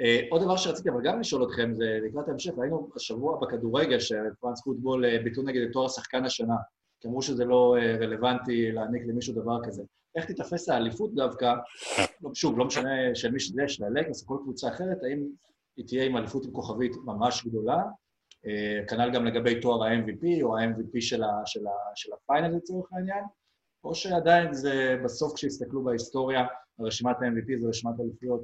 אה, 0.00 0.20
עוד 0.30 0.42
דבר 0.42 0.56
שרציתי 0.56 0.88
אבל 0.88 1.02
גם 1.04 1.20
לשאול 1.20 1.44
אתכם, 1.44 1.74
זה 1.74 1.98
לקראת 2.02 2.28
ההמשך, 2.28 2.52
היינו 2.62 2.90
השבוע 2.96 3.40
בכדורגל 3.40 4.00
שפרנס 4.00 4.62
פוטבול 4.64 5.04
אה, 5.04 5.18
ביטלו 5.24 5.42
נגד 5.42 5.62
את 5.62 5.72
תואר 5.72 5.88
שחקן 5.88 6.24
השנה, 6.24 6.56
כי 7.00 7.08
אמרו 7.08 7.22
שזה 7.22 7.44
לא 7.44 7.76
אה, 7.78 7.96
רלוונטי 7.96 8.72
להעניק 8.72 9.02
למישהו 9.06 9.34
דבר 9.34 9.58
כזה. 9.64 9.82
איך 10.16 10.24
תיתפס 10.24 10.68
האליפות 10.68 11.14
דווקא, 11.14 11.54
לא, 12.22 12.30
שוב, 12.34 12.58
לא 12.58 12.64
משנה 12.64 13.14
של 13.14 13.30
מי 13.30 13.40
שזה, 13.40 13.62
של 13.68 13.84
או 13.84 14.24
כל 14.24 14.36
קבוצה 14.42 14.68
אחרת, 14.68 15.02
האם 15.02 15.26
היא 15.76 15.86
תהיה 15.86 16.04
עם 16.04 16.16
אליפות 16.16 16.44
עם 16.44 16.52
כוכבית 16.52 16.92
ממש 17.04 17.46
גדולה, 17.46 17.82
אה, 18.46 18.86
כנ"ל 18.88 19.10
גם 19.14 19.24
לגבי 19.24 19.60
תואר 19.60 19.84
ה-MVP 19.84 20.42
או 20.42 20.56
ה-MVP 20.56 21.00
של, 21.00 21.22
של, 21.46 21.64
של 21.94 22.10
הפיינל 22.12 22.56
לצורך 22.56 22.92
העניין, 22.92 23.24
או 23.84 23.94
שעדיין 23.94 24.52
זה 24.52 24.96
בסוף 25.04 25.34
כשיסתכלו 25.34 25.84
בהיסטוריה, 25.84 26.46
רשימת 26.80 27.16
ה-MVP 27.16 27.60
זה 27.60 27.68
רשימת 27.68 28.00
האליפויות, 28.00 28.40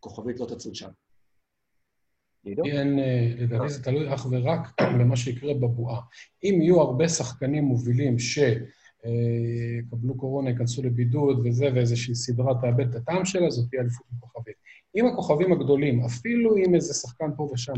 הכוכבית 0.00 0.40
לא 0.40 0.46
תצוד 0.46 0.74
שם. 0.74 0.88
לי 2.44 2.54
אין, 2.72 2.98
אה, 2.98 3.34
לדעתי 3.38 3.68
זה 3.68 3.82
תלוי 3.82 4.14
אך 4.14 4.26
ורק 4.30 4.80
במה 5.00 5.16
שיקרה 5.16 5.54
בבועה. 5.54 6.00
אם 6.44 6.58
יהיו 6.62 6.80
הרבה 6.80 7.08
שחקנים 7.08 7.64
מובילים 7.64 8.16
שיקבלו 8.18 8.56
קורונה, 10.16 10.50
ייכנסו 10.50 10.82
לבידוד 10.82 11.46
וזה, 11.46 11.68
ואיזושהי 11.74 12.14
סדרה 12.14 12.60
תאבד 12.60 12.88
את 12.88 12.94
הטעם 12.94 13.24
שלה, 13.24 13.50
זאת 13.50 13.68
תהיה 13.70 13.82
אליפות 13.82 14.06
עם 14.12 14.18
כוכבית. 14.20 14.54
אם 14.96 15.06
הכוכבים 15.06 15.52
הגדולים, 15.52 16.04
אפילו 16.04 16.56
אם 16.56 16.74
איזה 16.74 16.94
שחקן 16.94 17.30
פה 17.36 17.48
ושם 17.52 17.72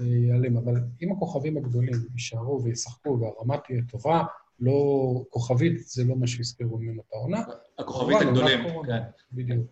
אה, 0.00 0.04
ייעלם, 0.06 0.56
אבל 0.56 0.74
אם 1.02 1.12
הכוכבים 1.12 1.56
הגדולים 1.56 1.94
יישארו 2.12 2.64
וישחקו 2.64 3.18
והרמה 3.20 3.58
תהיה 3.58 3.80
טובה, 3.90 4.24
לא, 4.60 5.24
כוכבית 5.30 5.78
זה 5.78 6.04
לא 6.04 6.16
מה 6.16 6.26
שיזכרו 6.26 6.78
ממנו 6.78 7.02
את 7.08 7.12
העונה. 7.12 7.42
הכוכבית 7.78 8.16
הגדולים. 8.20 8.58
כן. 8.86 9.02
בדיוק. 9.32 9.66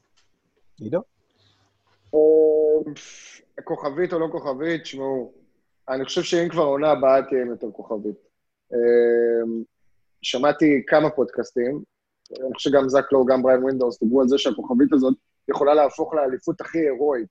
עידו? 0.80 1.11
כוכבית 3.64 4.12
או 4.12 4.18
לא 4.18 4.28
כוכבית, 4.32 4.82
תשמעו, 4.82 5.32
אני 5.88 6.04
חושב 6.04 6.22
שאם 6.22 6.48
כבר 6.48 6.62
העונה 6.62 6.90
הבאה 6.90 7.22
תהיה 7.22 7.46
יותר 7.46 7.70
כוכבית. 7.70 8.16
אמ, 8.72 9.62
שמעתי 10.22 10.82
כמה 10.86 11.10
פודקאסטים, 11.10 11.82
אני 12.40 12.54
חושב 12.54 12.70
שגם 12.70 12.88
זק 12.88 13.12
לואו, 13.12 13.26
גם 13.26 13.42
בריין 13.42 13.62
ווינדהורסט, 13.62 14.02
דיברו 14.02 14.20
על 14.20 14.28
זה 14.28 14.38
שהכוכבית 14.38 14.92
הזאת 14.92 15.14
יכולה 15.48 15.74
להפוך 15.74 16.14
לאליפות 16.14 16.60
הכי 16.60 16.78
הירואית. 16.78 17.28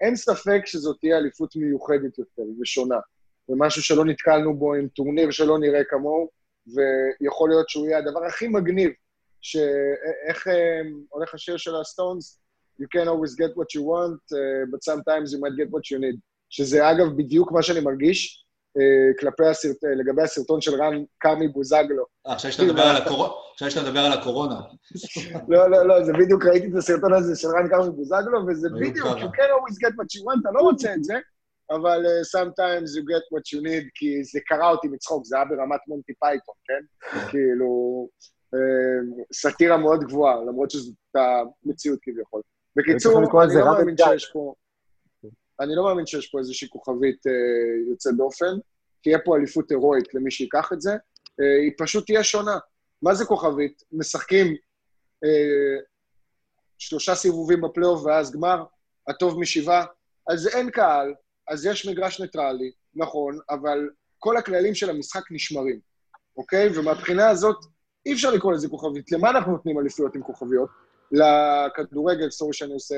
אין 0.00 0.16
ספק 0.16 0.60
שזאת 0.64 0.96
תהיה 1.00 1.18
אליפות 1.18 1.56
מיוחדת 1.56 2.18
יותר 2.18 2.42
ושונה, 2.60 2.98
ומשהו 3.48 3.82
שלא 3.82 4.04
נתקלנו 4.04 4.56
בו 4.56 4.74
עם 4.74 4.88
טורניר 4.88 5.30
שלא 5.30 5.58
נראה 5.58 5.84
כמוהו, 5.84 6.28
ויכול 6.66 7.48
להיות 7.48 7.68
שהוא 7.68 7.86
יהיה 7.86 7.98
הדבר 7.98 8.24
הכי 8.24 8.48
מגניב, 8.48 8.90
שאיך 9.40 10.48
אה, 10.48 10.80
הולך 11.08 11.34
השיר 11.34 11.56
של 11.56 11.76
הסטונז? 11.76 12.39
You 12.80 12.88
can 12.94 13.06
always 13.12 13.34
get 13.42 13.50
what 13.58 13.74
you 13.74 13.82
want, 13.92 14.22
uh, 14.32 14.64
but 14.72 14.80
sometimes 14.90 15.26
you 15.32 15.38
might 15.44 15.56
get 15.60 15.70
what 15.70 15.84
you 15.90 15.98
need. 15.98 16.18
שזה 16.50 16.90
אגב 16.90 17.06
בדיוק 17.16 17.52
מה 17.52 17.62
שאני 17.62 17.80
מרגיש 17.80 18.44
uh, 18.78 19.20
כלפי 19.20 19.46
הסרט... 19.46 19.84
אה, 19.84 19.94
לגבי 19.94 20.22
הסרטון 20.22 20.60
של 20.60 20.82
רן 20.82 21.04
כרמי 21.20 21.48
בוזגלו. 21.48 22.04
אה, 22.26 22.32
עכשיו 22.32 22.52
שאתה 22.52 22.64
מדבר 22.64 22.82
על 22.82 22.96
הקורונה, 22.96 23.32
עכשיו 23.52 23.70
שאתה 23.70 23.86
מדבר 23.86 24.00
על 24.00 24.12
הקורונה. 24.12 24.60
לא, 25.48 25.70
לא, 25.70 25.86
לא, 25.86 26.04
זה 26.04 26.12
בדיוק, 26.12 26.44
ראיתי 26.44 26.66
את 26.66 26.76
הסרטון 26.78 27.12
הזה 27.12 27.36
של 27.36 27.48
רן 27.48 27.68
כרמי 27.68 27.90
בוזגלו, 27.90 28.46
וזה 28.46 28.68
בדיוק, 28.80 29.06
you 29.06 29.30
can 29.36 29.50
always 29.56 29.76
get 29.84 29.92
what 29.92 30.10
you 30.16 30.24
want, 30.26 30.40
אתה 30.40 30.50
לא 30.54 30.60
רוצה 30.60 30.94
את 30.94 31.04
זה, 31.04 31.14
אבל 31.70 32.04
uh, 32.06 32.38
sometimes 32.38 32.88
you 32.96 33.02
get 33.12 33.24
what 33.34 33.44
you 33.54 33.62
need, 33.62 33.88
כי 33.94 34.24
זה 34.24 34.40
קרע 34.46 34.70
אותי 34.70 34.88
מצחוק, 34.88 35.26
זה 35.26 35.36
היה 35.36 35.44
ברמת 35.44 35.80
מונטי 35.88 36.12
פייתון, 36.20 36.54
כן? 36.64 37.10
כאילו, 37.30 38.08
uh, 38.54 39.24
סאטירה 39.32 39.76
מאוד 39.76 40.00
גבוהה, 40.00 40.36
למרות 40.48 40.70
שזאת 40.70 40.94
המציאות 41.14 41.98
כביכול. 42.02 42.42
בקיצור, 42.76 43.18
אני 43.18 43.54
לא 43.54 43.78
מאמין. 43.78 43.96
שיש 43.96 44.30
פה... 44.32 44.54
אני 45.60 45.76
לא 45.76 45.84
מאמין 45.84 46.06
שיש 46.06 46.28
פה 46.30 46.38
איזושהי 46.38 46.68
כוכבית 46.68 47.26
אה, 47.26 47.32
יוצאת 47.90 48.16
דופן. 48.16 48.54
תהיה 49.02 49.18
פה 49.24 49.36
אליפות 49.36 49.70
הירואית 49.70 50.14
למי 50.14 50.30
שייקח 50.30 50.72
את 50.72 50.80
זה. 50.80 50.92
אה, 51.40 51.60
היא 51.62 51.72
פשוט 51.78 52.06
תהיה 52.06 52.24
שונה. 52.24 52.58
מה 53.02 53.14
זה 53.14 53.24
כוכבית? 53.24 53.82
משחקים 53.92 54.46
אה, 55.24 55.80
שלושה 56.78 57.14
סיבובים 57.14 57.60
בפלייאוף 57.60 58.04
ואז 58.04 58.32
גמר, 58.32 58.64
הטוב 59.08 59.40
משבעה. 59.40 59.86
אז 60.30 60.48
אין 60.48 60.70
קהל, 60.70 61.14
אז 61.48 61.66
יש 61.66 61.88
מגרש 61.88 62.20
ניטרלי, 62.20 62.72
נכון, 62.94 63.38
אבל 63.50 63.90
כל 64.18 64.36
הכללים 64.36 64.74
של 64.74 64.90
המשחק 64.90 65.22
נשמרים, 65.30 65.80
אוקיי? 66.36 66.78
ומהבחינה 66.78 67.28
הזאת, 67.28 67.56
אי 68.06 68.12
אפשר 68.12 68.30
לקרוא 68.30 68.52
לזה 68.52 68.68
כוכבית. 68.68 69.12
למה 69.12 69.30
אנחנו 69.30 69.52
נותנים 69.52 69.78
אליפויות 69.78 70.14
עם 70.14 70.22
כוכביות? 70.22 70.68
לכדורגל, 71.12 72.30
סורי 72.30 72.52
שאני 72.52 72.74
עושה 72.74 72.96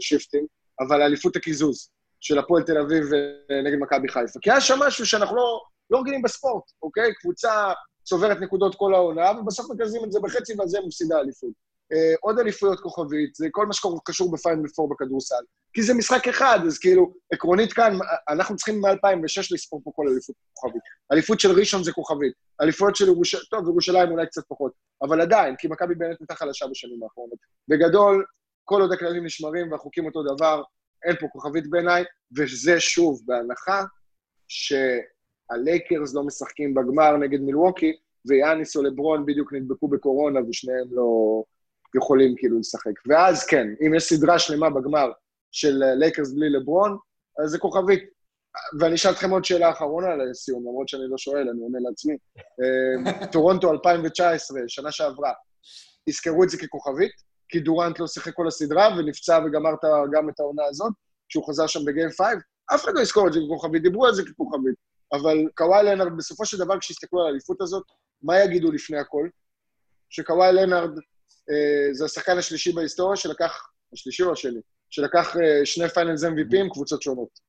שיפטים, 0.00 0.46
אבל 0.80 0.98
לאליפות 0.98 1.36
הקיזוז 1.36 1.90
של 2.20 2.38
הפועל 2.38 2.62
תל 2.62 2.78
אביב 2.78 3.04
אה, 3.14 3.62
נגד 3.62 3.78
מכבי 3.80 4.08
חיפה. 4.08 4.40
כי 4.42 4.50
היה 4.50 4.60
שם 4.60 4.78
משהו 4.86 5.06
שאנחנו 5.06 5.36
לא, 5.36 5.60
לא 5.90 6.00
רגילים 6.00 6.22
בספורט, 6.22 6.64
אוקיי? 6.82 7.14
קבוצה 7.14 7.72
צוברת 8.04 8.40
נקודות 8.40 8.74
כל 8.74 8.94
העונה, 8.94 9.30
ובסוף 9.40 9.70
מקזזים 9.70 10.04
את 10.04 10.12
זה 10.12 10.20
בחצי 10.20 10.54
ועל 10.58 10.68
זה 10.68 10.78
מפסידה 10.86 11.20
אליפות. 11.20 11.50
אה, 11.92 12.14
עוד 12.20 12.38
אליפויות 12.38 12.80
כוכבית, 12.80 13.34
זה 13.34 13.46
כל 13.50 13.66
מה 13.66 13.72
שקשור 13.72 14.32
בפיינל 14.32 14.68
פור 14.68 14.88
בכדורסל. 14.88 15.44
כי 15.72 15.82
זה 15.82 15.94
משחק 15.94 16.28
אחד, 16.28 16.58
אז 16.66 16.78
כאילו, 16.78 17.12
עקרונית 17.32 17.72
כאן, 17.72 17.98
אנחנו 18.28 18.56
צריכים 18.56 18.80
מ-2006 18.80 19.48
לספור 19.50 19.80
פה 19.84 19.90
כל 19.94 20.08
אליפות 20.08 20.36
כוכבית. 20.54 20.82
אליפות 21.12 21.40
של 21.40 21.50
ראשון 21.50 21.84
זה 21.84 21.92
כוכבית, 21.92 22.32
אליפויות 22.60 22.96
של 22.96 23.06
ירושלים, 23.06 23.44
טוב, 23.50 23.68
ירושלים 23.68 24.10
אולי 24.10 24.26
קצת 24.26 24.42
פחות, 24.48 24.72
אבל 25.02 25.20
עדיין, 25.20 25.54
כי 25.58 25.68
מכבי 25.68 25.94
באמת 25.94 26.16
הייתה 26.20 26.34
חלשה 26.34 26.66
בשנים 26.66 27.02
האחרונות. 27.02 27.38
בגדול, 27.68 28.24
כל 28.64 28.80
עוד 28.80 28.92
הכללים 28.92 29.24
נשמרים 29.24 29.72
והחוקים 29.72 30.06
אותו 30.06 30.22
דבר, 30.22 30.62
אין 31.04 31.16
פה 31.20 31.26
כוכבית 31.28 31.70
בעיניי, 31.70 32.04
וזה 32.36 32.80
שוב, 32.80 33.22
בהנחה 33.24 33.84
שהלייקרס 34.48 36.14
לא 36.14 36.22
משחקים 36.22 36.74
בגמר 36.74 37.16
נגד 37.16 37.40
מילווקי, 37.40 37.92
ויאניס 38.26 38.76
או 38.76 38.82
לברון 38.82 39.26
בדיוק 39.26 39.52
נדבקו 39.52 39.88
בקורונה 39.88 40.40
ושניהם 40.48 40.86
לא 40.90 41.42
יכולים 41.94 42.34
כאילו 42.36 42.58
לשחק. 42.58 42.92
ואז 43.06 43.46
כן, 43.46 43.66
אם 43.86 43.94
יש 43.94 44.04
סדרה 44.04 44.38
שלמה 44.38 44.70
בגמר 44.70 45.10
של 45.52 45.82
לייקרס 45.98 46.32
בלי 46.32 46.50
לברון, 46.50 46.98
אז 47.44 47.50
זה 47.50 47.58
כוכבית. 47.58 48.14
ואני 48.80 48.94
אשאל 48.94 49.10
אתכם 49.10 49.30
עוד 49.30 49.44
שאלה 49.44 49.70
אחרונה 49.70 50.16
לסיום, 50.16 50.60
למרות 50.60 50.88
שאני 50.88 51.02
לא 51.08 51.18
שואל, 51.18 51.48
אני 51.48 51.60
עונה 51.62 51.78
לעצמי. 51.88 52.16
אה, 52.38 53.26
טורונטו 53.32 53.72
2019, 53.72 54.60
שנה 54.68 54.92
שעברה, 54.92 55.32
תזכרו 56.08 56.44
את 56.44 56.50
זה 56.50 56.58
ככוכבית, 56.58 57.12
כי 57.48 57.60
דורנט 57.60 57.98
לא 57.98 58.06
שיחק 58.06 58.34
כל 58.34 58.48
הסדרה 58.48 58.88
ונפצע 58.98 59.40
וגמרת 59.46 59.78
גם 60.12 60.28
את 60.28 60.40
העונה 60.40 60.62
הזאת, 60.64 60.92
כשהוא 61.28 61.48
חזר 61.48 61.66
שם 61.66 61.84
ב 61.84 61.89
game 61.89 62.08
5, 62.08 62.26
אף 62.74 62.84
אחד 62.84 62.92
לא 62.94 63.00
יזכור 63.00 63.28
את 63.28 63.32
זה 63.32 63.40
ככוכבית, 63.46 63.82
דיברו 63.82 64.06
על 64.06 64.14
זה 64.14 64.22
ככוכבית. 64.24 64.74
אבל 65.12 65.38
קוואי 65.54 65.84
לנארד, 65.84 66.16
בסופו 66.16 66.46
של 66.46 66.58
דבר, 66.58 66.78
כשיסתכלו 66.78 67.20
על 67.20 67.26
האליפות 67.26 67.60
הזאת, 67.60 67.84
מה 68.22 68.40
יגידו 68.40 68.72
לפני 68.72 68.98
הכל? 68.98 69.28
שקוואי 70.10 70.52
לנארד 70.52 70.98
אה, 70.98 71.02
זה 71.92 72.04
השחקן 72.04 72.38
השלישי 72.38 72.72
בהיסטוריה 72.72 73.16
שלקח, 73.16 73.68
השלישי 73.92 74.22
או 74.22 74.32
השני? 74.32 74.60
שלקח 74.90 75.36
אה, 75.36 75.66
שני 75.66 75.88
Finals 75.88 76.24
MVP 76.24 76.56
עם 76.60 76.68
קבוצות 76.70 77.02
שונות. 77.02 77.40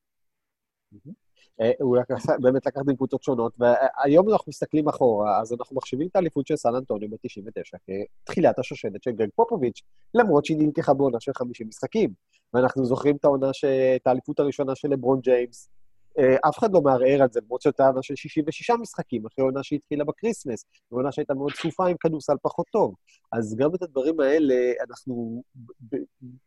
אה, 1.62 1.72
הוא 1.80 1.98
באמת 2.42 2.66
לקח 2.66 2.82
בין 2.86 2.96
קבוצות 2.96 3.24
שונות, 3.24 3.54
והיום 3.60 4.30
אנחנו 4.30 4.50
מסתכלים 4.50 4.88
אחורה, 4.88 5.42
אז 5.42 5.54
אנחנו 5.54 5.76
מחשיבים 5.76 6.08
את 6.08 6.16
האליפות 6.16 6.48
של 6.48 6.56
סן 6.56 6.76
אנטוניו 6.76 7.10
ב-99 7.10 7.78
כתחילת 8.24 8.60
השושלת 8.60 9.04
של 9.04 9.12
גרג 9.12 9.30
פופוביץ', 9.36 9.82
למרות 10.14 10.46
שהיא 10.46 10.58
נלקחה 10.58 10.94
בעונה 10.94 11.20
של 11.20 11.32
50 11.36 11.68
משחקים. 11.68 12.14
ואנחנו 12.54 12.86
זוכרים 12.86 13.16
את 13.16 13.26
העונה. 13.26 13.50
את 13.96 14.08
האליפות 14.08 14.40
הראשונה 14.40 14.76
של 14.76 14.88
לברון 14.88 15.20
ג'יימס, 15.20 15.70
אה, 15.70 15.85
אף 16.20 16.58
אחד 16.60 16.74
לא 16.74 16.82
מערער 16.82 17.22
על 17.22 17.28
זה, 17.32 17.40
למרות 17.44 17.62
שהייתה 17.62 17.88
עונה 17.88 18.02
של 18.02 18.16
66 18.16 18.70
משחקים, 18.70 19.26
אחרי 19.26 19.46
עונה 19.46 19.64
שהתחילה 19.64 20.04
בקריסמס, 20.04 20.66
עונה 20.90 21.12
שהייתה 21.12 21.34
מאוד 21.34 21.52
צפופה 21.54 21.88
עם 21.88 21.98
כדורסל 22.00 22.34
פחות 22.42 22.66
טוב. 22.72 22.96
אז 23.32 23.56
גם 23.56 23.76
את 23.76 23.82
הדברים 23.82 24.20
האלה, 24.20 24.56
אנחנו, 24.90 25.44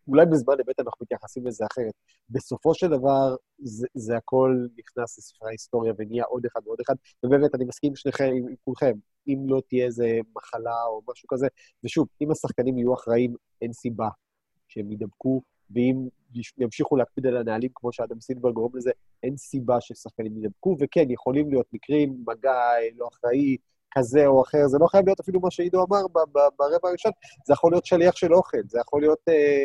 אולי 0.09 0.27
בזמן 0.27 0.55
אמת 0.67 0.81
אנחנו 0.81 1.03
מתייחסים 1.03 1.47
לזה 1.47 1.65
אחרת. 1.73 1.93
בסופו 2.31 2.75
של 2.75 2.89
דבר, 2.89 3.37
זה, 3.59 3.87
זה 3.95 4.17
הכל 4.17 4.67
נכנס 4.79 5.19
לספרי 5.19 5.49
ההיסטוריה 5.49 5.93
ונהיה 5.99 6.25
עוד 6.25 6.47
אחד 6.47 6.61
ועוד 6.65 6.79
אחד, 6.81 6.95
ובאמת, 7.25 7.55
אני 7.55 7.65
מסכים 7.65 7.97
שניכם, 7.97 8.25
עם, 8.25 8.49
עם 8.49 8.55
כולכם, 8.65 8.93
אם 9.29 9.39
לא 9.49 9.63
תהיה 9.69 9.87
איזה 9.87 10.19
מחלה 10.37 10.85
או 10.89 11.03
משהו 11.09 11.29
כזה, 11.29 11.47
ושוב, 11.85 12.07
אם 12.21 12.31
השחקנים 12.31 12.79
יהיו 12.79 12.95
אחראים, 12.95 13.35
אין 13.63 13.73
סיבה 13.73 14.09
שהם 14.69 14.91
יידבקו, 14.91 15.43
ואם 15.71 16.09
ימשיכו 16.59 16.97
להקפיד 16.97 17.27
על 17.27 17.37
הנהלים 17.37 17.71
כמו 17.75 17.93
שאדם 17.93 18.21
סילבר 18.21 18.51
גורם 18.51 18.77
לזה, 18.77 18.91
אין 19.23 19.37
סיבה 19.37 19.81
ששחקנים 19.81 20.37
יידבקו, 20.37 20.77
וכן, 20.81 21.11
יכולים 21.11 21.51
להיות 21.51 21.67
מקרים, 21.73 22.25
מגע 22.27 22.61
לא 22.97 23.09
אחראי, 23.09 23.57
כזה 23.91 24.27
או 24.27 24.43
אחר, 24.43 24.67
זה 24.67 24.79
לא 24.79 24.87
חייב 24.87 25.05
להיות 25.07 25.21
אפילו 25.21 25.41
מה 25.41 25.51
שעידו 25.51 25.85
אמר 25.85 26.09
ברבע 26.57 26.89
הראשון, 26.89 27.13
זה 27.47 27.53
יכול 27.53 27.73
להיות 27.73 27.87
שליח 27.87 28.17
של 28.17 28.35
אוכל, 28.35 28.59
זה 28.67 28.79
יכול 28.81 29.01
להיות 29.01 29.19
אה, 29.29 29.65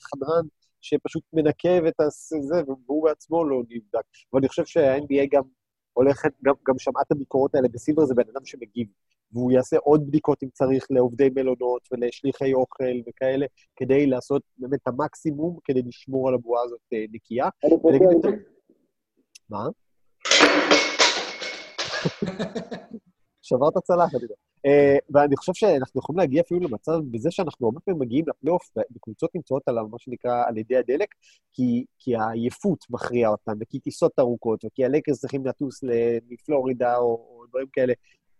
חדרן 0.00 0.46
שפשוט 0.80 1.22
מנקב 1.32 1.84
את 1.84 1.94
זה, 2.40 2.62
והוא 2.86 3.04
בעצמו 3.04 3.44
לא 3.44 3.62
נבדק. 3.68 4.04
ואני 4.32 4.48
חושב 4.48 4.64
שה-NBA 4.64 5.26
גם 5.30 5.42
הולכת, 5.92 6.32
גם, 6.44 6.54
גם 6.68 6.78
שמעה 6.78 7.02
את 7.06 7.12
הביקורות 7.12 7.54
האלה, 7.54 7.68
בסילבר 7.68 8.04
זה 8.04 8.14
בן 8.14 8.22
אדם 8.32 8.44
שמגיב. 8.44 8.86
והוא 9.32 9.52
יעשה 9.52 9.76
עוד 9.76 10.06
בדיקות 10.06 10.42
אם 10.42 10.48
צריך 10.52 10.86
לעובדי 10.90 11.28
מלונות 11.36 11.88
ולשליחי 11.92 12.54
אוכל 12.54 13.00
וכאלה, 13.08 13.46
כדי 13.76 14.06
לעשות 14.06 14.42
באמת 14.58 14.80
את 14.82 14.88
המקסימום 14.88 15.58
כדי 15.64 15.82
לשמור 15.82 16.28
על 16.28 16.34
הבועה 16.34 16.62
הזאת 16.64 16.80
אה, 16.92 17.04
נקייה. 17.12 17.48
מה? 19.50 19.68
שברת 23.42 23.78
צלחת, 23.78 24.14
אתה 24.14 24.24
יודע. 24.24 24.34
אה, 24.66 24.96
ואני 25.10 25.36
חושב 25.36 25.52
שאנחנו 25.54 26.00
יכולים 26.00 26.18
להגיע 26.18 26.42
אפילו 26.42 26.60
למצב 26.60 26.92
בזה 27.10 27.30
שאנחנו 27.30 27.66
הרבה 27.66 27.80
פעמים 27.80 28.00
מגיעים 28.00 28.24
לפלייאוף, 28.28 28.70
וקבוצות 28.96 29.34
נמצאות 29.34 29.62
על 29.66 29.74
מה 29.74 29.98
שנקרא 29.98 30.44
על 30.46 30.58
ידי 30.58 30.76
הדלק, 30.76 31.08
כי, 31.52 31.84
כי 31.98 32.16
העייפות 32.16 32.84
מכריעה 32.90 33.30
אותם, 33.30 33.52
וכי 33.60 33.78
טיסות 33.78 34.12
ארוכות, 34.18 34.64
וכי 34.64 34.84
הלייקרס 34.84 35.20
צריכים 35.20 35.46
לטוס 35.46 35.80
מפלורידה 36.28 36.96
או, 36.96 37.04
או 37.04 37.44
דברים 37.48 37.66
כאלה. 37.72 37.92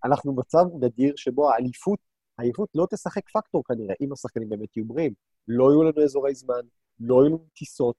אנחנו 0.04 0.34
במצב 0.34 0.64
נדיר 0.80 1.12
שבו 1.16 1.50
האליפות, 1.50 1.98
העייפות 2.38 2.68
לא 2.74 2.86
תשחק 2.90 3.30
פקטור 3.30 3.62
כנראה, 3.64 3.94
אם 4.00 4.12
השחקנים 4.12 4.48
באמת 4.48 4.76
יהיו 4.76 4.86
בריאים. 4.86 5.12
לא 5.48 5.64
יהיו 5.64 5.82
לנו 5.82 6.04
אזורי 6.04 6.34
זמן, 6.34 6.60
לא 7.00 7.14
יהיו 7.14 7.28
לנו 7.28 7.38
טיסות, 7.54 7.96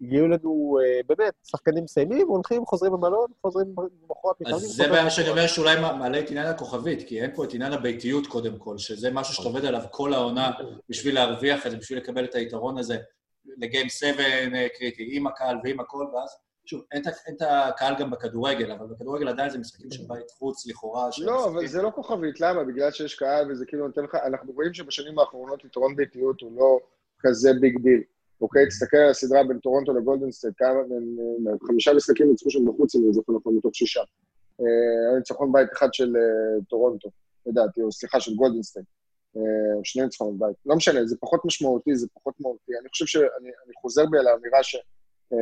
יהיו 0.00 0.28
לנו 0.28 0.78
אה, 0.82 1.00
באמת, 1.06 1.34
שחקנים 1.44 1.84
מסיימים, 1.84 2.28
הולכים, 2.28 2.66
חוזרים 2.66 2.92
במלון, 2.92 3.26
חוזרים 3.42 3.74
במחרת 3.74 4.40
מתאמנים. 4.40 4.54
אז 4.54 4.62
זה 4.62 4.88
בעיה 4.88 5.10
שאני 5.10 5.28
אומר 5.28 5.46
שאולי 5.46 5.80
מעלה 5.80 6.20
את 6.20 6.30
עניין 6.30 6.46
הכוכבית, 6.46 7.08
כי 7.08 7.22
אין 7.22 7.30
פה 7.34 7.44
את 7.44 7.54
עניין 7.54 7.72
הביתיות 7.72 8.26
קודם 8.26 8.58
כל, 8.58 8.78
שזה 8.78 9.10
משהו 9.10 9.34
שאתה 9.34 9.48
עובד 9.48 9.64
עליו 9.64 9.82
כל 9.90 10.14
העונה 10.14 10.50
בשביל 10.88 11.14
להרוויח 11.14 11.66
את 11.66 11.70
זה, 11.70 11.76
בשביל 11.76 11.98
לקבל 11.98 12.24
את 12.24 12.34
היתרון 12.34 12.78
הזה 12.78 12.98
ל 13.56 13.62
game 13.62 13.88
7 13.88 14.22
אה, 14.22 14.66
קריטי, 14.78 15.08
עם 15.16 15.26
הקהל 15.26 15.56
ועם 15.64 15.80
הכל, 15.80 16.06
ואז 16.14 16.36
שוב, 16.64 16.82
אין, 16.92 17.02
את 17.28 17.42
הקהל 17.42 17.94
גם 17.98 18.10
בכדורגל, 18.10 18.72
אבל 18.72 18.86
בכדורגל 18.86 19.28
עדיין 19.28 19.50
זה 19.50 19.58
משחקים 19.58 19.90
של 19.90 20.02
בית 20.08 20.30
חוץ, 20.30 20.66
לכאורה. 20.66 21.08
לא, 21.18 21.46
אבל 21.46 21.66
זה 21.66 21.82
לא 21.82 21.90
כוכבית, 21.94 22.40
למה? 22.40 22.64
בגלל 22.64 22.90
שיש 22.90 23.14
קהל 23.14 23.50
וזה 23.50 23.66
כאילו 23.66 23.86
נותן 23.86 24.02
לך... 24.02 24.14
אנחנו 24.14 24.52
רואים 24.52 24.74
שבשנים 24.74 25.18
האחרונות 25.18 25.64
יתרון 25.64 25.96
ביתיות 25.96 26.40
הוא 26.40 26.56
לא 26.56 26.78
כזה 27.20 27.50
big 27.60 27.78
deal. 27.82 28.02
אוקיי? 28.40 28.66
תסתכל 28.66 28.96
על 28.96 29.10
הסדרה 29.10 29.44
בין 29.44 29.58
טורונטו 29.58 29.92
לגולדנסטייט, 29.92 30.54
כמה, 30.56 30.80
חמישה 31.66 31.94
משחקים 31.94 32.30
ניצחו 32.30 32.50
שם 32.50 32.66
בחוץ, 32.66 32.94
אם 32.94 33.04
אני 33.04 33.12
זוכר 33.12 33.32
נכון, 33.32 33.56
מתוך 33.56 33.74
שישה. 33.74 34.00
היה 34.58 35.12
אה, 35.12 35.18
ניצחון 35.18 35.52
בית 35.52 35.68
אחד 35.72 35.94
של 35.94 36.16
אה, 36.16 36.64
טורונטו, 36.68 37.08
לדעתי, 37.46 37.82
או 37.82 37.92
סליחה, 37.92 38.20
של 38.20 38.34
גולדנסטייט. 38.34 38.86
או 39.36 39.40
אה, 39.40 39.84
שני 39.84 40.02
ניצחונות 40.02 40.38
בית. 40.38 40.56
לא 40.66 40.76
משנה, 40.76 41.06
זה 41.06 41.16
פחות 41.20 41.44
משמעותי, 41.44 41.96
זה 41.96 42.06
פחות 42.14 42.34
מהותי. 42.40 42.72
אני 42.80 42.88
חושב 42.88 43.06
שאני 43.06 43.72
חוזר 43.80 44.06
בי 44.06 44.18
על 44.18 44.26
האמירה 44.26 44.62
ש... 44.62 44.74
אה, 44.74 44.80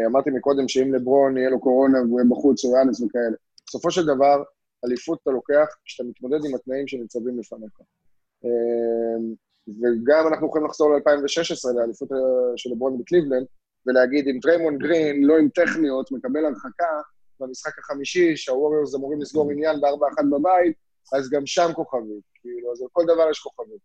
אמרתי 0.07 0.30
מקודם 0.30 0.68
שאם 0.68 0.95
לברון 0.95 1.36
יהיה 1.36 1.51
לו 1.51 1.61
קורונה 1.61 1.99
והוא 2.03 2.20
יהיה 2.20 2.30
בחוץ, 2.30 2.64
או 2.64 2.76
יאנס 2.76 3.01
וכאלה. 3.01 3.36
בסופו 3.66 3.91
של 3.91 4.07
דבר, 4.07 4.43
אליפות 4.84 5.18
אתה 5.22 5.30
לוקח 5.30 5.66
כשאתה 5.84 6.09
מתמודד 6.09 6.45
עם 6.45 6.55
התנאים 6.55 6.88
שניצבים 6.88 7.38
לפניך. 7.38 7.80
אה, 8.45 9.20
וגם 9.68 10.32
אנחנו 10.32 10.47
יכולים 10.47 10.66
לחזור 10.66 10.95
ל-2016, 10.95 11.72
לאליפות 11.76 12.12
אה, 12.12 12.18
של 12.57 12.70
לברון 12.70 12.99
בקליבלנד, 12.99 13.47
ולהגיד, 13.86 14.28
אם 14.28 14.38
דריימון 14.43 14.78
גרין, 14.78 15.22
לא 15.24 15.38
עם 15.38 15.49
טכניות, 15.49 16.12
מקבל 16.12 16.45
הרחקה 16.45 17.01
במשחק 17.41 17.78
החמישי, 17.78 18.36
שהווריורס 18.36 18.95
אמורים 18.95 19.20
לסגור 19.20 19.51
עניין 19.51 19.80
בארבע 19.80 20.07
אחת 20.09 20.24
בבית, 20.30 20.76
אז 21.12 21.30
גם 21.30 21.47
שם 21.47 21.70
כוכבית. 21.74 22.24
כאילו, 22.41 22.72
אז 22.72 22.82
על 22.82 22.88
כל 22.93 23.05
דבר 23.05 23.30
יש 23.30 23.38
כוכבית. 23.38 23.80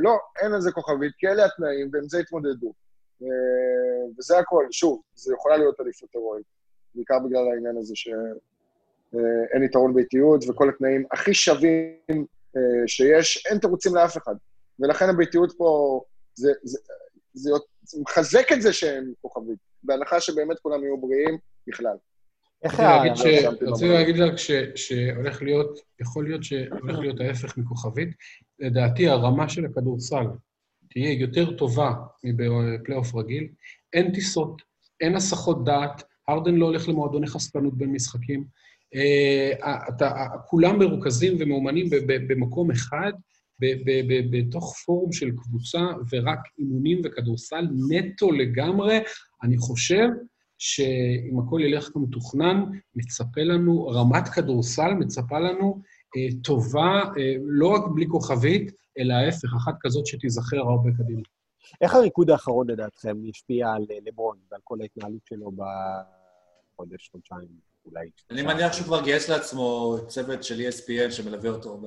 לא, 0.00 0.18
אין 0.42 0.52
על 0.52 0.60
זה 0.60 0.72
כוכבית, 0.72 1.12
כי 1.18 1.26
אלה 1.26 1.44
התנאים, 1.44 1.90
ועם 1.92 2.08
זה 2.08 2.18
התמודדו. 2.18 2.72
אה, 3.22 4.08
וזה 4.18 4.38
הכל. 4.38 4.66
שוב, 4.70 5.02
זה 5.14 5.34
יכולה 5.34 5.56
להיות 5.56 5.80
אליפות 5.80 6.08
הירואית, 6.14 6.46
בעיקר 6.94 7.18
בגלל 7.18 7.48
העניין 7.52 7.76
הזה 7.76 7.96
שאין 7.96 9.62
יתרון 9.64 9.94
ביתיות, 9.94 10.44
וכל 10.48 10.68
התנאים 10.68 11.04
הכי 11.12 11.34
שווים 11.34 12.26
אה, 12.56 12.86
שיש, 12.86 13.46
אין 13.46 13.58
תירוצים 13.58 13.94
לאף 13.94 14.16
אחד. 14.16 14.34
ולכן 14.78 15.08
הביתיות 15.08 15.52
פה, 15.58 16.00
זה, 16.34 16.52
זה, 16.62 16.78
זה, 17.32 17.50
זה 17.82 18.00
מחזק 18.00 18.52
את 18.52 18.62
זה 18.62 18.72
שאין 18.72 19.12
כוכבית, 19.20 19.58
בהנחה 19.82 20.20
שבאמת 20.20 20.58
כולם 20.58 20.82
יהיו 20.82 20.96
בריאים 21.00 21.38
בכלל. 21.66 21.96
איך 22.62 22.80
רציתי 23.62 23.88
להגיד 23.88 24.16
לך 24.16 24.38
שהולך 24.74 25.42
להיות, 25.42 25.78
יכול 26.00 26.24
להיות 26.24 26.44
שהולך 26.44 26.98
להיות 26.98 27.20
ההפך 27.20 27.58
מכוכבית. 27.58 28.08
לדעתי, 28.58 29.08
הרמה 29.08 29.48
של 29.48 29.64
הכדורסל 29.64 30.24
תהיה 30.92 31.12
יותר 31.12 31.56
טובה 31.56 31.92
מבפלייאוף 32.24 33.14
רגיל. 33.14 33.48
אין 33.92 34.12
טיסות, 34.12 34.62
אין 35.00 35.16
הסחות 35.16 35.64
דעת, 35.64 36.02
הרדן 36.28 36.54
לא 36.54 36.66
הולך 36.66 36.88
למועדוני 36.88 37.26
חשפנות 37.26 37.78
בין 37.78 37.92
משחקים. 37.92 38.44
אה, 38.94 39.78
כולם 40.46 40.78
מרוכזים 40.78 41.36
ומאומנים 41.40 41.86
במקום 42.06 42.70
אחד, 42.70 43.12
בתוך 44.30 44.76
פורום 44.86 45.12
של 45.12 45.30
קבוצה, 45.36 45.80
ורק 46.12 46.38
אימונים 46.58 47.00
וכדורסל 47.04 47.66
נטו 47.90 48.32
לגמרי. 48.32 48.98
אני 49.42 49.58
חושב 49.58 50.08
שאם 50.58 51.38
הכל 51.38 51.60
ילך 51.64 51.90
כמתוכנן, 51.92 52.64
מצפה 52.94 53.40
לנו, 53.40 53.86
רמת 53.86 54.28
כדורסל 54.28 54.94
מצפה 54.94 55.38
לנו 55.38 55.82
טובה, 56.44 57.02
אה, 57.18 57.34
לא 57.40 57.68
רק 57.68 57.82
בלי 57.94 58.06
כוכבית, 58.08 58.72
אלא 58.98 59.14
ההפך, 59.14 59.48
אחת 59.56 59.74
כזאת 59.80 60.06
שתיזכר 60.06 60.56
הרבה 60.56 60.90
קדימה. 60.98 61.22
איך 61.80 61.94
הריקוד 61.94 62.30
האחרון 62.30 62.70
לדעתכם 62.70 63.24
ישפיע 63.24 63.68
על 63.68 63.86
אה, 63.90 63.96
לברון 64.06 64.36
ועל 64.50 64.60
כל 64.64 64.78
ההתנהלות 64.80 65.20
שלו 65.28 65.50
בחודש, 65.50 67.08
חודשיים, 67.12 67.48
אולי? 67.86 68.10
אני 68.30 68.42
מניח 68.42 68.72
שהוא 68.72 68.84
כבר 68.84 69.02
גייס 69.02 69.28
לעצמו 69.28 69.96
צוות 70.06 70.44
של 70.44 70.60
ESPN 70.60 71.10
שמלווה 71.10 71.50
אותו 71.50 71.80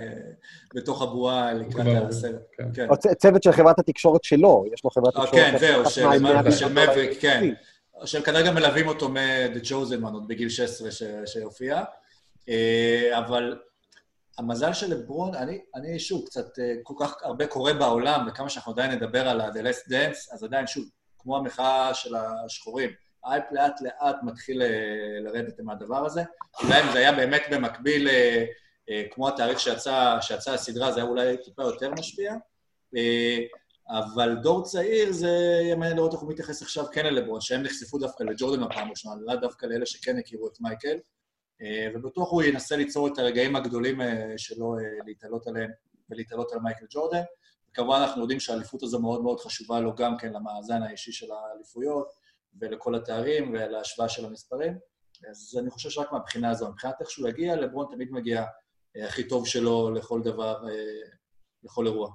בתוך 0.74 1.02
הבועה 1.02 1.54
לקראת 1.54 1.86
הסרט. 2.08 2.42
כן. 2.52 2.68
כן. 2.74 3.14
צוות 3.18 3.42
של 3.42 3.52
חברת 3.52 3.78
התקשורת 3.78 4.24
שלו, 4.24 4.64
יש 4.72 4.84
לו 4.84 4.90
חברת 4.90 5.14
תקשורת... 5.14 5.30
כן, 5.30 5.56
זהו, 5.60 5.90
של 6.50 6.68
מבריק, 6.68 7.20
כן. 7.20 7.54
שהם 8.04 8.22
כנראה 8.22 8.52
מלווים 8.52 8.88
אותו 8.88 9.08
מ-The 9.08 9.64
Chosen 9.64 10.04
Man 10.04 10.12
עוד 10.12 10.28
בגיל 10.28 10.48
16 10.48 10.88
שהופיע. 11.26 11.84
אבל 13.18 13.58
המזל 14.38 14.72
של 14.72 14.90
לברון, 14.94 15.34
אני, 15.34 15.60
אני 15.74 15.98
שוב, 15.98 16.26
קצת 16.26 16.58
אה, 16.58 16.74
כל 16.82 16.94
כך 16.98 17.16
הרבה 17.22 17.46
קורה 17.46 17.74
בעולם, 17.74 18.26
וכמה 18.28 18.48
שאנחנו 18.48 18.72
עדיין 18.72 18.90
נדבר 18.90 19.28
על 19.28 19.40
ה-The 19.40 19.58
Last 19.58 19.90
Dance, 19.90 20.34
אז 20.34 20.44
עדיין, 20.44 20.66
שוב, 20.66 20.84
כמו 21.18 21.36
המחאה 21.36 21.94
של 21.94 22.14
השחורים, 22.14 22.90
האייפ 23.24 23.44
לאט 23.52 23.80
לאט 23.80 24.16
מתחיל 24.22 24.62
אה, 24.62 24.68
לרדת 25.20 25.60
מהדבר 25.60 26.06
הזה. 26.06 26.22
אולי 26.62 26.82
אם 26.82 26.92
זה 26.92 26.98
היה 26.98 27.12
באמת 27.12 27.42
במקביל, 27.50 28.08
אה, 28.08 28.44
אה, 28.90 29.02
כמו 29.10 29.28
התאריך 29.28 29.60
שיצא, 29.60 30.18
שיצא 30.20 30.52
הסדרה, 30.52 30.92
זה 30.92 31.00
היה 31.00 31.08
אולי 31.08 31.36
טיפה 31.36 31.62
יותר 31.62 31.90
משפיע. 31.90 32.34
אה, 32.96 33.38
אבל 33.88 34.36
דור 34.42 34.64
צעיר 34.64 35.12
זה 35.12 35.28
יהיה 35.62 35.76
מעניין 35.76 35.96
לראות 35.96 36.12
איך 36.12 36.20
הוא 36.20 36.30
מתייחס 36.30 36.62
עכשיו 36.62 36.84
כן 36.92 37.06
ללברון, 37.06 37.40
שהם 37.40 37.62
נחשפו 37.62 37.98
דווקא 37.98 38.24
לג'ורדן 38.24 38.64
בפעם 38.64 38.86
הראשונה, 38.86 39.14
לא 39.20 39.36
דווקא 39.36 39.66
לאלה 39.66 39.86
שכן 39.86 40.18
הכירו 40.18 40.48
את 40.48 40.60
מייקל, 40.60 40.88
אה, 40.88 40.98
ובטוח 41.94 42.30
הוא 42.30 42.42
ינסה 42.42 42.76
ליצור 42.76 43.08
את 43.08 43.18
הרגעים 43.18 43.56
הגדולים 43.56 44.00
אה, 44.00 44.34
שלו 44.36 44.78
אה, 44.78 44.82
להתעלות 45.06 45.46
עליהם 45.46 45.70
ולהתעלות 46.10 46.52
על 46.52 46.58
מייקל 46.58 46.86
ג'ורדן. 46.90 47.22
כמובן 47.74 47.96
אנחנו 47.96 48.20
יודעים 48.20 48.40
שהאליפות 48.40 48.82
הזו 48.82 49.00
מאוד 49.00 49.22
מאוד 49.22 49.40
חשובה 49.40 49.80
לו 49.80 49.94
גם 49.94 50.16
כן 50.18 50.32
למאזן 50.32 50.82
האישי 50.82 51.12
של 51.12 51.26
האליפויות 51.32 52.08
ולכל 52.60 52.94
התארים 52.94 53.52
ולהשוואה 53.52 54.08
של 54.08 54.24
המספרים. 54.24 54.78
אז 55.30 55.58
אני 55.62 55.70
חושב 55.70 55.90
שרק 55.90 56.12
מהבחינה 56.12 56.50
הזו, 56.50 56.68
מבחינת 56.68 56.94
איך 57.00 57.10
שהוא 57.10 57.28
יגיע, 57.28 57.56
לברון 57.56 57.86
תמיד 57.90 58.12
מגיע 58.12 58.44
אה, 58.96 59.06
הכי 59.06 59.28
טוב 59.28 59.46
שלו 59.46 59.90
לכל 59.90 60.22
דבר, 60.22 60.68
אה, 60.68 61.08
לכל 61.62 61.86
אירוע. 61.86 62.10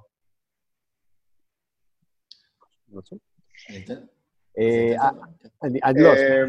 אני 3.68 3.84
אתן? 3.84 4.06
אה, 4.58 5.08
אני? 5.62 5.80
כן. 5.80 5.86
אני 5.88 6.02
לא, 6.02 6.08
אה, 6.08 6.44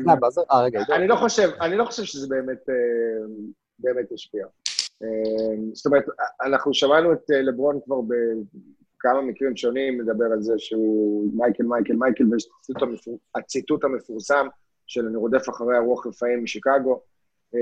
אה, 0.51 0.63
רגע. 0.63 0.79
אני 0.95 1.07
לא 1.07 1.15
חושב, 1.15 1.49
אני 1.61 1.75
לא 1.77 1.85
חושב 1.85 2.03
שזה 2.03 2.27
באמת, 2.27 2.69
אה, 2.69 2.75
באמת 3.79 4.11
השפיע. 4.11 4.45
אה, 5.03 5.07
זאת 5.73 5.85
אומרת, 5.85 6.05
אנחנו 6.45 6.73
שמענו 6.73 7.13
את 7.13 7.31
אה, 7.31 7.41
לברון 7.41 7.79
כבר 7.85 8.01
בכמה 8.01 9.21
מקרים 9.21 9.55
שונים 9.57 9.97
מדבר 9.97 10.25
על 10.25 10.41
זה 10.41 10.53
שהוא 10.57 11.29
מייקל, 11.33 11.63
מייקל, 11.63 11.93
מייקל, 11.93 12.23
ויש 12.33 12.45
את 12.45 12.51
הציטוט 12.59 12.81
המפור- 12.83 13.19
הציטוט 13.35 13.83
המפורסם 13.83 14.47
של 14.87 15.05
אני 15.07 15.15
רודף 15.17 15.49
אחרי 15.49 15.77
הרוח 15.77 16.07
רפאים 16.07 16.43
משיקגו, 16.43 17.01
אה, 17.55 17.59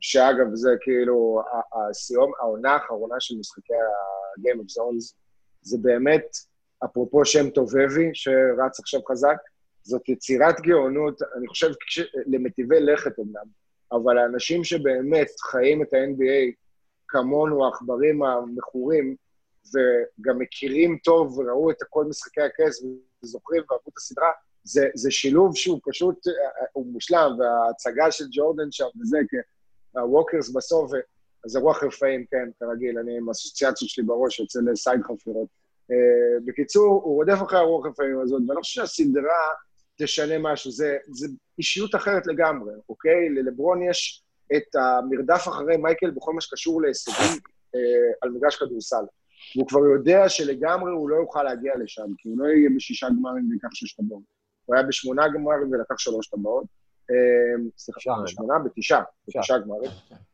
שאגב, 0.00 0.46
זה 0.54 0.70
כאילו 0.80 1.40
ה- 1.52 1.88
הסיום, 1.90 2.32
העונה 2.40 2.70
האחרונה 2.72 3.14
של 3.18 3.34
משחקי 3.38 3.74
ה-game 3.74 4.58
of 4.60 4.64
zones, 4.80 5.14
זה 5.62 5.78
באמת, 5.82 6.26
אפרופו 6.84 7.24
שם 7.24 7.50
טובבי, 7.50 8.10
שרץ 8.14 8.80
עכשיו 8.80 9.00
חזק, 9.10 9.36
זאת 9.84 10.08
יצירת 10.08 10.60
גאונות, 10.60 11.22
אני 11.36 11.48
חושב, 11.48 11.70
כש, 11.86 12.00
למטיבי 12.26 12.80
לכת 12.80 13.18
אמנם, 13.18 13.46
אבל 13.92 14.18
האנשים 14.18 14.64
שבאמת 14.64 15.28
חיים 15.50 15.82
את 15.82 15.94
ה-NBA 15.94 16.52
כמונו, 17.08 17.64
העכברים 17.64 18.22
המכורים, 18.22 19.16
וגם 19.66 20.38
מכירים 20.38 20.98
טוב 21.04 21.38
וראו 21.38 21.70
את 21.70 21.76
כל 21.90 22.04
משחקי 22.04 22.40
הכס 22.40 22.84
וזוכרים 23.22 23.62
ואהבו 23.70 23.90
את 23.92 23.96
הסדרה, 23.96 24.30
זה, 24.64 24.88
זה 24.94 25.10
שילוב 25.10 25.56
שהוא 25.56 25.80
פשוט, 25.88 26.26
אה, 26.28 26.32
הוא 26.72 26.86
מושלם, 26.86 27.30
וההצגה 27.38 28.10
של 28.10 28.24
ג'ורדן 28.32 28.72
שם 28.72 28.86
וזה, 29.00 29.18
הווקרס 29.94 30.50
בסוף, 30.50 30.92
זה 31.46 31.58
רוח 31.58 31.82
רפאים, 31.82 32.24
כן, 32.30 32.48
כרגיל, 32.60 32.98
אני 32.98 33.16
עם 33.16 33.30
אסוציאציות 33.30 33.90
שלי 33.90 34.04
בראש 34.04 34.40
יוצא 34.40 34.60
לסייד 34.60 35.00
חפירות. 35.02 35.48
Uh, 35.90 35.94
בקיצור, 36.44 37.00
הוא 37.04 37.14
רודף 37.14 37.38
אחרי 37.42 37.58
הרוח 37.58 37.86
רפאים 37.86 38.20
הזאת, 38.20 38.42
ואני 38.48 38.60
חושב 38.60 38.80
שהסדרה 38.80 39.40
תשנה 39.96 40.38
משהו, 40.38 40.70
זה, 40.70 40.96
זה 41.12 41.28
אישיות 41.58 41.94
אחרת 41.94 42.26
לגמרי, 42.26 42.72
אוקיי? 42.88 43.28
ללברון 43.28 43.82
יש 43.82 44.22
את 44.56 44.76
המרדף 44.76 45.48
אחרי 45.48 45.76
מייקל 45.76 46.10
בכל 46.10 46.32
מה 46.32 46.40
שקשור 46.40 46.82
להישגים 46.82 47.38
uh, 47.76 47.78
על 48.22 48.30
מגרש 48.30 48.56
כדורסל. 48.56 49.04
והוא 49.56 49.68
כבר 49.68 49.80
יודע 49.80 50.28
שלגמרי 50.28 50.92
הוא 50.92 51.08
לא 51.08 51.16
יוכל 51.16 51.42
להגיע 51.42 51.72
לשם, 51.76 52.06
כי 52.18 52.28
הוא 52.28 52.38
לא 52.38 52.44
יהיה 52.44 52.70
בשישה 52.76 53.06
גמרים 53.08 53.50
ויקח 53.50 53.68
שש 53.72 53.92
טבעות. 53.92 54.22
הוא 54.64 54.76
היה 54.76 54.84
בשמונה 54.84 55.28
גמרים 55.28 55.72
ולקח 55.72 55.98
שלוש 55.98 56.28
טבעות. 56.28 56.64
אה, 57.10 57.70
סליחה, 57.78 58.00
תשעה, 58.00 58.22
בשמונה? 58.22 58.58
בתשעה, 58.58 59.02
בתשעה 59.28 59.58
גמרים. 59.58 59.90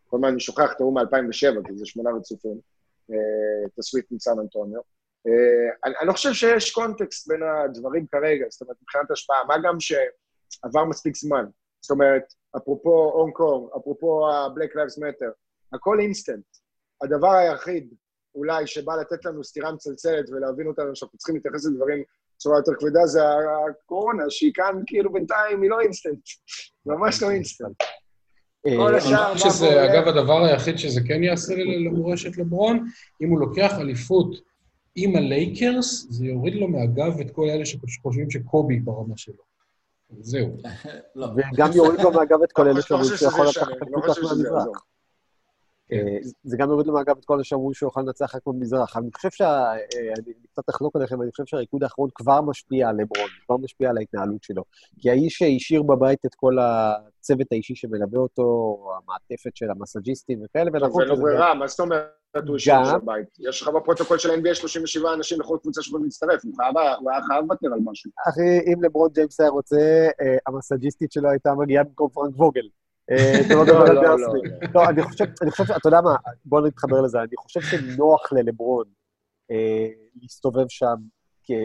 כל 0.07 0.17
הזמן 0.17 0.29
אני 0.29 0.41
שוכח 0.41 0.73
את 0.77 0.81
ההוא 0.81 0.95
מ-2007, 0.95 1.67
כי 1.67 1.77
זה 1.77 1.87
שמונה 1.87 2.11
רצופים, 2.11 2.59
אה, 3.11 3.17
את 3.67 3.79
הסוויט 3.79 4.07
מסן 4.11 4.39
אנטוניו. 4.39 4.81
אה, 5.27 5.71
אני 5.85 5.95
אני 6.01 6.09
לא 6.09 6.13
חושב 6.13 6.33
שיש 6.33 6.71
קונטקסט 6.71 7.29
בין 7.29 7.41
הדברים 7.43 8.07
כרגע, 8.13 8.47
זאת 8.51 8.63
אומרת, 8.63 8.77
מבחינת 8.83 9.11
השפעה, 9.11 9.45
מה 9.49 9.55
גם 9.65 9.77
שעבר 9.81 10.85
מספיק 10.85 11.17
זמן. 11.17 11.45
זאת 11.81 11.91
אומרת, 11.91 12.23
אפרופו 12.57 13.13
הונג 13.15 13.35
קונג, 13.35 13.69
אפרופו 13.77 14.29
ה-Black 14.29 14.73
Lives 14.73 14.99
Matter, 14.99 15.33
הכל 15.73 16.01
אינסטנט. 16.01 16.45
הדבר 17.03 17.33
היחיד, 17.33 17.95
אולי, 18.35 18.67
שבא 18.67 18.93
לתת 18.97 19.25
לנו 19.25 19.45
סטירה 19.45 19.73
מצלצלת 19.73 20.31
ולהבין 20.31 20.67
אותנו 20.67 20.97
שאנחנו 20.97 21.19
צריכים 21.19 21.35
להתייחס 21.35 21.67
לדברים 21.67 22.03
בצורה 22.37 22.59
יותר 22.59 22.73
כבדה, 22.79 23.07
זה 23.07 23.21
הקורונה, 23.71 24.25
שהיא 24.29 24.53
כאן 24.55 24.83
כאילו 24.87 25.13
בינתיים 25.13 25.63
היא 25.63 25.71
לא 25.71 25.81
אינסטנט. 25.81 26.19
ממש 26.87 27.23
לא 27.23 27.31
אינסטנט. 27.31 27.83
אה, 28.67 28.89
אני 28.89 29.01
חושב 29.35 29.51
שזה? 29.51 29.85
אגב, 29.85 30.09
הדבר 30.09 30.45
היחיד 30.45 30.79
שזה 30.79 31.01
כן 31.09 31.23
יעשה 31.23 31.55
למורשת 31.57 32.39
לברון, 32.39 32.87
אם 33.23 33.29
הוא 33.29 33.41
לוקח 33.41 33.73
אליפות 33.81 34.50
עם 34.95 35.17
הלייקרס, 35.17 36.07
זה 36.11 36.27
יוריד 36.27 36.55
לו 36.55 36.69
מהגב 36.69 37.21
את 37.21 37.31
כל 37.31 37.49
אלה 37.51 37.67
שחושבים 37.67 38.31
שקובי 38.31 38.81
ברמה 38.81 39.17
שלו. 39.17 39.51
זהו. 40.21 40.57
לא. 41.17 41.27
וגם 41.37 41.71
יוריד 41.75 42.01
לו 42.01 42.11
מהגב 42.11 42.43
את 42.45 42.53
כל 42.53 42.63
לא 42.63 42.71
אלה 42.71 42.83
חושב 42.83 42.89
שאומרים 42.89 43.09
שזה 43.11 43.17
שהוא 43.19 43.29
יכול 43.29 43.47
לקחת 43.49 43.81
לא 43.91 44.01
קבוצה 44.01 44.09
חושב 44.09 44.23
שזה 44.23 44.35
מהמזרח. 44.35 44.53
יעזור. 44.57 44.75
אה, 44.75 44.90
זה 46.45 46.57
גם 46.57 46.71
יוריד 46.71 46.87
לו 46.87 46.93
מהגב 46.93 47.17
את 47.19 47.25
כל 47.25 47.35
אלה 47.35 47.45
שאמרו 47.45 47.75
שהוא 47.75 47.89
יכול 47.89 48.03
לנצח 48.03 48.35
רק 48.35 48.43
במזרח. 48.47 48.97
אני 48.97 49.09
חושב 49.17 49.31
שה... 49.31 49.47
אה, 49.47 49.77
אני 50.19 50.33
קצת 50.53 50.71
אחלוק 50.71 50.97
עליכם, 50.97 51.23
אני 51.23 51.31
חושב 51.31 51.43
שהריקוד 51.47 51.83
האחרון 51.83 52.09
כבר 52.15 52.41
משפיע 52.41 52.89
על 52.89 52.95
לברון, 52.97 53.29
כבר 53.47 53.57
משפיע 53.57 53.91
על 53.91 53.99
ההתנהלות 53.99 54.43
שלו. 54.43 54.63
כי 55.01 55.11
האיש 55.11 55.39
שהשאיר 55.39 55.83
בבית 55.83 56.27
את 56.27 56.35
כל 56.35 56.57
הצוות 56.61 57.47
האישי 57.53 57.75
שמלווה 57.75 58.19
אותו, 58.21 58.77
המעטפת 58.97 59.57
של 59.57 59.71
המסאג'יסטים 59.71 60.43
וכאלה, 60.45 60.71
ונכון 60.75 61.03
לו 61.09 61.15
שזה- 61.15 61.23
ברירה, 61.23 61.55
מה 61.55 61.67
זאת 61.67 61.81
אומרת 61.81 62.05
הוא 62.47 62.57
השאיר? 62.57 62.77
יש 63.39 63.63
לך 63.63 63.69
בפרוטוקול 63.69 64.19
של 64.19 64.31
ה-NBA 64.31 64.55
37 64.55 65.15
אנשים 65.15 65.41
לכל 65.41 65.59
קבוצה 65.63 65.81
הוא 66.45 66.55
חייב- 66.57 66.75
הוא 67.01 67.11
היה 67.11 67.23
חייב 67.23 67.43
לוותר 67.45 67.67
על 67.73 67.79
משהו. 67.85 68.11
אחי, 68.29 68.73
אם 68.73 68.83
לברון 68.85 69.09
ג'יימס 69.15 69.41
היה 69.41 69.51
רוצה, 69.51 69.77
אה, 70.21 70.37
המסאג'יסטית 70.47 71.13
שלו 71.13 71.31
הייתה 71.31 71.55
מגיעה 71.55 71.85
במקום 71.85 72.09
פרנק 72.09 72.35
ווגל. 72.37 72.69
אה, 73.11 73.41
שלא 73.49 73.63
לדבר 73.65 73.77
על 73.77 73.95
לא, 73.95 74.03
דרסלי. 74.03 74.51
לא, 74.75 74.83
לא, 74.83 74.89
אני 74.89 75.03
חושב, 75.03 75.25
אני 75.43 75.51
חושב, 75.51 75.65
אתה 75.73 75.89
יודע 75.89 76.01
מה, 76.01 76.17
בוא 76.45 76.61
נתחבר 76.61 77.01
לזה, 77.01 77.19
אני 77.19 77.37
חושב 77.39 77.61
שנוח 77.61 78.33
ללברון 78.33 78.85
אה, 79.51 79.89
להסתובב 80.23 80.69
שם, 80.69 80.97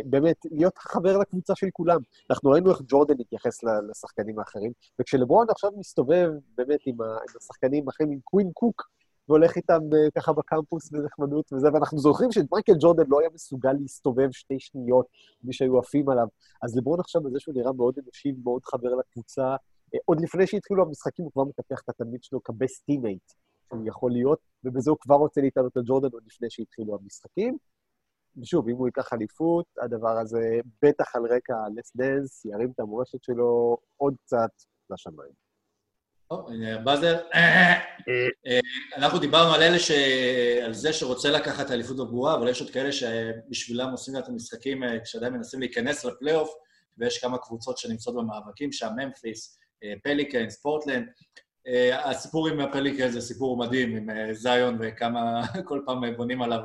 באמת, 0.06 0.36
להיות 0.52 0.78
חבר 0.78 1.18
לקבוצה 1.18 1.56
של 1.56 1.68
כולם. 1.74 2.00
אנחנו 2.30 2.50
ראינו 2.50 2.72
איך 2.72 2.82
ג'ורדן 2.88 3.14
התייחס 3.20 3.64
לשחקנים 3.89 4.39
האחרים, 4.39 4.72
וכשלברון 5.02 5.48
עכשיו 5.50 5.72
מסתובב 5.78 6.30
באמת 6.58 6.80
עם, 6.86 6.98
השחקנים 7.38 7.88
האחרים, 7.88 8.12
עם 8.12 8.20
קווין 8.24 8.52
קוק, 8.54 8.89
והולך 9.30 9.56
איתם 9.56 9.80
אה, 9.93 10.12
ככה 10.16 10.34
בקמפוס 10.34 10.91
בנחמדות 10.91 11.54
וזה, 11.54 11.68
ואנחנו 11.74 11.98
זוכרים 11.98 12.32
שמייקל 12.32 12.74
ג'ורדן 12.80 13.04
לא 13.08 13.20
היה 13.20 13.30
מסוגל 13.34 13.74
להסתובב 13.82 14.32
שתי 14.32 14.60
שניות 14.60 15.06
בלי 15.43 15.54
שהיו 15.54 15.80
עפים 15.80 16.10
עליו. 16.10 16.28
אז 16.62 16.78
לברון 16.78 17.00
עכשיו 17.00 17.22
בזה 17.22 17.39
שהוא 17.39 17.56
נראה 17.56 17.74
מאוד 17.74 17.96
אנושי, 18.04 18.34
מאוד 18.43 18.66
חבר 18.66 18.96
לקבוצה, 18.96 19.43
אה, 19.43 19.56
עוד 20.06 20.22
לפני 20.22 20.48
שהתחילו 20.48 20.84
המשחקים 20.84 21.26
הוא 21.26 21.32
כבר 21.32 21.43
מטפח 21.43 21.82
את 21.84 21.89
התלמיד 21.89 22.24
שלו 22.24 22.43
כ 22.43 22.57
best 22.57 22.86
teammate 22.86 23.32
שהוא 23.68 23.88
יכול 23.88 24.12
להיות, 24.12 24.39
ובזה 24.64 24.89
הוא 24.89 24.98
כבר 25.02 25.16
רוצה 25.16 25.41
להתעלות 25.41 25.78
על 25.78 25.84
ג'ורדן 25.86 26.10
עוד 26.14 26.24
לפני 26.26 26.50
שהתחילו 26.50 26.96
המשחקים. 26.96 27.58
ושוב, 28.41 28.70
אם 28.70 28.76
הוא 28.76 28.88
ייקח 28.88 29.14
אליפות, 29.14 29.66
הדבר 29.82 30.18
הזה, 30.20 30.60
בטח 30.82 31.16
על 31.16 31.22
רקע 31.26 31.54
Last 31.76 31.95
Dance, 31.95 32.45
ירים 32.46 32.72
את 32.72 32.80
המורשת 32.80 33.24
שלו 33.24 33.78
עוד 33.98 34.16
קצת 34.26 34.50
לשמיים. 34.89 35.46
טוב, 36.28 36.50
הנה, 36.50 36.78
buzzer. 36.78 37.18
אה, 37.34 37.80
אנחנו 38.98 39.20
דיברנו 39.20 39.54
על 39.54 39.62
אלה 39.62 39.80
ש... 39.80 39.91
על 40.64 40.74
זה 40.74 40.93
שרוצה 40.93 41.32
לקחת 41.32 41.72
אליפות 41.72 41.98
בבועה, 41.98 42.36
אבל 42.36 42.48
יש 42.48 42.62
עוד 42.62 42.70
כאלה 42.70 42.91
שבשבילם 42.91 43.91
עושים 43.91 44.18
את 44.18 44.28
המשחקים 44.28 44.84
אה, 44.84 45.00
כשעדיין 45.00 45.34
מנסים 45.34 45.60
להיכנס 45.60 46.06
לפלייאוף, 46.06 46.54
ויש 46.98 47.18
כמה 47.18 47.38
קבוצות 47.38 47.78
שנמצאות 47.78 48.16
במאבקים 48.16 48.72
שם, 48.72 48.89
ממפיס, 48.98 49.60
פליקנס, 50.03 50.61
פורטלנד. 50.61 51.07
אה, 51.67 52.09
הסיפור 52.09 52.47
עם 52.47 52.59
הפליקנס 52.59 53.13
זה 53.13 53.21
סיפור 53.21 53.57
מדהים, 53.57 53.95
עם 53.95 54.09
אה, 54.09 54.33
זיון 54.33 54.77
וכמה, 54.81 55.41
כל 55.67 55.81
פעם 55.86 56.15
בונים 56.17 56.41
עליו 56.41 56.59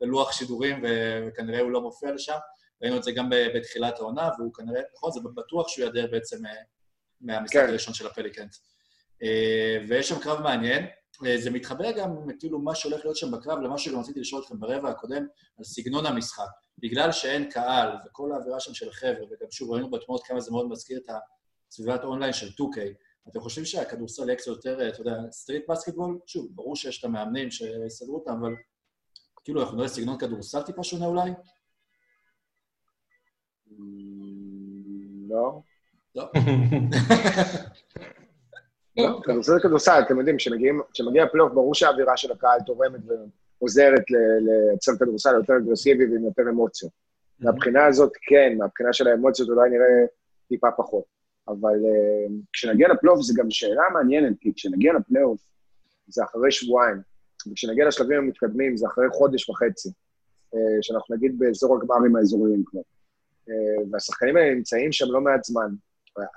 ללוח 0.00 0.32
שידורים, 0.32 0.82
ו- 0.82 1.26
וכנראה 1.26 1.60
הוא 1.60 1.70
לא 1.70 1.80
מופיע 1.80 2.12
לשם. 2.12 2.38
ראינו 2.82 2.96
את 2.96 3.02
זה 3.02 3.12
גם 3.12 3.30
בתחילת 3.54 3.98
העונה, 3.98 4.30
והוא 4.38 4.54
כנראה, 4.54 4.80
נכון, 4.94 5.12
זה 5.12 5.20
בטוח 5.34 5.68
שהוא 5.68 5.86
ידע 5.86 6.06
בעצם 6.06 6.46
אה, 6.46 6.52
מהמשחק 7.20 7.60
כן. 7.60 7.68
הראשון 7.68 7.94
של 7.94 8.06
הפליקנס. 8.06 8.62
אה, 9.22 9.78
ויש 9.88 10.08
שם 10.08 10.18
קרב 10.18 10.40
מעניין. 10.40 10.86
אה, 11.26 11.36
זה 11.38 11.50
מתחבר 11.50 11.90
גם, 11.92 12.16
כאילו, 12.38 12.58
מה 12.58 12.74
שהולך 12.74 13.04
להיות 13.04 13.16
שם 13.16 13.30
בקרב, 13.30 13.58
למה 13.58 13.78
שגם 13.78 14.00
רציתי 14.00 14.20
לשאול 14.20 14.42
אתכם 14.42 14.60
ברבע 14.60 14.90
הקודם, 14.90 15.26
על 15.58 15.64
סגנון 15.64 16.06
המשחק. 16.06 16.48
בגלל 16.78 17.12
שאין 17.12 17.50
קהל, 17.50 17.88
וכל 18.06 18.32
האווירה 18.32 18.60
שם 18.60 18.74
של 18.74 18.88
החבר'ה, 18.88 19.24
וגם 19.24 19.50
שוב, 19.50 19.70
ראינו 19.70 19.90
בתמונות 19.90 20.26
כמה 20.26 20.40
זה 20.40 20.50
מאוד 20.50 20.68
מזכיר 20.68 21.00
את 21.04 21.08
הסביבת 21.72 22.04
אונליין 22.04 22.32
של 22.32 22.46
2K, 22.46 22.78
אתם 23.28 23.40
חושבים 23.40 23.64
שהכדורסל 23.64 24.26
יהיה 24.26 24.36
קצת 24.36 24.46
יותר, 24.46 24.88
אתה 24.88 25.00
יודע, 25.00 25.16
street 25.30 25.70
basketball? 25.70 26.18
שוב, 26.26 26.48
ברור 26.54 26.76
שיש 26.76 27.00
את 27.00 27.04
המאמנים 27.04 27.50
שיסדרו 27.50 28.14
אותם, 28.14 28.32
אבל 28.32 28.54
כאילו, 29.44 29.62
אנחנו 29.62 29.76
נראה 29.76 29.88
סגנון 29.88 30.18
כדורסל 30.18 30.62
טיפה 30.62 30.82
שונה 30.82 31.06
אולי? 31.06 31.30
לא. 35.28 35.60
לא. 36.14 36.30
לא, 38.96 39.20
כדורסל 39.24 39.52
זה 39.52 39.60
כדורסל, 39.62 40.00
אתם 40.06 40.18
יודעים, 40.18 40.36
כשמגיע 40.92 41.24
הפלייאוף, 41.24 41.52
ברור 41.52 41.74
שהאווירה 41.74 42.16
של 42.16 42.32
הקהל 42.32 42.60
תורמת 42.66 43.00
ועוזרת 43.60 44.04
לייצר 44.10 44.92
כדורסל 45.00 45.34
יותר 45.34 45.52
אגרסיבי 45.64 46.04
ועם 46.04 46.24
יותר 46.24 46.42
אמוציות. 46.50 46.92
מהבחינה 47.40 47.86
הזאת, 47.86 48.12
כן, 48.22 48.58
מהבחינה 48.58 48.92
של 48.92 49.08
האמוציות 49.08 49.48
אולי 49.48 49.70
נראה 49.70 50.06
טיפה 50.48 50.68
פחות. 50.76 51.21
אבל 51.48 51.84
אה, 51.86 52.34
כשנגיע 52.52 52.88
לפלייאוף 52.88 53.20
זו 53.20 53.34
גם 53.34 53.50
שאלה 53.50 53.82
מעניינת, 53.92 54.36
כי 54.40 54.52
כשנגיע 54.54 54.92
לפלייאוף 54.92 55.40
זה 56.08 56.24
אחרי 56.24 56.52
שבועיים, 56.52 56.96
וכשנגיע 57.50 57.88
לשלבים 57.88 58.18
המתקדמים 58.18 58.76
זה 58.76 58.86
אחרי 58.86 59.06
חודש 59.12 59.48
וחצי, 59.48 59.88
אה, 60.54 60.82
שאנחנו 60.82 61.14
נגיד 61.14 61.38
באזור 61.38 61.76
הגמרים 61.76 62.16
האזוריים 62.16 62.64
כבר. 62.66 62.80
אה, 63.48 63.84
והשחקנים 63.90 64.36
האלה 64.36 64.54
נמצאים 64.54 64.92
שם 64.92 65.06
לא 65.10 65.20
מעט 65.20 65.44
זמן. 65.44 65.74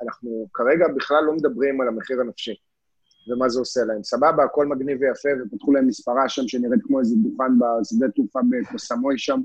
אנחנו 0.01 0.47
כרגע 0.53 0.85
בכלל 0.95 1.23
לא 1.23 1.33
מדברים 1.33 1.81
על 1.81 1.87
המחיר 1.87 2.21
הנפשי 2.21 2.55
ומה 3.27 3.49
זה 3.49 3.59
עושה 3.59 3.83
להם. 3.83 4.03
סבבה, 4.03 4.43
הכל 4.43 4.65
מגניב 4.65 4.97
ויפה, 5.01 5.29
ופתחו 5.41 5.73
להם 5.73 5.87
מספרה 5.87 6.29
שם 6.29 6.47
שנראית 6.47 6.81
כמו 6.83 6.99
איזה 6.99 7.15
דוכן 7.23 7.51
בשדה 7.59 8.07
תעופה 8.15 8.39
בקוסמוי 8.49 9.17
שם, 9.17 9.41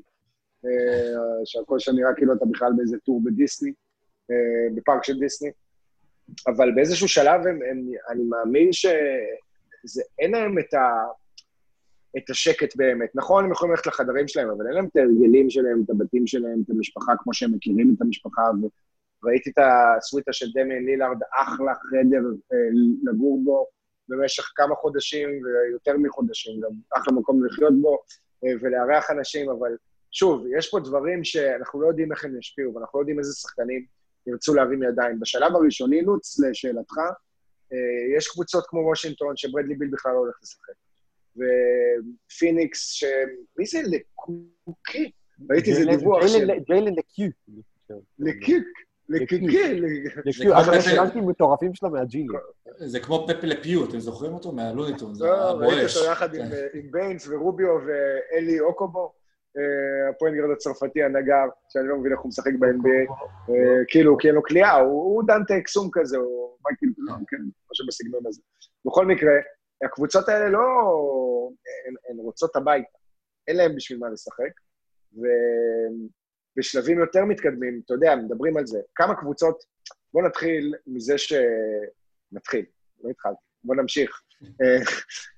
שהכל 1.44 1.78
שם 1.78 1.92
נראה 1.94 2.14
כאילו 2.14 2.34
אתה 2.34 2.44
בכלל 2.44 2.72
באיזה 2.76 2.98
טור 2.98 3.20
בדיסני, 3.24 3.72
בפארק 4.74 5.04
של 5.04 5.18
דיסני. 5.18 5.50
אבל 6.46 6.72
באיזשהו 6.74 7.08
שלב 7.08 7.46
הם, 7.46 7.58
הם, 7.70 7.88
אני 8.08 8.22
מאמין 8.24 8.72
שאין 8.72 10.30
להם 10.30 10.58
את, 10.58 10.74
ה, 10.74 11.04
את 12.16 12.30
השקט 12.30 12.76
באמת. 12.76 13.10
נכון, 13.14 13.44
הם 13.44 13.52
יכולים 13.52 13.70
ללכת 13.70 13.86
לחדרים 13.86 14.28
שלהם, 14.28 14.50
אבל 14.50 14.66
אין 14.66 14.74
להם 14.74 14.86
את 14.86 14.96
ההרגלים 14.96 15.50
שלהם, 15.50 15.82
את 15.84 15.90
הבתים 15.90 16.26
שלהם, 16.26 16.62
את 16.64 16.70
המשפחה 16.70 17.12
כמו 17.22 17.34
שהם 17.34 17.54
מכירים 17.54 17.94
את 17.96 18.02
המשפחה, 18.02 18.42
וראיתי 19.22 19.50
את 19.50 19.58
הסוויטה 19.58 20.32
של 20.32 20.46
דמיין 20.54 20.84
לילארד, 20.84 21.18
אחלה 21.34 21.74
חדר 21.74 22.22
אה, 22.52 22.58
לגור 23.02 23.40
בו 23.44 23.66
במשך 24.08 24.52
כמה 24.56 24.74
חודשים, 24.74 25.28
ויותר 25.44 25.96
מחודשים, 25.98 26.60
גם 26.60 26.70
אחלה 26.96 27.14
מקום 27.14 27.44
לחיות 27.44 27.80
בו, 27.80 27.98
אה, 28.44 28.52
ולארח 28.60 29.10
אנשים, 29.10 29.50
אבל 29.50 29.76
שוב, 30.10 30.44
יש 30.58 30.70
פה 30.70 30.80
דברים 30.80 31.24
שאנחנו 31.24 31.82
לא 31.82 31.88
יודעים 31.88 32.12
איך 32.12 32.24
הם 32.24 32.38
ישפיעו, 32.38 32.74
ואנחנו 32.74 32.98
לא 32.98 33.02
יודעים 33.02 33.18
איזה 33.18 33.32
שחקנים 33.32 33.84
ירצו 34.26 34.54
להרים 34.54 34.82
ידיים. 34.82 35.20
בשלב 35.20 35.56
הראשוני, 35.56 36.02
לוץ, 36.02 36.40
לשאלתך, 36.40 36.98
אה, 37.72 38.16
יש 38.16 38.28
קבוצות 38.28 38.64
כמו 38.66 38.80
וושינגטון, 38.80 39.36
שברדלי 39.36 39.74
ביל 39.74 39.88
בכלל 39.92 40.12
לא 40.12 40.18
הולך 40.18 40.34
לשחק. 40.42 40.72
ופיניקס, 41.36 42.90
ש... 42.90 43.04
מי 43.58 43.66
זה 43.66 43.78
לקוקי? 43.90 45.10
ראיתי 45.50 45.70
איזה 45.70 45.84
דיווח 45.84 46.26
של... 46.26 46.38
ג'יילן- 46.38 46.62
ג'יילן 46.66 46.92
לקיו. 46.94 47.28
לקיק, 48.18 48.64
לקיקי, 49.08 49.80
לקיו, 49.80 50.32
כמו 50.42 50.60
אחלה 50.60 50.80
פפל. 50.80 50.96
דנקים 50.96 51.28
מטורפים 51.28 51.74
שלו 51.74 51.90
מהג'ילי. 51.90 52.26
זה 52.78 53.00
כמו 53.00 53.26
פפה 53.28 53.46
לפיו, 53.46 53.84
אתם 53.88 54.00
זוכרים 54.00 54.32
אותו? 54.32 54.52
מהלוניטון, 54.52 55.14
זה 55.14 55.24
לא, 55.24 55.30
ראיתי. 55.30 55.84
אותו 55.98 56.10
יחד 56.12 56.34
עם, 56.34 56.42
כן. 56.48 56.52
אה, 56.52 56.66
עם 56.74 56.90
ביינס 56.90 57.28
ורוביו 57.28 57.68
ואלי 57.86 58.60
אוקובו, 58.60 59.12
הפועל 60.10 60.34
גרד 60.34 60.50
הצרפתי 60.50 61.02
הנגר, 61.02 61.44
שאני 61.68 61.88
לא 61.88 61.96
מבין 61.96 62.12
איך 62.12 62.20
הוא 62.20 62.28
משחק 62.28 62.52
ב-NBA, 62.58 63.12
אה, 63.50 63.84
כאילו, 63.88 64.18
כי 64.18 64.26
אין 64.28 64.34
לו 64.34 64.42
כליאה, 64.42 64.76
הוא 64.76 65.22
דנטה 65.26 65.58
אקסום 65.58 65.88
כזה, 65.92 66.16
הוא 66.16 66.56
מייקל 66.66 66.86
פלון, 66.96 67.24
כן, 67.28 67.36
משהו 67.72 67.86
בסגנון 67.86 68.26
הזה. 68.26 68.42
בכל 68.84 69.06
מקרה, 69.06 69.32
הקבוצות 69.84 70.28
האלה 70.28 70.48
לא... 70.48 70.60
הן- 71.88 71.94
הן 72.10 72.16
רוצות 72.16 72.56
הביתה, 72.56 72.98
אין 73.48 73.56
להן 73.56 73.76
בשביל 73.76 73.98
מה 73.98 74.08
לשחק, 74.08 74.52
ובשלבים 76.56 76.98
יותר 76.98 77.24
מתקדמים, 77.24 77.80
אתה 77.84 77.94
יודע, 77.94 78.16
מדברים 78.16 78.56
על 78.56 78.66
זה. 78.66 78.80
כמה 78.94 79.14
קבוצות, 79.14 79.64
בואו 80.12 80.26
נתחיל 80.26 80.74
מזה 80.86 81.18
ש... 81.18 81.32
נתחיל, 82.32 82.64
לא 83.04 83.10
התחלתי, 83.10 83.40
בואו 83.64 83.78
נמשיך. 83.78 84.20
אה, 84.62 84.76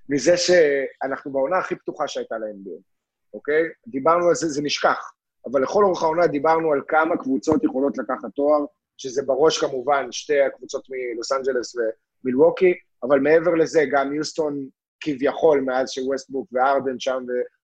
מזה 0.08 0.36
שאנחנו 0.36 1.32
בעונה 1.32 1.58
הכי 1.58 1.76
פתוחה 1.76 2.08
שהייתה 2.08 2.38
ל-NBA, 2.38 2.91
אוקיי? 3.34 3.62
דיברנו 3.86 4.28
על 4.28 4.34
זה, 4.34 4.48
זה 4.48 4.62
נשכח, 4.62 5.12
אבל 5.46 5.62
לכל 5.62 5.84
אורך 5.84 6.02
העונה 6.02 6.26
דיברנו 6.26 6.72
על 6.72 6.80
כמה 6.88 7.16
קבוצות 7.16 7.64
יכולות 7.64 7.98
לקחת 7.98 8.28
תואר, 8.34 8.64
שזה 8.96 9.22
בראש 9.22 9.58
כמובן 9.58 10.12
שתי 10.12 10.40
הקבוצות 10.40 10.84
מלוס 10.90 11.32
אנג'לס 11.32 11.76
ומילווקי, 12.24 12.74
אבל 13.02 13.20
מעבר 13.20 13.54
לזה, 13.54 13.84
גם 13.90 14.14
יוסטון 14.14 14.68
כביכול, 15.00 15.60
מאז 15.60 15.90
שווסטברוק 15.90 16.48
וארדן 16.52 17.00
שם, 17.00 17.24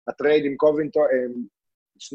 והטרייד 0.07 0.45
עם 0.45 0.55
קובינטון, 0.55 1.03
אה, 1.03 1.33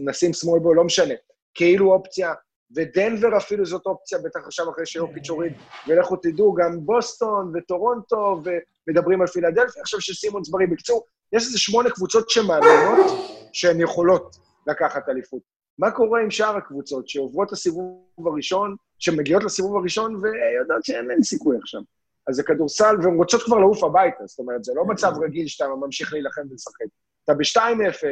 נשים 0.05 0.33
small 0.33 0.61
ball, 0.61 0.75
לא 0.75 0.85
משנה, 0.85 1.15
כאילו 1.55 1.93
אופציה, 1.93 2.33
ודנבר 2.77 3.37
אפילו 3.37 3.67
זאת 3.67 3.87
אופציה, 3.87 4.19
בטח 4.19 4.41
עכשיו 4.47 4.71
אחרי 4.71 4.87
שיוקיץ' 4.87 5.31
הוריד, 5.31 5.53
ולכו 5.89 6.17
תדעו, 6.17 6.55
גם 6.55 6.87
בוסטון 6.87 7.53
וטורונטו, 7.55 8.43
ומדברים 8.87 9.21
על 9.21 9.27
פילדלפיה, 9.27 9.83
עכשיו 9.83 10.01
שסימונס 10.01 10.49
בריא. 10.49 10.67
בקיצור, 10.67 11.07
יש 11.33 11.47
איזה 11.47 11.59
שמונה 11.59 11.91
קבוצות 11.91 12.31
שמאמינות 12.31 13.07
שהן 13.53 13.81
יכולות 13.81 14.37
לקחת 14.67 15.09
אליפות. 15.09 15.43
מה 15.79 15.91
קורה 15.91 16.21
עם 16.21 16.31
שאר 16.31 16.57
הקבוצות 16.57 17.09
שעוברות 17.09 17.49
את 17.49 17.53
הסיבוב 17.53 18.27
הראשון, 18.27 18.77
שמגיעות 18.99 19.45
לסיבוב 19.45 19.77
הראשון 19.77 20.15
ויודעות 20.15 20.85
שאין 20.85 21.05
להן 21.05 21.23
סיכוי 21.23 21.57
עכשיו? 21.63 21.81
אז 22.29 22.35
זה 22.35 22.43
כדורסל, 22.43 22.97
והן 23.03 23.17
רוצות 23.17 23.43
כבר 23.43 23.59
לעוף 23.59 23.85
הביתה, 23.85 24.27
זאת 24.27 24.39
אומרת, 24.39 24.65
זה 24.65 24.73
לא 24.75 24.85
מצב 24.85 25.13
רגיל 25.23 25.47
שאתה 25.47 25.69
ממשיך 25.81 26.13
להילחם 26.13 26.43
ולשחק. 26.51 26.85
אתה 27.25 27.35
ב-2-0, 27.35 28.05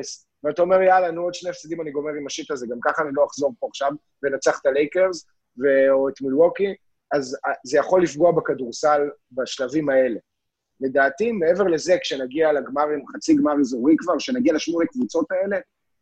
ואתה 0.45 0.63
אומר, 0.63 0.83
יאללה, 0.83 1.11
נו, 1.11 1.23
עוד 1.23 1.35
שני 1.35 1.51
הפסדים 1.51 1.81
אני 1.81 1.91
גומר 1.91 2.11
עם 2.21 2.27
השיט 2.27 2.51
הזה, 2.51 2.67
גם 2.71 2.79
ככה 2.85 3.03
אני 3.03 3.11
לא 3.15 3.27
אחזור 3.27 3.55
פה 3.59 3.67
עכשיו 3.71 3.91
ואנצח 4.23 4.61
את 4.61 4.67
הלייקרס 4.67 5.27
ו- 5.59 5.91
או 5.91 6.09
את 6.09 6.21
מילווקי, 6.21 6.75
אז 7.13 7.37
אה, 7.47 7.53
זה 7.65 7.79
יכול 7.79 8.03
לפגוע 8.03 8.33
בכדורסל 8.33 9.01
בשלבים 9.33 9.89
האלה. 9.89 10.19
לדעתי, 10.81 11.33
מעבר 11.33 11.65
לזה, 11.65 11.97
כשנגיע 12.03 12.53
לגמרים, 12.53 13.05
חצי 13.15 13.37
גמר 13.37 13.53
אזורי 13.61 13.95
כבר, 13.99 14.19
כשנגיע 14.19 14.53
לשמונה 14.53 14.87
קבוצות 14.87 15.27
האלה, 15.31 15.57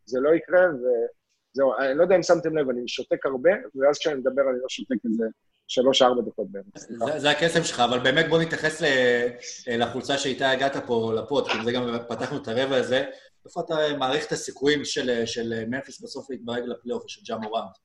זה 0.05 0.21
לא 0.21 0.35
יקרה, 0.35 0.61
וזהו, 0.67 1.73
אני 1.79 1.99
לא 1.99 2.03
יודע 2.03 2.17
אם 2.17 2.23
שמתם 2.23 2.57
לב, 2.57 2.71
אני 2.71 2.89
שותק 2.89 3.27
הרבה, 3.27 3.51
ואז 3.75 3.99
כשאני 3.99 4.15
מדבר 4.15 4.43
אני 4.51 4.59
לא 4.63 4.69
שותק 4.69 4.97
איזה 5.05 5.25
שלוש-ארבע 5.69 6.23
דקות 6.23 6.47
בערך. 6.51 6.65
זה, 6.75 7.19
זה 7.19 7.31
הקסם 7.31 7.63
שלך, 7.63 7.81
אבל 7.81 7.99
באמת 7.99 8.29
בוא 8.29 8.43
נתייחס 8.43 8.83
לחולצה 9.67 10.19
שאיתה 10.19 10.51
הגעת 10.51 10.77
פה 10.87 11.13
לפוד, 11.17 11.49
כי 11.49 11.59
זה 11.65 11.73
גם 11.73 11.99
פתחנו 12.09 12.43
את 12.43 12.49
הרבע 12.49 12.77
הזה. 12.77 13.05
איפה 13.47 13.61
אתה 13.61 13.75
מעריך 13.99 14.27
את 14.27 14.33
הסיכויים 14.33 14.85
של, 14.85 15.27
של 15.27 15.65
ממפיס 15.67 16.01
בסוף 16.01 16.31
להתברג 16.31 16.63
לפלייאוף 16.67 17.05
של 17.07 17.21
ג'ה 17.25 17.37
מורנט? 17.37 17.77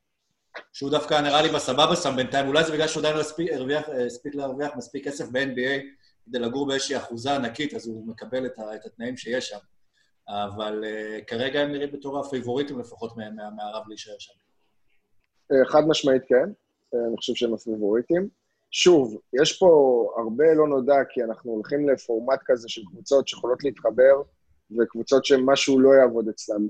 שהוא 0.74 0.91
דווקא 0.91 1.22
נראה 1.22 1.41
לי 1.41 1.49
בסבבה 1.49 1.95
שם 1.95 2.16
בינתיים, 2.16 2.47
אולי 2.47 2.64
זה 2.64 2.72
בגלל 2.72 2.88
שהוא 2.88 3.01
עדיין 3.01 3.16
לא 3.16 3.22
הספיק, 3.22 3.51
הרוויח, 3.53 3.89
הספיק 3.89 4.36
להרוויח 4.36 4.72
מספיק 4.78 5.07
כסף 5.07 5.26
ב-NBA 5.32 5.82
כדי 6.26 6.39
לגור 6.39 6.68
באיזושהי 6.68 6.97
אחוזה 6.97 7.36
ענקית, 7.36 7.74
אז 7.74 7.88
הוא 7.88 8.07
מקבל 8.07 8.45
את, 8.45 8.59
ה, 8.59 8.76
את 8.76 8.86
התנאים 8.86 9.18
שיש 9.18 9.49
שם. 9.49 9.57
אבל 10.30 10.84
אה, 10.84 11.26
כרגע 11.26 11.59
הם 11.59 11.72
נראים 11.72 11.91
בתור 11.91 12.20
הפייבוריטים 12.20 12.80
לפחות 12.80 13.18
מה- 13.18 13.30
מה- 13.30 13.49
מהרב 13.49 13.84
להישאר 13.88 14.16
שם. 14.20 14.34
אה, 15.51 15.66
חד 15.66 15.82
משמעית 15.88 16.22
כן, 16.28 16.49
אה, 16.93 17.07
אני 17.07 17.18
חושב 17.18 17.34
שהם 17.36 17.53
הפייבוריטים. 17.53 18.30
שוב, 18.72 19.18
יש 19.41 19.59
פה 19.59 19.68
הרבה 20.18 20.53
לא 20.53 20.68
נודע, 20.68 20.95
כי 21.09 21.24
אנחנו 21.24 21.51
הולכים 21.51 21.89
לפורמט 21.89 22.39
כזה 22.45 22.70
של 22.70 22.82
קבוצות 22.86 23.28
שיכולות 23.28 23.64
להתחבר, 23.64 24.22
וקבוצות 24.78 25.26
שמשהו 25.26 25.80
לא 25.80 25.89
יעבוד 25.89 26.28
אצלם. 26.30 26.67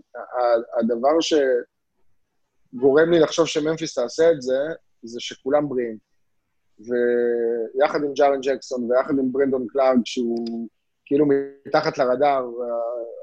הדבר 0.79 1.17
שגורם 1.21 3.11
לי 3.11 3.19
לחשוב 3.19 3.47
שממפיס 3.47 3.93
תעשה 3.93 4.31
את 4.31 4.41
זה, 4.41 4.57
זה 5.03 5.19
שכולם 5.19 5.69
בריאים. 5.69 5.97
ויחד 6.79 8.03
עם 8.03 8.13
ג'ארן 8.13 8.41
ג'קסון 8.41 8.91
ויחד 8.91 9.13
עם 9.19 9.31
ברנדון 9.31 9.67
קלארק, 9.67 9.97
שהוא 10.05 10.67
כאילו 11.05 11.25
מתחת 11.67 11.97
לרדאר, 11.97 12.45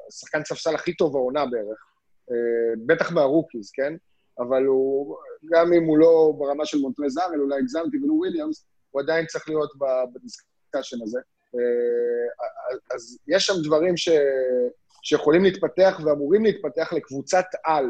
השחקן 0.08 0.44
ספסל 0.44 0.74
הכי 0.74 0.96
טוב 0.96 1.16
העונה 1.16 1.46
בערך, 1.46 1.84
אה, 2.30 2.74
בטח 2.86 3.12
מה 3.12 3.24
rookies, 3.24 3.70
כן? 3.70 3.94
אבל 4.38 4.64
הוא, 4.64 5.16
גם 5.50 5.72
אם 5.72 5.84
הוא 5.84 5.98
לא 5.98 6.32
ברמה 6.38 6.66
של 6.66 6.78
מונטרז 6.78 7.18
הארל, 7.18 7.40
אולי 7.40 7.58
הגזמתי, 7.58 7.96
ולו 7.96 8.14
וויליאמס, 8.14 8.66
הוא 8.90 9.02
עדיין 9.02 9.26
צריך 9.26 9.48
להיות 9.48 9.70
ב 10.12 10.21
discussion 10.21 11.02
הזה. 11.02 11.20
אה, 11.55 12.94
אז 12.94 13.18
יש 13.28 13.46
שם 13.46 13.55
דברים 13.64 13.96
ש, 13.96 14.09
שיכולים 15.03 15.44
להתפתח 15.44 16.01
ואמורים 16.05 16.44
להתפתח 16.44 16.92
לקבוצת 16.92 17.44
על, 17.64 17.84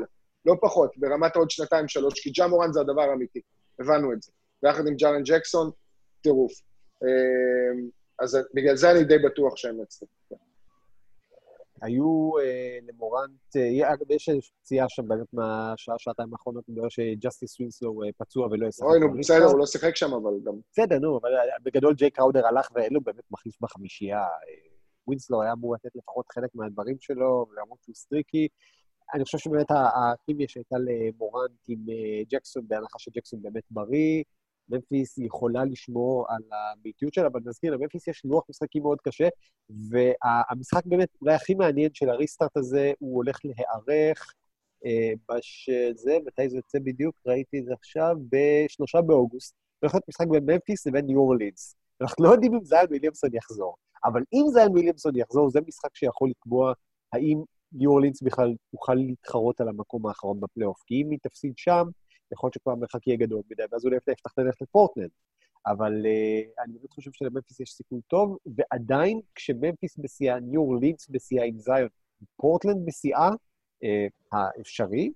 לא 0.46 0.54
פחות, 0.60 0.92
ברמת 0.96 1.36
עוד 1.36 1.50
שנתיים-שלוש, 1.50 2.20
כי 2.20 2.30
ג'ה 2.30 2.46
מורן 2.46 2.72
זה 2.72 2.80
הדבר 2.80 3.02
האמיתי, 3.02 3.40
הבנו 3.80 4.12
את 4.12 4.22
זה. 4.22 4.32
ויחד 4.62 4.86
עם 4.86 4.94
ג'ארן 4.94 5.22
ג'קסון, 5.22 5.70
טירוף. 6.22 6.52
אה, 7.02 7.88
אז 8.20 8.38
בגלל 8.54 8.76
זה 8.76 8.90
אני 8.90 9.04
די 9.04 9.18
בטוח 9.18 9.56
שהם 9.56 9.82
יצליחו. 9.82 10.17
היו 11.82 12.30
אה, 12.38 12.78
למורנט, 12.88 13.56
אה, 13.56 13.92
אגב, 13.92 14.10
יש 14.10 14.28
איזושהי 14.28 14.52
פציעה 14.62 14.88
שם 14.88 15.08
באמת 15.08 15.32
מהשעה, 15.32 15.94
שעתיים 15.98 16.32
האחרונות, 16.32 16.64
רואה 16.76 16.90
שג'סטיס 16.90 17.60
ווינסלו 17.60 18.02
אה, 18.02 18.08
פצוע 18.18 18.46
ולא 18.46 18.66
ישחק. 18.66 18.86
אוי, 18.86 19.00
נו. 19.00 19.18
בסדר, 19.18 19.44
הוא 19.44 19.58
לא 19.58 19.66
שיחק 19.66 19.96
שם, 19.96 20.12
אבל 20.12 20.32
גם... 20.44 20.52
בסדר, 20.72 20.98
נו, 20.98 21.18
אבל 21.18 21.30
בגדול 21.62 21.94
ג'יי 21.94 22.10
קראודר 22.10 22.46
הלך 22.46 22.68
ואין 22.74 22.92
לו 22.92 23.00
באמת 23.00 23.24
מחליף 23.30 23.56
בחמישייה. 23.60 24.26
ווינסלו 25.06 25.42
היה 25.42 25.52
אמור 25.52 25.74
לתת 25.74 25.90
לפחות 25.94 26.26
חלק 26.32 26.50
מהדברים 26.54 26.96
שלו, 27.00 27.46
למרות 27.62 27.78
שהוא 27.82 27.94
streaky. 27.94 28.48
אני 29.14 29.24
חושב 29.24 29.38
שבאמת 29.38 29.70
הכימיה 29.70 30.48
שהייתה 30.48 30.76
למורנט 30.78 31.60
עם 31.68 31.78
ג'קסון, 32.28 32.68
בהנחה 32.68 32.98
שג'קסון 32.98 33.42
באמת 33.42 33.62
בריא, 33.70 34.22
ממפיס 34.68 35.18
יכולה 35.18 35.64
לשמור 35.64 36.26
על 36.28 36.42
הביתיות 36.52 37.14
שלה, 37.14 37.26
אבל 37.26 37.40
נזכיר, 37.44 37.72
לממפיס 37.74 38.08
יש 38.08 38.22
לוח 38.24 38.44
משחקים 38.50 38.82
מאוד 38.82 38.98
קשה, 39.00 39.28
והמשחק 39.70 40.82
באמת 40.86 41.08
אולי 41.20 41.34
הכי 41.34 41.54
מעניין 41.54 41.90
של 41.94 42.10
ה 42.10 42.16
restart 42.16 42.56
הזה, 42.56 42.92
הוא 42.98 43.16
הולך 43.16 43.38
להיערך 43.44 44.34
אה, 44.86 45.12
בש... 45.28 45.70
זה, 45.94 46.18
מתי 46.26 46.48
זה 46.48 46.56
יוצא 46.56 46.78
בדיוק? 46.78 47.16
ראיתי 47.26 47.58
את 47.58 47.64
זה 47.64 47.72
עכשיו, 47.72 48.16
בשלושה 48.32 49.00
באוגוסט. 49.00 49.54
הולך 49.80 49.94
להיות 49.94 50.08
משחק 50.08 50.26
בין 50.26 50.44
ממפיס 50.46 50.86
לבין 50.86 51.06
ניו 51.06 51.18
אורלינס. 51.18 51.76
אנחנו 52.00 52.24
לא 52.24 52.30
יודעים 52.30 52.54
אם 52.54 52.64
זיין 52.64 52.86
וויליאמסון 52.86 53.34
יחזור, 53.34 53.76
אבל 54.04 54.22
אם 54.32 54.44
זיין 54.52 54.70
וויליאמסון 54.70 55.16
יחזור, 55.16 55.50
זה 55.50 55.60
משחק 55.68 55.96
שיכול 55.96 56.30
לקבוע 56.30 56.72
האם 57.12 57.42
ניו 57.72 57.90
אורלינס 57.90 58.22
בכלל 58.22 58.54
תוכל 58.70 58.94
להתחרות 58.94 59.60
על 59.60 59.68
המקום 59.68 60.06
האחרון 60.06 60.40
בפלייאוף. 60.40 60.82
כי 60.86 61.02
אם 61.02 61.10
היא 61.10 61.18
תפסיד 61.22 61.52
שם, 61.56 61.84
יכול 62.32 62.48
להיות 62.48 62.54
שכבר 62.54 62.72
המרחק 62.72 63.06
יהיה 63.06 63.16
גדול 63.16 63.42
מדי, 63.50 63.62
ואז 63.72 63.84
אולי 63.84 63.96
יפתח 63.96 64.38
ללכת 64.38 64.62
לפורטלנד. 64.62 65.10
אבל 65.66 65.92
uh, 65.92 66.64
אני 66.64 66.72
באמת 66.72 66.92
חושב 66.92 67.10
שלממפיס 67.12 67.60
יש 67.60 67.70
סיכוי 67.70 68.00
טוב, 68.06 68.36
ועדיין 68.56 69.20
כשממפיס 69.34 69.98
בשיאה, 69.98 70.40
ניו 70.40 70.60
אורלינס 70.60 71.08
בשיאה 71.10 71.44
עם 71.44 71.58
זיון, 71.58 71.88
פורטלנד 72.36 72.86
בשיאה, 72.86 73.28
uh, 73.28 73.86
האפשרי, 74.32 75.12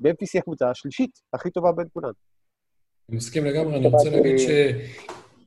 ממפיס 0.00 0.34
היא 0.34 0.40
הקבוצה 0.40 0.70
השלישית 0.70 1.20
הכי 1.32 1.50
טובה 1.50 1.72
בין 1.72 1.86
כולן. 1.92 2.12
אני 3.08 3.16
מסכים 3.16 3.44
לגמרי, 3.44 3.76
אני 3.76 3.86
רוצה 3.86 4.10
להגיד 4.10 4.36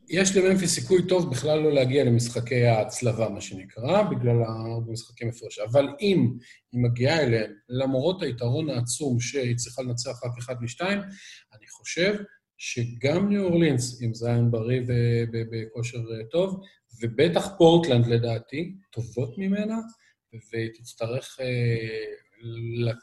שיש 0.07 0.37
לממפיס 0.37 0.75
סיכוי 0.75 1.07
טוב 1.07 1.31
בכלל 1.31 1.59
לא 1.59 1.71
להגיע 1.71 2.03
למשחקי 2.03 2.65
ההצלבה, 2.65 3.29
מה 3.29 3.41
שנקרא, 3.41 4.03
בגלל 4.03 4.43
הרבה 4.43 4.91
משחקים 4.91 5.29
הפרש. 5.29 5.59
אבל 5.59 5.87
אם 6.01 6.33
היא 6.71 6.81
מגיעה 6.83 7.23
אליהם, 7.23 7.51
למרות 7.69 8.21
היתרון 8.23 8.69
העצום 8.69 9.19
שהיא 9.19 9.55
צריכה 9.55 9.81
לנצח 9.81 10.23
רק 10.25 10.31
אחד 10.39 10.55
משתיים, 10.61 10.99
אני 11.53 11.67
חושב 11.67 12.15
שגם 12.57 13.29
ניו 13.29 13.43
אורלינס, 13.43 14.01
עם 14.01 14.13
זיין 14.13 14.51
בריא 14.51 14.81
ובכושר 15.33 15.99
טוב, 16.31 16.61
ובטח 17.01 17.47
פורטלנד 17.57 18.07
לדעתי, 18.07 18.75
טובות 18.91 19.37
ממנה, 19.37 19.77
ותצטרך 20.33 21.37
אה, 21.41 22.05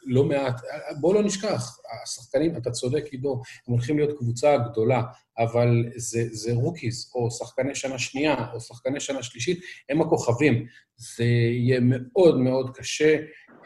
לא 0.06 0.24
מעט, 0.24 0.60
בואו 1.00 1.14
לא 1.14 1.22
נשכח, 1.22 1.78
השחקנים, 2.02 2.56
אתה 2.56 2.70
צודק, 2.70 3.04
עידו, 3.10 3.42
הם 3.68 3.72
הולכים 3.72 3.98
להיות 3.98 4.18
קבוצה 4.18 4.56
גדולה, 4.56 5.02
אבל 5.38 5.84
זה, 5.96 6.28
זה 6.30 6.52
rookies, 6.54 7.10
או 7.14 7.30
שחקני 7.30 7.74
שנה 7.74 7.98
שנייה, 7.98 8.52
או 8.52 8.60
שחקני 8.60 9.00
שנה 9.00 9.22
שלישית, 9.22 9.60
הם 9.88 10.02
הכוכבים. 10.02 10.66
זה 10.96 11.24
יהיה 11.24 11.80
מאוד 11.82 12.40
מאוד 12.40 12.76
קשה 12.76 13.16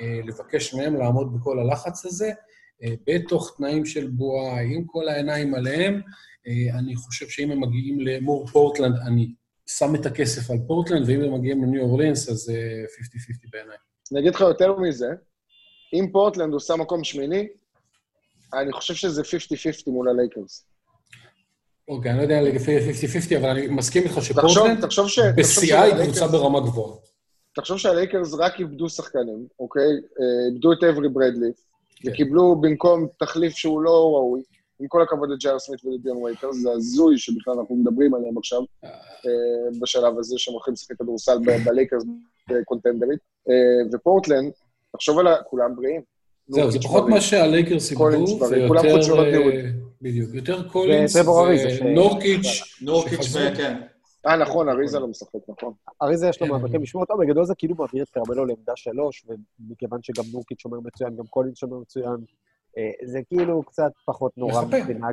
אה, 0.00 0.20
לבקש 0.24 0.74
מהם 0.74 0.96
לעמוד 0.96 1.34
בכל 1.34 1.58
הלחץ 1.58 2.06
הזה, 2.06 2.32
אה, 2.82 2.94
בתוך 3.06 3.54
תנאים 3.56 3.84
של 3.84 4.10
בועה, 4.10 4.60
עם 4.60 4.84
כל 4.86 5.08
העיניים 5.08 5.54
עליהם. 5.54 6.00
אה, 6.46 6.78
אני 6.78 6.96
חושב 6.96 7.28
שאם 7.28 7.50
הם 7.50 7.60
מגיעים 7.60 8.00
למול 8.00 8.46
פורטלנד, 8.46 8.96
אני 9.06 9.34
שם 9.66 9.94
את 9.94 10.06
הכסף 10.06 10.50
על 10.50 10.58
פורטלנד, 10.66 11.08
ואם 11.08 11.20
הם 11.20 11.34
מגיעים 11.34 11.64
לניו 11.64 11.82
אורלינס, 11.82 12.28
אז 12.28 12.36
זה 12.36 12.84
50-50 13.44 13.48
בעיניי. 13.52 13.76
אני 14.12 14.20
אגיד 14.20 14.34
לך 14.34 14.40
יותר 14.40 14.78
מזה, 14.78 15.08
אם 15.92 16.08
פורטלנד 16.12 16.52
עושה 16.52 16.76
מקום 16.76 17.04
שמיני, 17.04 17.48
אני 18.54 18.72
חושב 18.72 18.94
שזה 18.94 19.22
50-50 19.22 19.24
מול 19.86 20.08
הלייקרס. 20.08 20.66
אוקיי, 21.88 22.10
אני 22.10 22.18
לא 22.18 22.22
יודע 22.22 22.42
לגבי 22.42 22.78
50-50, 23.34 23.38
אבל 23.38 23.48
אני 23.48 23.66
מסכים 23.66 24.02
איתך 24.02 24.22
שפורטלנד 24.22 24.84
בשיאה 25.36 25.82
היא 25.82 26.04
קבוצה 26.04 26.26
ברמה 26.28 26.60
גבוהה. 26.60 26.96
תחשוב 27.54 27.78
שהלייקרס 27.78 28.34
רק 28.34 28.60
איבדו 28.60 28.88
שחקנים, 28.88 29.46
אוקיי? 29.58 29.82
אה, 30.20 30.52
איבדו 30.52 30.72
את 30.72 30.84
אברי 30.84 31.08
ברדלי, 31.08 31.52
כן. 31.96 32.10
וקיבלו 32.10 32.56
במקום 32.60 33.06
תחליף 33.18 33.56
שהוא 33.56 33.80
לא 33.82 34.12
ראוי, 34.14 34.42
עם 34.80 34.88
כל 34.88 35.02
הכבוד 35.02 35.30
לג'ייר 35.30 35.58
סמית 35.58 35.84
ולדיון 35.84 36.16
ווייטרס, 36.16 36.56
זה 36.56 36.70
הזוי 36.70 37.18
שבכלל 37.18 37.54
אנחנו 37.58 37.76
מדברים 37.76 38.14
עליהם 38.14 38.38
עכשיו, 38.38 38.60
אה. 38.84 38.88
אה, 38.88 39.80
בשלב 39.80 40.18
הזה, 40.18 40.34
שהם 40.38 40.54
הולכים 40.54 40.74
לשחק 40.74 40.96
כדורסל 40.98 41.38
הלייקרס 41.64 42.04
קונטנדרית. 42.64 43.18
ופורטלנד, 43.92 44.52
תחשוב 44.94 45.18
על 45.18 45.26
כולם 45.50 45.76
בריאים. 45.76 46.00
זהו, 46.48 46.70
זה 46.70 46.78
פחות 46.82 47.08
מה 47.08 47.20
שהלייקרס 47.20 47.90
איבדו, 47.90 48.38
ויותר... 48.50 49.18
אה, 49.18 49.70
בדיוק, 50.02 50.34
יותר 50.34 50.68
קולינס 50.68 51.16
ונורקיץ'. 51.16 52.78
נורקיץ', 52.82 53.36
כן. 53.56 53.80
אה, 54.26 54.36
נכון, 54.36 54.68
אריזה 54.68 54.98
לא 54.98 55.06
משחק, 55.06 55.38
נכון. 55.48 55.72
אריזה 56.02 56.28
יש 56.28 56.40
לו 56.40 56.46
כן. 56.46 56.52
מאבקי 56.52 56.78
משמעות, 56.78 57.08
טוב, 57.08 57.20
בגדול 57.22 57.44
זה 57.44 57.54
כאילו 57.58 57.74
מעביר 57.74 58.02
את 58.02 58.10
קרמלו 58.10 58.44
לעמדה 58.44 58.72
שלוש, 58.76 59.24
ומכיוון 59.60 59.98
שגם 60.02 60.24
נורקיץ' 60.32 60.60
שומר 60.60 60.78
מצוין, 60.80 61.16
גם 61.16 61.24
קולינס 61.26 61.58
שומר 61.58 61.78
מצוין, 61.78 62.16
אה, 62.78 62.90
זה 63.04 63.20
כאילו 63.28 63.62
קצת 63.62 63.90
פחות 64.04 64.32
נורא 64.36 64.62
מבחינה 64.62 65.08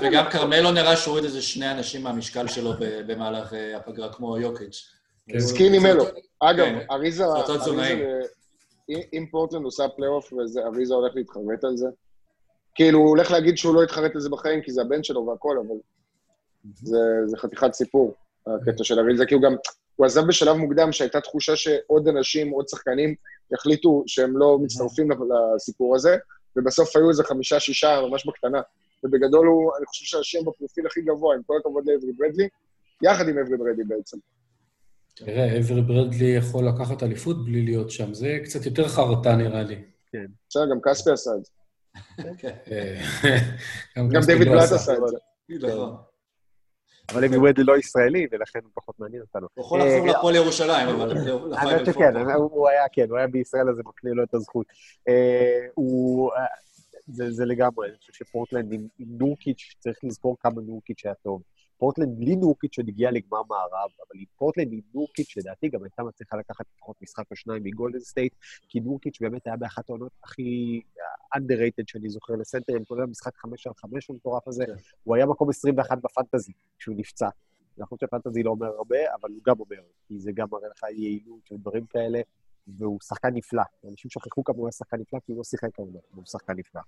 וגם 0.00 0.24
כרמלו 0.30 0.72
נראה 0.72 0.96
שהוריד 0.96 1.24
איזה 1.24 1.42
שני 1.42 1.70
אנשים 1.70 2.02
מהמשקל 2.02 2.46
שלו 2.46 2.72
במהלך 2.78 3.54
אה, 3.54 3.76
הפגרה, 3.76 4.12
כמו 4.12 4.38
יוקיץ'. 4.38 4.94
skinny 5.38 5.78
מלו. 5.78 6.04
אגב, 6.40 6.66
אריזה... 6.90 7.24
אם 8.88 9.26
פורטלנד 9.30 9.64
עושה 9.64 9.88
פלייאוף 9.88 10.32
ואריזה 10.32 10.94
הולך 10.94 11.16
להתחרט 11.16 11.64
על 11.64 11.76
זה, 11.76 11.86
כאילו, 12.74 12.98
הוא 12.98 13.08
הולך 13.08 13.30
להגיד 13.30 13.56
שהוא 13.56 13.74
לא 13.74 13.84
יתחרט 13.84 14.14
על 14.14 14.20
זה 14.20 14.28
בחיים, 14.28 14.62
כי 14.62 14.72
זה 14.72 14.82
הבן 14.82 15.02
שלו 15.02 15.26
והכל, 15.26 15.56
אבל 15.58 15.76
זה, 16.74 16.98
זה 17.26 17.36
חתיכת 17.36 17.72
סיפור, 17.72 18.14
הקטע 18.46 18.84
של 18.84 18.98
אריזה, 18.98 19.26
כי 19.26 19.34
הוא 19.34 19.42
גם, 19.42 19.54
הוא 19.96 20.06
עזב 20.06 20.26
בשלב 20.26 20.56
מוקדם 20.56 20.92
שהייתה 20.92 21.20
תחושה 21.20 21.56
שעוד 21.56 22.08
אנשים, 22.08 22.50
עוד 22.50 22.68
שחקנים, 22.68 23.14
יחליטו 23.52 24.04
שהם 24.06 24.38
לא 24.38 24.58
מצטרפים 24.58 25.08
לסיפור 25.10 25.96
הזה, 25.96 26.16
ובסוף 26.56 26.96
היו 26.96 27.08
איזה 27.08 27.24
חמישה-שישה, 27.24 28.00
ממש 28.10 28.26
בקטנה. 28.26 28.60
ובגדול 29.04 29.46
הוא, 29.46 29.72
אני 29.78 29.86
חושב 29.86 30.04
שהשם 30.04 30.38
בפרופיל 30.44 30.86
הכי 30.86 31.00
גבוה, 31.00 31.34
עם 31.34 31.42
כל 31.46 31.54
הכבוד 31.60 31.84
לאייברי 31.86 32.12
ברדלי, 32.12 32.48
יחד 33.02 33.28
עם 33.28 33.38
אברי 33.38 33.56
ברדלי 33.56 33.84
בעצם. 33.84 34.18
תראה, 35.24 35.58
אברי 35.58 35.82
ברדלי 35.82 36.26
יכול 36.26 36.68
לקחת 36.68 37.02
אליפות 37.02 37.44
בלי 37.44 37.62
להיות 37.62 37.90
שם, 37.90 38.14
זה 38.14 38.38
קצת 38.44 38.66
יותר 38.66 38.88
חרטה 38.88 39.36
נראה 39.36 39.62
לי. 39.62 39.82
כן. 40.12 40.26
בסדר, 40.48 40.70
גם 40.70 40.78
כספי 40.84 41.10
עשה 41.10 41.30
את 41.38 41.44
זה. 41.44 41.50
אה, 42.72 43.00
גם 43.96 44.20
דיוויד 44.26 44.48
בלאט 44.48 44.72
עשה 44.72 44.92
את 44.92 44.98
זה. 45.08 45.16
נכון. 45.66 45.96
אבל 47.12 47.24
אבי 47.24 47.36
וודלי 47.36 47.64
לא 47.64 47.78
ישראלי, 47.78 48.26
ולכן 48.30 48.58
הוא 48.62 48.70
פחות 48.74 49.00
מעניין 49.00 49.22
אותנו. 49.22 49.46
הוא 49.54 49.64
יכול 49.64 49.80
לחזור 49.80 50.08
אה, 50.08 50.18
לפועל 50.18 50.34
ירושלים, 50.34 50.88
אבל... 50.88 51.28
האמת 51.56 51.86
שכן, 51.86 52.16
הוא 52.16 52.68
היה, 52.68 52.82
כן, 52.92 53.10
הוא 53.10 53.18
היה 53.18 53.26
בישראל, 53.26 53.68
אז 53.68 53.76
זה 53.76 53.82
מקנה 53.86 54.10
לו 54.10 54.24
את 54.24 54.34
הזכות. 54.34 54.66
אה, 55.08 55.66
הוא... 55.74 56.30
זה 57.06 57.44
לגמרי, 57.44 57.88
אני 57.88 57.96
חושב 57.96 58.12
שפורטלנד 58.12 58.72
עם 58.72 58.86
נורקיץ', 58.98 59.74
צריך 59.78 59.98
לזכור 60.02 60.36
כמה 60.40 60.60
נורקיץ' 60.62 61.04
היה 61.04 61.14
טוב. 61.14 61.42
פורטלנד 61.78 62.18
בלי 62.18 62.36
נורקיץ' 62.36 62.78
עוד 62.78 62.88
הגיע 62.88 63.10
לגמר 63.10 63.42
מערב, 63.48 63.90
אבל 63.98 64.20
עם 64.20 64.24
פורטלנד 64.36 64.72
עם 64.72 64.80
נורקיץ', 64.94 65.36
לדעתי 65.36 65.68
גם 65.68 65.84
הייתה 65.84 66.02
מצליחה 66.02 66.36
לקחת 66.36 66.66
לפחות 66.76 66.96
משחק 67.02 67.24
או 67.30 67.36
שניים 67.36 67.62
מגולדן 67.62 68.00
סטייט, 68.00 68.34
כי 68.68 68.80
נורקיץ' 68.80 69.20
באמת 69.20 69.46
היה 69.46 69.56
באחת 69.56 69.90
העונות 69.90 70.12
הכי 70.24 70.80
underrated 71.36 71.84
שאני 71.86 72.08
זוכר 72.08 72.32
לסנטרים, 72.32 72.84
כולל 72.84 73.02
המשחק 73.02 73.36
חמש 73.36 73.66
על 73.66 73.72
חמש 73.76 74.10
המטורף 74.10 74.48
הזה, 74.48 74.64
כן. 74.66 74.72
הוא 75.04 75.16
היה 75.16 75.26
מקום 75.26 75.50
21 75.50 75.98
בפנטזי 75.98 76.52
כשהוא 76.78 76.96
נפצע. 76.98 77.28
נכון 77.78 77.98
שפנטזי 78.00 78.42
לא 78.42 78.50
אומר 78.50 78.66
הרבה, 78.66 78.98
אבל 79.20 79.30
הוא 79.30 79.42
גם 79.46 79.60
אומר, 79.60 79.82
כי 80.08 80.18
זה 80.18 80.32
גם 80.34 80.46
מראה 80.52 80.68
לך 80.68 80.82
יעילות 80.82 81.52
ודברים 81.52 81.86
כאלה, 81.86 82.20
והוא 82.78 82.98
שחקן 83.02 83.28
נפלא. 83.34 83.62
אנשים 83.90 84.10
שכחו 84.10 84.44
כמה 84.44 84.56
הוא 84.56 84.66
היה 84.66 84.72
שחקן 84.72 84.96
נפלא, 84.96 85.18
כי 85.20 85.32
הוא 85.32 85.38
לא 85.38 85.44
שיחק 85.44 85.68
כמובן, 85.74 85.98
הוא 86.14 86.24
שחקן 86.26 86.52
נפלא. 86.56 86.80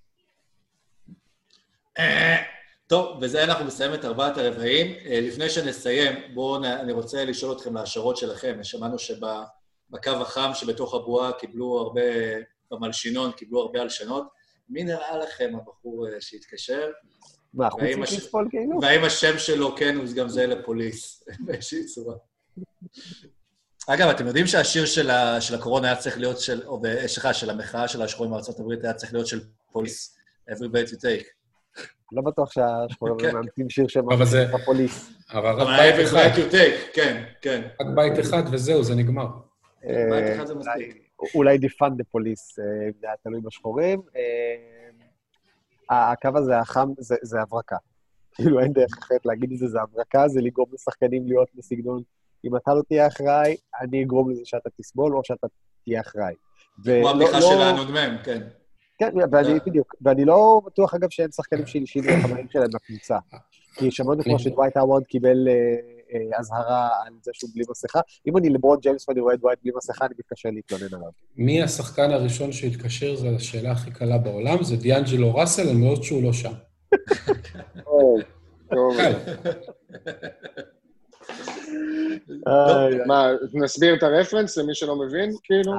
אה, 2.93 2.97
טוב, 2.97 3.21
בזה 3.21 3.45
אנחנו 3.45 3.65
נסיים 3.65 3.95
את 3.95 4.05
ארבעת 4.05 4.39
הרבעים. 4.39 4.95
אה, 5.07 5.21
לפני 5.21 5.51
שנסיים, 5.51 6.35
בואו, 6.35 6.65
אני 6.65 6.93
רוצה 6.93 7.25
לשאול 7.25 7.57
אתכם 7.57 7.75
להשערות 7.75 8.17
שלכם. 8.17 8.59
שמענו 8.63 8.99
שבקו 8.99 10.11
החם 10.11 10.51
שבתוך 10.55 10.95
הבועה 10.95 11.33
קיבלו 11.33 11.79
הרבה, 11.79 12.01
במלשינון 12.71 13.33
קיבלו 13.33 13.61
הרבה 13.61 13.81
הלשנות. 13.81 14.25
מי 14.69 14.85
נראה 14.85 15.19
לכם 15.19 15.53
הבחור 15.57 16.09
אה, 16.09 16.21
שהתקשר? 16.21 16.91
מה, 17.55 17.71
חוץ 17.71 17.83
מקריספול 17.83 18.49
כאילו? 18.51 18.79
והאם 18.83 19.05
השם 19.05 19.39
שלו, 19.39 19.77
כן, 19.77 19.97
הוא 19.97 20.05
גם 20.17 20.29
זהה 20.29 20.47
לפוליס, 20.47 21.25
באיזושהי 21.47 21.85
צורה. 21.85 22.15
אגב, 23.87 24.09
אתם 24.09 24.27
יודעים 24.27 24.47
שהשיר 24.47 24.87
של, 24.87 25.11
ה, 25.11 25.41
של 25.41 25.55
הקורונה 25.55 25.87
היה 25.87 25.97
צריך 25.97 26.19
להיות 26.19 26.41
של, 26.41 26.63
או 26.67 26.83
סליחה, 27.07 27.35
של 27.35 27.51
המחאה 27.51 27.89
של 27.89 28.03
השחורים 28.03 28.31
בארצות 28.31 28.61
הברית 28.61 28.85
היה 28.85 28.95
צריך 28.95 29.13
להיות 29.13 29.27
של 29.27 29.41
פוליס, 29.73 30.17
every 30.51 30.69
breath 30.75 30.91
you 30.93 30.97
take. 30.97 31.40
לא 32.13 32.23
בטוח 32.23 32.53
שהשחורים 32.53 33.19
כן. 33.19 33.35
מאמצים 33.35 33.71
שיר 33.71 33.89
של 33.89 34.01
הפוליס. 34.55 35.13
אבל 35.33 35.55
רק 35.55 35.81
בית 35.81 36.07
אחד. 36.07 36.29
כן, 36.93 37.25
כן. 37.43 37.69
רק 37.81 37.87
בית 37.95 38.21
אחד 38.21 38.43
וזהו, 38.53 38.83
זה 38.85 38.95
נגמר. 38.95 39.27
בית 39.83 40.37
אחד 40.37 40.47
זה 40.47 40.55
מספיק. 40.55 41.11
אולי 41.35 41.59
defund 41.59 41.99
the 41.99 42.05
police, 42.05 42.59
אם 42.59 42.93
זה 43.01 43.07
היה 43.07 43.17
תלוי 43.25 43.41
בשחורים. 43.41 44.01
הקו 45.91 46.29
הזה 46.35 46.59
החם 46.59 46.89
זה 47.23 47.41
הברקה. 47.41 47.77
כאילו 48.35 48.61
אין 48.61 48.73
דרך 48.73 48.99
אחרת 48.99 49.27
להגיד 49.27 49.53
את 49.53 49.59
זה, 49.59 49.69
זה 49.69 49.83
הברקה, 49.83 50.29
זה 50.29 50.41
לגרום 50.41 50.69
לשחקנים 50.73 51.27
להיות 51.27 51.49
בסגנון, 51.55 52.03
אם 52.45 52.57
אתה 52.57 52.75
לא 52.75 52.83
תהיה 52.89 53.07
אחראי, 53.07 53.57
אני 53.81 54.05
אגרום 54.05 54.31
לזה 54.31 54.41
שאתה 54.45 54.71
תסבול 54.81 55.17
או 55.17 55.25
שאתה 55.25 55.47
תהיה 55.85 56.01
אחראי. 56.01 56.35
כמו 56.85 57.11
הבדיחה 57.11 57.41
של 57.41 57.61
הנ"מ, 57.61 58.19
כן. 58.25 58.43
כן, 59.01 59.11
ואני 59.33 59.59
בדיוק, 59.67 59.95
ואני 60.01 60.25
לא 60.25 60.61
בטוח, 60.67 60.95
אגב, 60.95 61.11
שאין 61.11 61.31
שחקנים 61.31 61.67
שהלשינו 61.67 62.07
לחברים 62.09 62.47
שלהם 62.53 62.69
לקבוצה. 62.75 63.19
כי 63.75 63.91
שמענו 63.91 64.25
כבר 64.25 64.39
שדווייט 64.39 64.77
האוורד 64.77 65.05
קיבל 65.05 65.49
אה, 65.49 65.55
אה, 66.13 66.39
אזהרה 66.39 66.89
על 67.07 67.13
זה 67.23 67.31
שהוא 67.35 67.51
בלי 67.55 67.65
מסכה. 67.71 68.01
אם 68.27 68.37
אני 68.37 68.49
לברון 68.49 68.79
ג'יימס 68.83 69.09
ואני 69.09 69.21
רואה 69.21 69.35
את 69.35 69.41
דווייט 69.41 69.59
בלי 69.63 69.73
מסכה, 69.77 70.07
אני 70.07 70.15
מתקשה 70.19 70.49
להתלונן 70.51 70.95
עליו. 70.95 71.11
מי 71.37 71.63
השחקן 71.63 72.11
הראשון 72.11 72.53
שהתקשר, 72.53 73.17
זו 73.17 73.29
השאלה 73.29 73.73
הכי 73.73 73.91
קלה 73.91 74.19
בעולם, 74.19 74.63
זה 74.63 74.77
דיאנג'לו 74.77 75.35
ראסל, 75.35 75.69
על 75.69 75.77
מאוד 75.77 76.03
שהוא 76.03 76.23
לא 76.23 76.33
שם. 76.33 76.53
או, 77.87 78.17
טוב. 78.71 78.97
קל. 78.97 79.13
איי, 81.41 82.10
מה, 83.07 83.33
נסביר 83.55 83.95
את 83.95 84.03
הרפרנס 84.03 84.59
למי 84.59 84.75
שלא 84.75 84.97
מבין, 84.97 85.31
כאילו? 85.43 85.73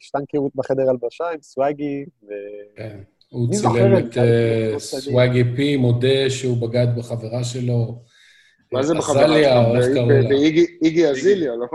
השטנקרות 0.00 0.52
בחדר 0.54 0.90
הלבשה 0.90 1.24
עם 1.34 1.42
סוואגי, 1.42 2.04
ו... 2.22 2.32
כן. 2.76 2.98
הוא 3.32 3.48
צילם 3.52 3.98
את? 3.98 4.18
אה, 4.18 4.70
לא. 4.72 4.78
סוואגי 4.78 5.44
פי, 5.56 5.76
מודה 5.76 6.30
שהוא 6.30 6.68
בגד 6.68 6.86
בחברה 6.96 7.44
שלו. 7.44 8.02
מה 8.72 8.82
זה 8.82 8.92
אה, 8.92 8.98
בחברה 8.98 9.24
עזליה, 9.24 9.48
שלך? 9.48 9.68
או 9.68 9.76
איך 9.76 9.86
קראו 9.94 10.08
לה? 10.08 10.28
באיגי 10.28 10.66
איגי 10.82 11.06
אזיליה, 11.06 11.52
לא? 11.56 11.66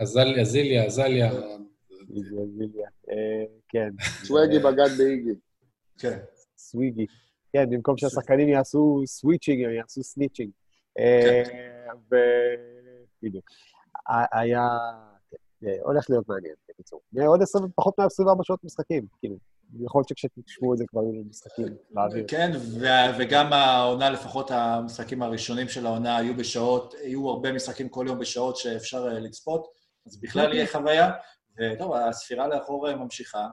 עזליה, 0.00 0.42
עזיליה, 0.42 0.84
עזליה. 0.84 1.32
ויליה. 2.10 2.88
אה, 3.10 3.44
כן. 3.68 3.90
סוואגי 4.24 4.58
בגד 4.58 4.90
באיגי. 4.98 5.34
כן. 5.98 6.18
סוויגי. 6.58 7.06
כן, 7.52 7.70
במקום 7.70 7.96
שהשחקנים 7.96 8.48
יעשו 8.48 9.02
switching, 9.06 9.64
הם 9.64 9.70
יעשו 9.70 10.02
snitching. 10.02 10.50
כן. 10.96 11.42
ו... 12.12 12.16
בדיוק. 13.28 13.44
היה... 14.32 14.68
כן, 15.30 15.36
הולך 15.82 16.10
להיות 16.10 16.28
מעניין, 16.28 16.54
בקיצור. 16.68 17.00
עוד 17.26 17.42
20, 17.42 17.64
פחות 17.74 17.98
מ-24 17.98 18.42
שעות 18.42 18.64
משחקים, 18.64 19.06
כאילו. 19.18 19.36
יכול 19.84 19.98
להיות 19.98 20.08
שכשתשמעו 20.08 20.72
את 20.72 20.78
זה 20.78 20.84
כבר 20.88 21.02
יהיו 21.02 21.24
משחקים 21.24 21.66
באוויר. 21.90 22.24
כן, 22.28 22.50
ו- 22.54 23.18
וגם 23.18 23.52
העונה, 23.52 24.10
לפחות 24.10 24.50
המשחקים 24.50 25.22
הראשונים 25.22 25.68
של 25.68 25.86
העונה, 25.86 26.16
היו 26.16 26.36
בשעות, 26.36 26.94
יהיו 26.94 27.28
הרבה 27.28 27.52
משחקים 27.52 27.88
כל 27.88 28.04
יום 28.08 28.18
בשעות 28.18 28.56
שאפשר 28.56 29.08
אה, 29.08 29.20
לצפות, 29.20 29.66
אז 30.06 30.20
בכלל 30.20 30.52
יהיה 30.52 30.66
חוויה. 30.66 31.12
וטוב, 31.58 31.94
הספירה 31.94 32.48
לאחור 32.48 32.88
אה, 32.88 32.96
ממשיכה, 32.96 33.48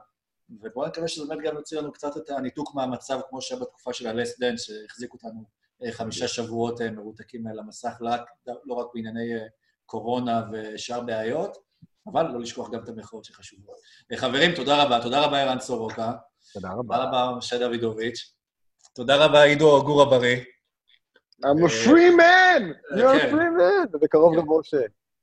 ובואו 0.50 0.86
נקווה 0.86 1.08
שזה 1.08 1.26
באמת 1.28 1.44
גם 1.44 1.56
יוציא 1.56 1.78
לנו 1.78 1.92
קצת 1.92 2.16
את 2.16 2.30
הניתוק 2.30 2.74
מהמצב, 2.74 3.20
כמו 3.30 3.42
שהיה 3.42 3.60
בתקופה 3.60 3.92
של 3.92 4.06
הלס 4.06 4.40
דן, 4.40 4.56
שהחזיק 4.56 5.12
אותנו 5.12 5.44
אה, 5.84 5.92
חמישה 5.92 6.28
שבועות 6.28 6.80
מרותקים 6.82 7.46
למסך, 7.46 7.96
לא 8.00 8.08
רק, 8.08 8.30
לא 8.46 8.90
בענייני 8.94 9.30
קורונה 9.86 10.42
ושאר 10.52 11.00
בעיות, 11.00 11.56
אבל 12.12 12.22
לא 12.32 12.40
לשכוח 12.40 12.70
גם 12.70 12.84
את 12.84 12.88
המחאות 12.88 13.24
שחשובות. 13.24 13.76
אה, 14.12 14.16
חברים, 14.16 14.54
תודה 14.54 14.84
רבה. 14.84 15.02
תודה 15.02 15.24
רבה, 15.26 15.42
ערן 15.42 15.60
סורוקה. 15.60 16.12
תודה 16.54 16.68
תודה 16.68 16.68
רבה. 16.78 16.96
רבה, 16.96 17.36
משה 17.38 17.58
דוידוביץ'. 17.58 18.32
תודה 18.94 19.24
רבה, 19.24 19.42
עידו 19.42 19.82
גור 19.84 20.02
הבריא. 20.02 20.36
I'm 21.44 21.62
a 21.66 21.68
free 21.68 22.12
man! 22.20 22.96
יואו, 22.98 23.18
כן. 23.18 23.30
פרימן! 23.30 23.84
ובקרוב 23.92 24.36
גם 24.36 24.44
משה. 24.48 24.76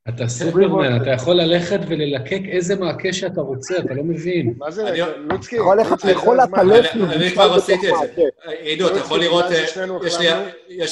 אתה 0.10 0.28
סופרמן, 0.28 1.02
אתה 1.02 1.10
יכול 1.10 1.36
ללכת 1.36 1.80
וללקק 1.88 2.41
איזה 2.52 2.76
מעקה 2.76 3.14
שאתה 3.14 3.41
רוצה, 3.41 3.78
אתה 3.78 3.93
לא 3.93 4.04
מבין. 4.04 4.54
מה 4.58 4.72
זה, 4.72 4.88
אני- 4.89 4.99
לוצקי? 5.18 5.56
יכול 5.56 5.78
ללכת 5.78 6.04
הזמן. 6.43 6.60
עטלף 6.60 6.95
אני- 6.95 7.32
כבר 7.32 7.54
עשיתי 7.54 7.89
את 7.91 7.95
זה. 8.02 8.08
מעקה. 8.08 8.52
עידו, 8.60 8.88
אתה 8.88 8.97
יכול 8.97 9.20
לראות, 9.20 9.45
אה, 9.45 9.58
יש 9.58 9.78
לי, 9.78 9.84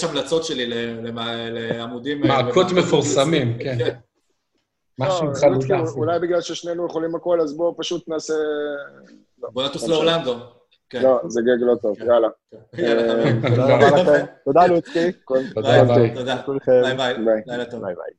המלצות 0.03 0.43
שלי 0.45 0.65
לעמודים... 1.51 2.23
אה, 2.23 2.27
מעקות 2.27 2.71
מפורסמים, 2.71 3.57
כן. 3.63 3.77
משהו 4.99 5.21
עם 5.23 5.29
לא, 5.29 5.35
חלודה. 5.35 5.77
לוצקי. 5.77 5.99
אולי 5.99 6.19
בגלל 6.19 6.41
ששנינו 6.41 6.85
יכולים 6.85 7.15
הכל, 7.15 7.41
אז 7.41 7.57
בואו 7.57 7.75
פשוט 7.77 8.09
נעשה... 8.09 8.33
בוא 9.37 9.63
נטוס 9.65 9.87
לא 9.87 9.95
לאורלנדו. 9.95 10.35
כן. 10.89 11.01
לא, 11.03 11.19
זה 11.27 11.41
גג 11.41 11.63
לא 11.63 11.75
טוב, 11.81 11.97
כן. 11.99 12.05
יאללה. 12.05 12.27
תודה 13.49 13.65
רבה 13.75 13.89
לכם. 14.01 14.25
תודה, 14.45 14.67
לוצקי. 14.67 15.11
תודה 15.55 15.81
רבה. 15.81 15.95
תודה. 16.15 16.41
ביי 16.81 16.95
ביי. 16.97 17.13
ביי. 17.25 17.41
לילה 17.47 17.65
טוב. 17.65 17.81
ביי 17.85 17.95
ביי. 17.95 18.13